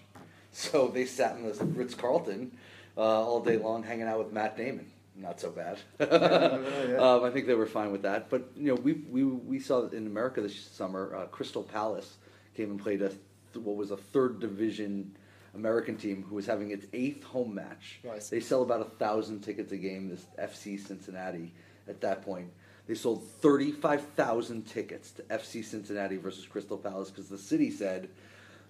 so 0.52 0.88
they 0.88 1.06
sat 1.06 1.38
in 1.38 1.44
the 1.44 1.54
Ritz 1.64 1.94
Carlton 1.94 2.58
uh, 2.98 3.02
all 3.02 3.40
day 3.40 3.58
long, 3.58 3.84
hanging 3.84 4.08
out 4.08 4.20
with 4.20 4.34
Matt 4.34 4.58
Damon. 4.58 4.92
Not 5.16 5.40
so 5.40 5.50
bad. 5.52 5.78
um, 7.00 7.24
I 7.24 7.30
think 7.30 7.48
they 7.48 7.54
were 7.54 7.66
fine 7.66 7.92
with 7.92 8.02
that. 8.02 8.30
But 8.30 8.50
you 8.58 8.74
know, 8.74 8.76
we 8.76 8.94
we 8.94 9.24
we 9.24 9.60
saw 9.60 9.88
in 9.88 10.08
America 10.08 10.42
this 10.42 10.60
summer, 10.60 11.16
uh, 11.16 11.26
Crystal 11.28 11.64
Palace 11.64 12.18
came 12.56 12.72
and 12.72 12.80
played 12.80 13.02
a 13.02 13.10
th- 13.10 13.20
what 13.64 13.78
was 13.78 13.92
a 13.92 13.98
third 13.98 14.42
division 14.42 15.16
American 15.54 15.98
team 15.98 16.24
who 16.28 16.36
was 16.36 16.46
having 16.46 16.72
its 16.72 16.86
eighth 16.94 17.24
home 17.24 17.56
match. 17.56 18.00
Right. 18.04 18.22
They 18.22 18.40
sell 18.40 18.62
about 18.62 18.82
a 18.82 18.90
thousand 18.90 19.42
tickets 19.42 19.72
a 19.72 19.78
game. 19.78 20.10
This 20.10 20.26
FC 20.40 20.80
Cincinnati 20.80 21.54
at 21.88 22.02
that 22.02 22.24
point. 22.24 22.52
They 22.88 22.96
sold 22.96 23.24
35,000 23.42 24.64
tickets 24.64 25.12
to 25.12 25.24
FC 25.24 25.64
Cincinnati 25.64 26.18
versus 26.18 26.46
Crystal 26.46 26.78
Palace 26.78 27.10
because 27.10 27.30
the 27.30 27.38
city 27.38 27.70
said, 27.70 28.10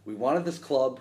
we 0.06 0.14
wanted 0.14 0.46
this 0.46 0.60
club. 0.60 1.00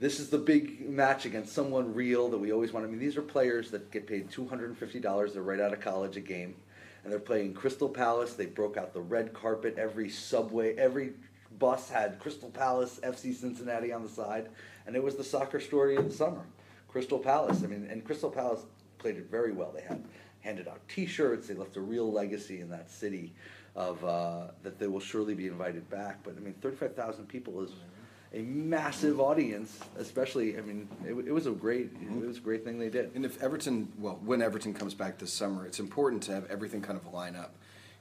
This 0.00 0.18
is 0.18 0.30
the 0.30 0.38
big 0.38 0.88
match 0.88 1.24
against 1.24 1.54
someone 1.54 1.94
real 1.94 2.28
that 2.30 2.38
we 2.38 2.52
always 2.52 2.72
want. 2.72 2.84
I 2.84 2.88
mean, 2.88 2.98
these 2.98 3.16
are 3.16 3.22
players 3.22 3.70
that 3.70 3.90
get 3.90 4.06
paid 4.06 4.30
$250. 4.30 5.32
They're 5.32 5.42
right 5.42 5.60
out 5.60 5.72
of 5.72 5.80
college 5.80 6.16
a 6.16 6.20
game. 6.20 6.56
And 7.04 7.12
they're 7.12 7.20
playing 7.20 7.54
Crystal 7.54 7.88
Palace. 7.88 8.34
They 8.34 8.46
broke 8.46 8.76
out 8.76 8.92
the 8.92 9.00
red 9.00 9.32
carpet. 9.32 9.76
Every 9.78 10.08
subway, 10.08 10.76
every 10.76 11.12
bus 11.58 11.88
had 11.88 12.18
Crystal 12.18 12.50
Palace, 12.50 13.00
FC 13.02 13.34
Cincinnati 13.34 13.92
on 13.92 14.02
the 14.02 14.08
side. 14.08 14.48
And 14.86 14.96
it 14.96 15.02
was 15.02 15.16
the 15.16 15.24
soccer 15.24 15.60
story 15.60 15.96
of 15.96 16.08
the 16.08 16.14
summer. 16.14 16.44
Crystal 16.88 17.18
Palace. 17.18 17.62
I 17.64 17.66
mean, 17.66 17.86
and 17.90 18.04
Crystal 18.04 18.30
Palace 18.30 18.62
played 18.98 19.16
it 19.16 19.30
very 19.30 19.52
well. 19.52 19.72
They 19.74 19.82
had 19.82 20.04
handed 20.40 20.68
out 20.68 20.80
T-shirts. 20.88 21.48
They 21.48 21.54
left 21.54 21.76
a 21.76 21.80
real 21.80 22.10
legacy 22.12 22.60
in 22.60 22.68
that 22.70 22.90
city 22.90 23.32
of 23.74 24.04
uh, 24.04 24.48
that 24.62 24.78
they 24.78 24.86
will 24.86 25.00
surely 25.00 25.34
be 25.34 25.46
invited 25.46 25.88
back. 25.88 26.18
But 26.22 26.36
I 26.36 26.40
mean, 26.40 26.54
thirty-five 26.60 26.94
thousand 26.94 27.26
people 27.26 27.62
is 27.62 27.70
a 28.34 28.42
massive 28.42 29.20
audience. 29.20 29.78
Especially, 29.98 30.58
I 30.58 30.60
mean, 30.60 30.88
it, 31.04 31.14
it 31.26 31.32
was 31.32 31.46
a 31.46 31.52
great, 31.52 31.90
it 32.02 32.26
was 32.26 32.38
a 32.38 32.40
great 32.40 32.64
thing 32.64 32.78
they 32.78 32.90
did. 32.90 33.12
And 33.14 33.24
if 33.24 33.42
Everton, 33.42 33.90
well, 33.98 34.20
when 34.24 34.42
Everton 34.42 34.74
comes 34.74 34.94
back 34.94 35.18
this 35.18 35.32
summer, 35.32 35.66
it's 35.66 35.80
important 35.80 36.22
to 36.24 36.32
have 36.32 36.50
everything 36.50 36.82
kind 36.82 36.98
of 36.98 37.12
line 37.12 37.36
up. 37.36 37.54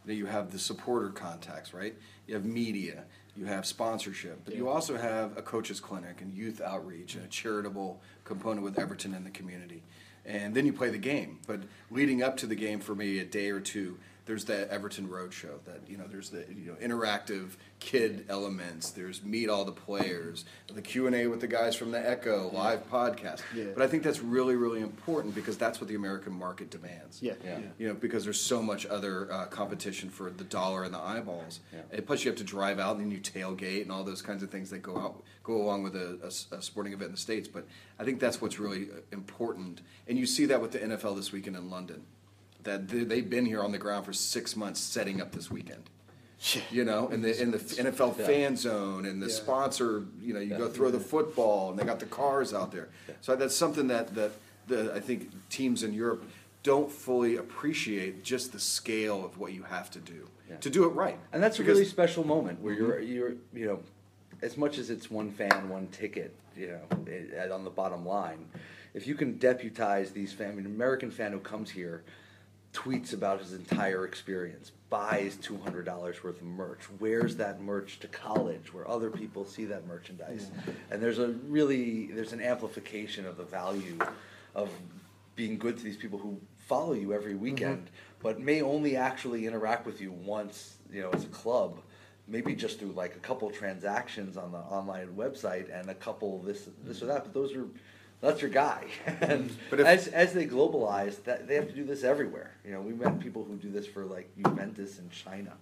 You 0.05 0.11
know, 0.11 0.17
you 0.17 0.25
have 0.25 0.51
the 0.51 0.59
supporter 0.59 1.09
contacts, 1.09 1.73
right? 1.73 1.95
You 2.27 2.33
have 2.33 2.43
media, 2.43 3.05
you 3.36 3.46
have 3.46 3.65
sponsorship, 3.65 4.41
but 4.44 4.56
you 4.56 4.67
also 4.67 4.98
have 4.98 5.38
a 5.38 5.41
coaches 5.41 5.80
clinic 5.80 6.22
and 6.22 6.34
youth 6.34 6.62
outreach 6.62 7.15
and 7.15 7.24
a 7.24 7.28
charitable 7.28 8.02
component 8.26 8.63
with 8.63 8.78
Everton 8.78 9.13
in 9.13 9.24
the 9.24 9.30
community. 9.30 9.84
And 10.26 10.54
then 10.54 10.65
you 10.65 10.74
play 10.74 10.89
the 10.89 10.98
game. 10.98 11.39
But 11.48 11.62
leading 11.89 12.22
up 12.22 12.38
to 12.38 12.48
the 12.48 12.56
game, 12.56 12.80
for 12.80 12.94
me, 12.94 13.20
a 13.20 13.26
day 13.26 13.50
or 13.50 13.60
two, 13.60 13.98
there's 14.25 14.45
the 14.45 14.71
Everton 14.71 15.07
Roadshow. 15.07 15.63
That 15.65 15.81
you 15.88 15.97
know, 15.97 16.05
there's 16.07 16.29
the 16.29 16.45
you 16.49 16.71
know 16.71 16.75
interactive 16.75 17.51
kid 17.79 18.25
elements. 18.29 18.91
There's 18.91 19.23
meet 19.23 19.49
all 19.49 19.65
the 19.65 19.71
players, 19.71 20.45
the 20.73 20.81
Q 20.81 21.07
and 21.07 21.15
A 21.15 21.27
with 21.27 21.41
the 21.41 21.47
guys 21.47 21.75
from 21.75 21.91
the 21.91 22.10
Echo 22.10 22.49
live 22.53 22.89
podcast. 22.89 23.41
Yeah. 23.55 23.65
But 23.73 23.84
I 23.84 23.88
think 23.88 24.03
that's 24.03 24.21
really 24.21 24.55
really 24.55 24.81
important 24.81 25.36
because 25.36 25.57
that's 25.57 25.81
what 25.81 25.88
the 25.88 25.95
American 25.95 26.34
market 26.34 26.69
demands. 26.69 27.21
Yeah. 27.21 27.34
Yeah. 27.43 27.60
You 27.77 27.88
know, 27.89 27.93
because 27.93 28.23
there's 28.23 28.39
so 28.39 28.62
much 28.62 28.86
other 28.86 29.31
uh, 29.31 29.45
competition 29.45 30.10
for 30.10 30.29
the 30.29 30.43
dollar 30.43 30.84
and 30.84 30.93
the 30.93 30.99
eyeballs. 30.99 31.60
Yeah. 31.73 31.79
And 31.91 32.05
plus, 32.05 32.23
you 32.23 32.31
have 32.31 32.38
to 32.38 32.43
drive 32.43 32.79
out 32.79 32.97
and 32.97 33.05
then 33.05 33.12
you 33.12 33.19
tailgate 33.19 33.81
and 33.81 33.91
all 33.91 34.03
those 34.03 34.21
kinds 34.21 34.43
of 34.43 34.49
things 34.49 34.69
that 34.69 34.81
go 34.81 34.97
out 34.97 35.23
go 35.43 35.62
along 35.62 35.84
with 35.84 35.95
a 35.95 36.62
sporting 36.62 36.93
event 36.93 37.07
in 37.07 37.12
the 37.13 37.17
states. 37.17 37.47
But 37.47 37.65
I 37.99 38.03
think 38.03 38.19
that's 38.19 38.41
what's 38.41 38.60
really 38.60 38.84
uh, 38.84 39.01
important, 39.12 39.81
and 40.07 40.17
you 40.17 40.25
see 40.25 40.45
that 40.45 40.62
with 40.62 40.71
the 40.71 40.79
NFL 40.79 41.15
this 41.15 41.31
weekend 41.31 41.55
in 41.55 41.69
London. 41.69 42.03
That 42.63 42.88
they- 42.88 43.04
they've 43.04 43.30
been 43.30 43.45
here 43.45 43.62
on 43.62 43.71
the 43.71 43.78
ground 43.78 44.06
for 44.06 44.13
six 44.13 44.56
months 44.56 44.80
setting 44.80 45.21
up 45.21 45.32
this 45.32 45.50
weekend. 45.50 45.89
You 46.71 46.84
know, 46.86 47.08
in 47.10 47.21
the 47.21 47.39
in 47.39 47.52
the 47.52 47.60
NFL 47.60 48.15
Yeah. 48.17 48.26
fan 48.26 48.58
zone 48.58 49.06
and 49.06 49.21
the 49.21 49.28
Yeah. 49.28 49.34
sponsor, 49.34 50.06
you 50.19 50.34
know, 50.34 50.39
you 50.39 50.58
go 50.58 50.67
throw 50.69 50.89
the 50.89 51.00
football 51.00 51.69
and 51.69 51.78
they 51.78 51.84
got 51.84 52.00
the 52.00 52.08
cars 52.08 52.52
out 52.52 52.71
there. 52.71 52.89
So 53.21 53.36
that's 53.36 53.56
something 53.56 53.88
that 53.88 54.15
that 54.15 54.32
the 54.67 54.91
I 54.93 55.00
think 55.00 55.30
teams 55.50 55.84
in 55.84 55.93
Europe 55.93 56.24
don't 56.63 56.91
fully 56.91 57.36
appreciate 57.38 58.24
just 58.24 58.54
the 58.54 58.60
scale 58.60 59.24
of 59.24 59.38
what 59.38 59.54
you 59.54 59.63
have 59.63 59.91
to 59.91 60.00
do 60.00 60.28
Yeah. 60.50 60.58
to 60.58 60.69
do 60.71 60.84
it 60.86 60.89
right. 60.89 61.19
And 61.32 61.43
that's 61.43 61.58
a 61.60 61.62
Because- 61.62 61.78
really 61.78 61.89
special 61.89 62.24
moment 62.26 62.60
where 62.60 62.74
you're 62.74 62.93
mm-hmm. 62.93 63.13
you're 63.13 63.34
you 63.54 63.65
know, 63.67 63.80
as 64.41 64.58
much 64.58 64.80
as 64.80 64.89
it's 64.89 65.12
one 65.12 65.30
fan, 65.32 65.69
one 65.69 65.88
ticket, 65.89 66.34
you 66.58 66.67
know, 66.69 66.97
it, 67.06 67.52
on 67.52 67.63
the 67.63 67.69
bottom 67.69 68.04
line, 68.04 68.47
if 68.95 69.06
you 69.06 69.13
can 69.13 69.38
deputize 69.38 70.12
these 70.12 70.34
fan, 70.34 70.52
I 70.54 70.56
mean, 70.56 70.65
an 70.65 70.74
American 70.74 71.12
fan 71.12 71.34
who 71.34 71.39
comes 71.39 71.69
here, 71.69 72.02
tweets 72.73 73.13
about 73.13 73.39
his 73.41 73.53
entire 73.53 74.05
experience, 74.05 74.71
buys 74.89 75.36
two 75.38 75.57
hundred 75.57 75.86
dollars 75.86 76.23
worth 76.23 76.38
of 76.38 76.47
merch, 76.47 76.79
wears 76.99 77.36
that 77.38 77.62
merch 77.62 77.99
to 77.99 78.07
college 78.07 78.73
where 78.73 78.88
other 78.88 79.10
people 79.10 79.45
see 79.45 79.65
that 79.65 79.86
merchandise, 79.88 80.51
and 80.89 81.01
there's 81.01 81.19
a 81.19 81.29
really 81.47 82.07
there's 82.07 82.34
an 82.34 82.41
amplification 82.41 83.25
of 83.25 83.38
the 83.38 83.43
value 83.43 83.97
of 84.55 84.69
being 85.36 85.57
good 85.57 85.77
to 85.77 85.84
these 85.84 85.97
people 85.97 86.19
who 86.19 86.39
follow 86.57 86.93
you 86.93 87.13
every 87.13 87.34
mm-hmm. 87.34 87.43
weekend, 87.43 87.89
but 88.21 88.39
may 88.39 88.62
only 88.62 88.95
actually 88.95 89.47
interact 89.47 89.86
with 89.86 90.01
you 90.01 90.12
once, 90.12 90.75
you 90.91 91.01
know, 91.01 91.10
as 91.12 91.23
a 91.23 91.29
club. 91.29 91.81
Maybe 92.27 92.55
just 92.55 92.79
through 92.79 92.91
like 92.91 93.15
a 93.15 93.19
couple 93.19 93.49
transactions 93.49 94.38
on 94.38 94.53
the 94.53 94.60
online 94.60 95.07
website 95.15 95.67
and 95.77 95.89
a 95.89 95.95
couple 95.95 96.39
this 96.39 96.69
this 96.84 97.01
or 97.01 97.05
mm-hmm. 97.05 97.13
that, 97.13 97.23
but 97.23 97.34
those 97.34 97.53
are 97.53 97.65
that's 98.21 98.41
your 98.41 98.49
guy. 98.51 98.86
and 99.21 99.51
But 99.69 99.79
if- 99.81 99.86
as 99.88 100.07
as 100.07 100.34
they 100.34 100.45
globalize, 100.47 101.23
that 101.23 101.47
they 101.47 101.55
have 101.55 101.67
to 101.67 101.73
do 101.75 101.84
this 101.84 102.03
everywhere. 102.03 102.51
You 102.65 102.71
know, 102.73 102.81
we 102.81 102.93
met 102.93 103.19
people 103.19 103.43
who 103.43 103.55
do 103.55 103.71
this 103.71 103.88
for 103.88 104.05
like 104.05 104.29
Juventus 104.38 104.99
in 104.99 105.10
China, 105.10 105.53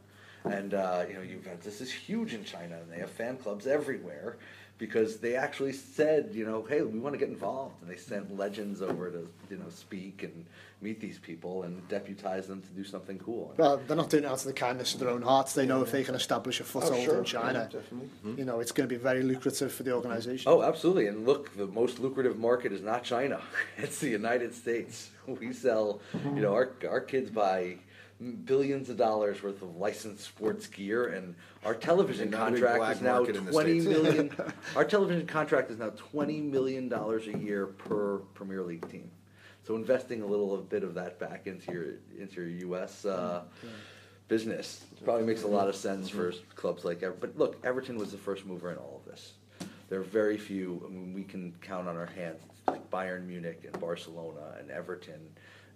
and 0.45 0.73
uh, 0.73 1.05
you 1.07 1.15
know, 1.15 1.23
Juventus 1.25 1.81
is 1.81 1.91
huge 1.91 2.33
in 2.33 2.43
China, 2.43 2.77
and 2.81 2.91
they 2.91 2.97
have 2.99 3.09
fan 3.09 3.37
clubs 3.37 3.65
everywhere 3.67 4.37
because 4.79 5.17
they 5.17 5.35
actually 5.35 5.73
said, 5.73 6.31
you 6.33 6.45
know, 6.45 6.63
hey, 6.63 6.81
we 6.81 6.97
want 6.97 7.13
to 7.13 7.19
get 7.19 7.27
involved, 7.27 7.75
and 7.81 7.91
they 7.91 7.97
sent 7.97 8.35
legends 8.35 8.81
over 8.81 9.11
to 9.11 9.27
you 9.51 9.57
know 9.57 9.69
speak 9.69 10.23
and 10.23 10.45
meet 10.81 11.01
these 11.01 11.19
people 11.19 11.63
and 11.63 11.85
deputize 11.89 12.47
them 12.47 12.61
to 12.61 12.69
do 12.69 12.85
something 12.85 13.19
cool. 13.19 13.53
Well, 13.57 13.81
they're 13.85 13.97
not 13.97 14.09
doing 14.09 14.23
it 14.23 14.27
out 14.27 14.37
of 14.37 14.43
the 14.45 14.53
kindness 14.53 14.93
of 14.93 15.01
their 15.01 15.09
own 15.09 15.21
hearts. 15.21 15.53
They 15.53 15.65
know 15.65 15.83
if 15.83 15.91
they 15.91 16.05
can 16.05 16.15
establish 16.15 16.61
a 16.61 16.63
oh, 16.63 16.67
foothold 16.67 17.03
sure. 17.03 17.17
in 17.17 17.25
China, 17.25 17.69
Yeah, 17.71 17.79
definitely. 17.79 18.09
Mm-hmm. 18.25 18.39
you 18.39 18.45
know, 18.45 18.61
it's 18.61 18.71
going 18.71 18.87
to 18.87 18.95
be 18.95 19.01
very 19.01 19.21
lucrative 19.21 19.73
for 19.73 19.83
the 19.83 19.91
organisation. 19.91 20.49
Oh, 20.49 20.63
absolutely. 20.63 21.07
And 21.07 21.25
look, 21.25 21.55
the 21.57 21.67
most 21.67 21.99
lucrative 21.99 22.39
market 22.39 22.71
is 22.71 22.81
not 22.81 23.03
China. 23.03 23.41
It's 23.77 23.99
the 23.99 24.09
United 24.09 24.53
States. 24.55 25.09
We 25.27 25.51
sell, 25.51 25.99
you 26.23 26.41
know, 26.41 26.53
our, 26.53 26.71
our 26.89 27.01
kids 27.01 27.29
buy 27.29 27.77
billions 28.45 28.89
of 28.89 28.97
dollars 28.97 29.41
worth 29.41 29.61
of 29.61 29.77
licensed 29.77 30.25
sports 30.25 30.67
gear 30.67 31.07
and 31.07 31.35
our 31.63 31.73
television 31.73 32.29
contract 32.29 32.77
black 32.77 32.95
is 32.97 33.01
now 33.01 33.17
market 33.19 33.35
in 33.37 33.45
the 33.45 33.51
20 33.51 33.79
States. 33.79 33.85
million 34.03 34.31
our 34.75 34.83
television 34.83 35.25
contract 35.25 35.71
is 35.71 35.77
now 35.77 35.89
20 35.91 36.41
million 36.41 36.89
dollars 36.89 37.27
a 37.27 37.37
year 37.37 37.65
per 37.67 38.17
Premier 38.33 38.61
League 38.61 38.89
team. 38.91 39.09
So 39.65 39.75
investing 39.75 40.21
a 40.21 40.25
little 40.25 40.57
bit 40.57 40.83
of 40.83 40.93
that 40.95 41.17
back 41.19 41.47
into 41.47 41.71
your 41.71 41.85
into 42.19 42.41
your 42.41 42.75
US 42.75 43.05
uh, 43.05 43.43
business 44.27 44.85
probably 45.05 45.25
makes 45.25 45.43
a 45.43 45.47
lot 45.47 45.69
of 45.69 45.75
sense 45.75 46.09
for 46.09 46.33
clubs 46.55 46.83
like 46.83 47.01
Ever- 47.03 47.15
but 47.19 47.37
look, 47.37 47.57
Everton 47.63 47.97
was 47.97 48.11
the 48.11 48.17
first 48.17 48.45
mover 48.45 48.71
in 48.71 48.77
all 48.77 49.01
of 49.03 49.09
this. 49.11 49.33
There 49.89 49.99
are 49.99 50.03
very 50.03 50.37
few. 50.37 50.83
I 50.85 50.89
mean, 50.91 51.13
we 51.13 51.23
can 51.23 51.53
count 51.61 51.87
on 51.87 51.97
our 51.97 52.05
hands 52.05 52.41
like 52.67 52.89
Bayern 52.91 53.25
Munich 53.25 53.61
and 53.71 53.79
Barcelona 53.81 54.55
and 54.59 54.69
Everton, 54.69 55.19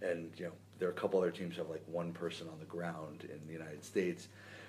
and 0.04 0.32
you 0.38 0.46
know 0.46 0.52
there 0.84 0.90
are 0.90 0.92
a 0.92 0.96
couple 0.96 1.18
other 1.18 1.32
teams 1.32 1.56
who 1.56 1.62
have 1.62 1.72
like 1.72 1.82
one 1.88 2.12
person 2.12 2.46
on 2.52 2.60
the 2.60 2.66
ground 2.66 3.26
in 3.32 3.40
the 3.48 3.54
United 3.54 3.86
States. 3.86 4.28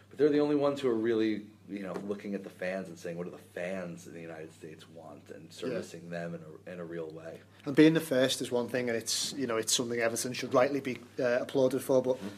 but 0.09 0.16
they're 0.16 0.29
the 0.29 0.38
only 0.38 0.55
ones 0.55 0.81
who 0.81 0.88
are 0.88 0.94
really 0.94 1.43
you 1.68 1.82
know 1.82 1.93
looking 2.07 2.36
at 2.36 2.45
the 2.45 2.51
fans 2.51 2.86
and 2.86 2.97
saying 2.97 3.18
what 3.18 3.24
do 3.24 3.32
the 3.32 3.61
fans 3.61 4.07
in 4.07 4.14
the 4.14 4.20
United 4.20 4.55
States 4.55 4.84
want 4.95 5.28
and 5.34 5.53
servicing 5.53 6.09
them 6.09 6.36
in 6.36 6.41
a, 6.41 6.72
in 6.72 6.78
a 6.78 6.84
real 6.84 7.11
way. 7.11 7.41
And 7.64 7.74
being 7.74 7.95
the 7.95 8.01
first 8.01 8.41
is 8.41 8.53
one 8.53 8.68
thing, 8.68 8.89
and 8.89 8.97
it's 8.97 9.34
you 9.36 9.49
know 9.49 9.57
it's 9.57 9.74
something 9.74 9.99
Everton 9.99 10.32
should 10.34 10.55
rightly 10.55 10.78
be 10.78 10.99
uh, 11.18 11.41
applauded 11.41 11.82
for. 11.82 12.01
But 12.01 12.18
mm. 12.18 12.28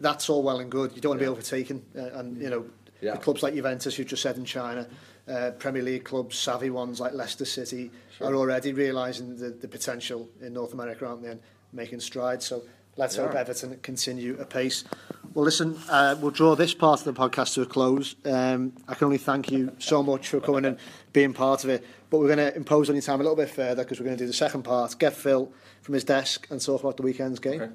that's 0.00 0.28
all 0.28 0.42
well 0.42 0.58
and 0.58 0.68
good. 0.68 0.96
You 0.96 1.00
don't 1.00 1.10
want 1.10 1.20
to 1.20 1.26
yeah. 1.26 1.30
be 1.30 1.32
overtaken, 1.32 1.84
uh, 1.96 2.18
and 2.18 2.42
you 2.42 2.50
know 2.50 2.64
yeah. 3.00 3.12
the 3.12 3.18
clubs 3.18 3.44
like 3.44 3.54
Juventus, 3.54 3.96
you 3.96 4.04
just 4.04 4.22
said 4.22 4.38
in 4.38 4.44
China, 4.44 4.88
uh, 5.28 5.52
Premier 5.56 5.82
League 5.82 6.02
clubs, 6.02 6.36
savvy 6.36 6.70
ones 6.70 6.98
like 6.98 7.12
Leicester 7.12 7.44
City, 7.44 7.92
sure. 8.18 8.26
are 8.26 8.34
already 8.34 8.72
realising 8.72 9.36
the, 9.36 9.50
the 9.50 9.68
potential 9.68 10.28
in 10.42 10.52
North 10.52 10.72
America, 10.72 11.06
aren't 11.06 11.22
they, 11.22 11.28
and 11.28 11.40
making 11.72 12.00
strides. 12.00 12.44
So 12.44 12.62
let's 12.96 13.16
yeah. 13.16 13.26
hope 13.26 13.34
Everton 13.34 13.78
continue 13.82 14.38
apace. 14.38 14.84
Well, 15.32 15.44
listen, 15.44 15.78
uh, 15.88 16.16
we'll 16.20 16.32
draw 16.32 16.56
this 16.56 16.74
part 16.74 17.00
of 17.00 17.04
the 17.04 17.12
podcast 17.12 17.54
to 17.54 17.62
a 17.62 17.66
close. 17.66 18.16
Um, 18.24 18.72
I 18.88 18.94
can 18.94 19.04
only 19.04 19.18
thank 19.18 19.50
you 19.50 19.72
so 19.78 20.02
much 20.02 20.28
for 20.28 20.40
coming 20.40 20.64
and 20.64 20.76
being 21.12 21.32
part 21.32 21.62
of 21.62 21.70
it. 21.70 21.86
But 22.10 22.18
we're 22.18 22.34
going 22.34 22.50
to 22.50 22.56
impose 22.56 22.88
on 22.88 22.96
your 22.96 23.02
time 23.02 23.20
a 23.20 23.22
little 23.22 23.36
bit 23.36 23.48
further 23.48 23.84
because 23.84 24.00
we're 24.00 24.06
going 24.06 24.18
to 24.18 24.24
do 24.24 24.26
the 24.26 24.32
second 24.32 24.64
part, 24.64 24.98
get 24.98 25.14
Phil 25.14 25.52
from 25.82 25.94
his 25.94 26.02
desk 26.02 26.48
and 26.50 26.60
talk 26.60 26.80
about 26.80 26.96
the 26.96 27.04
weekend's 27.04 27.38
game. 27.38 27.62
Okay. 27.62 27.72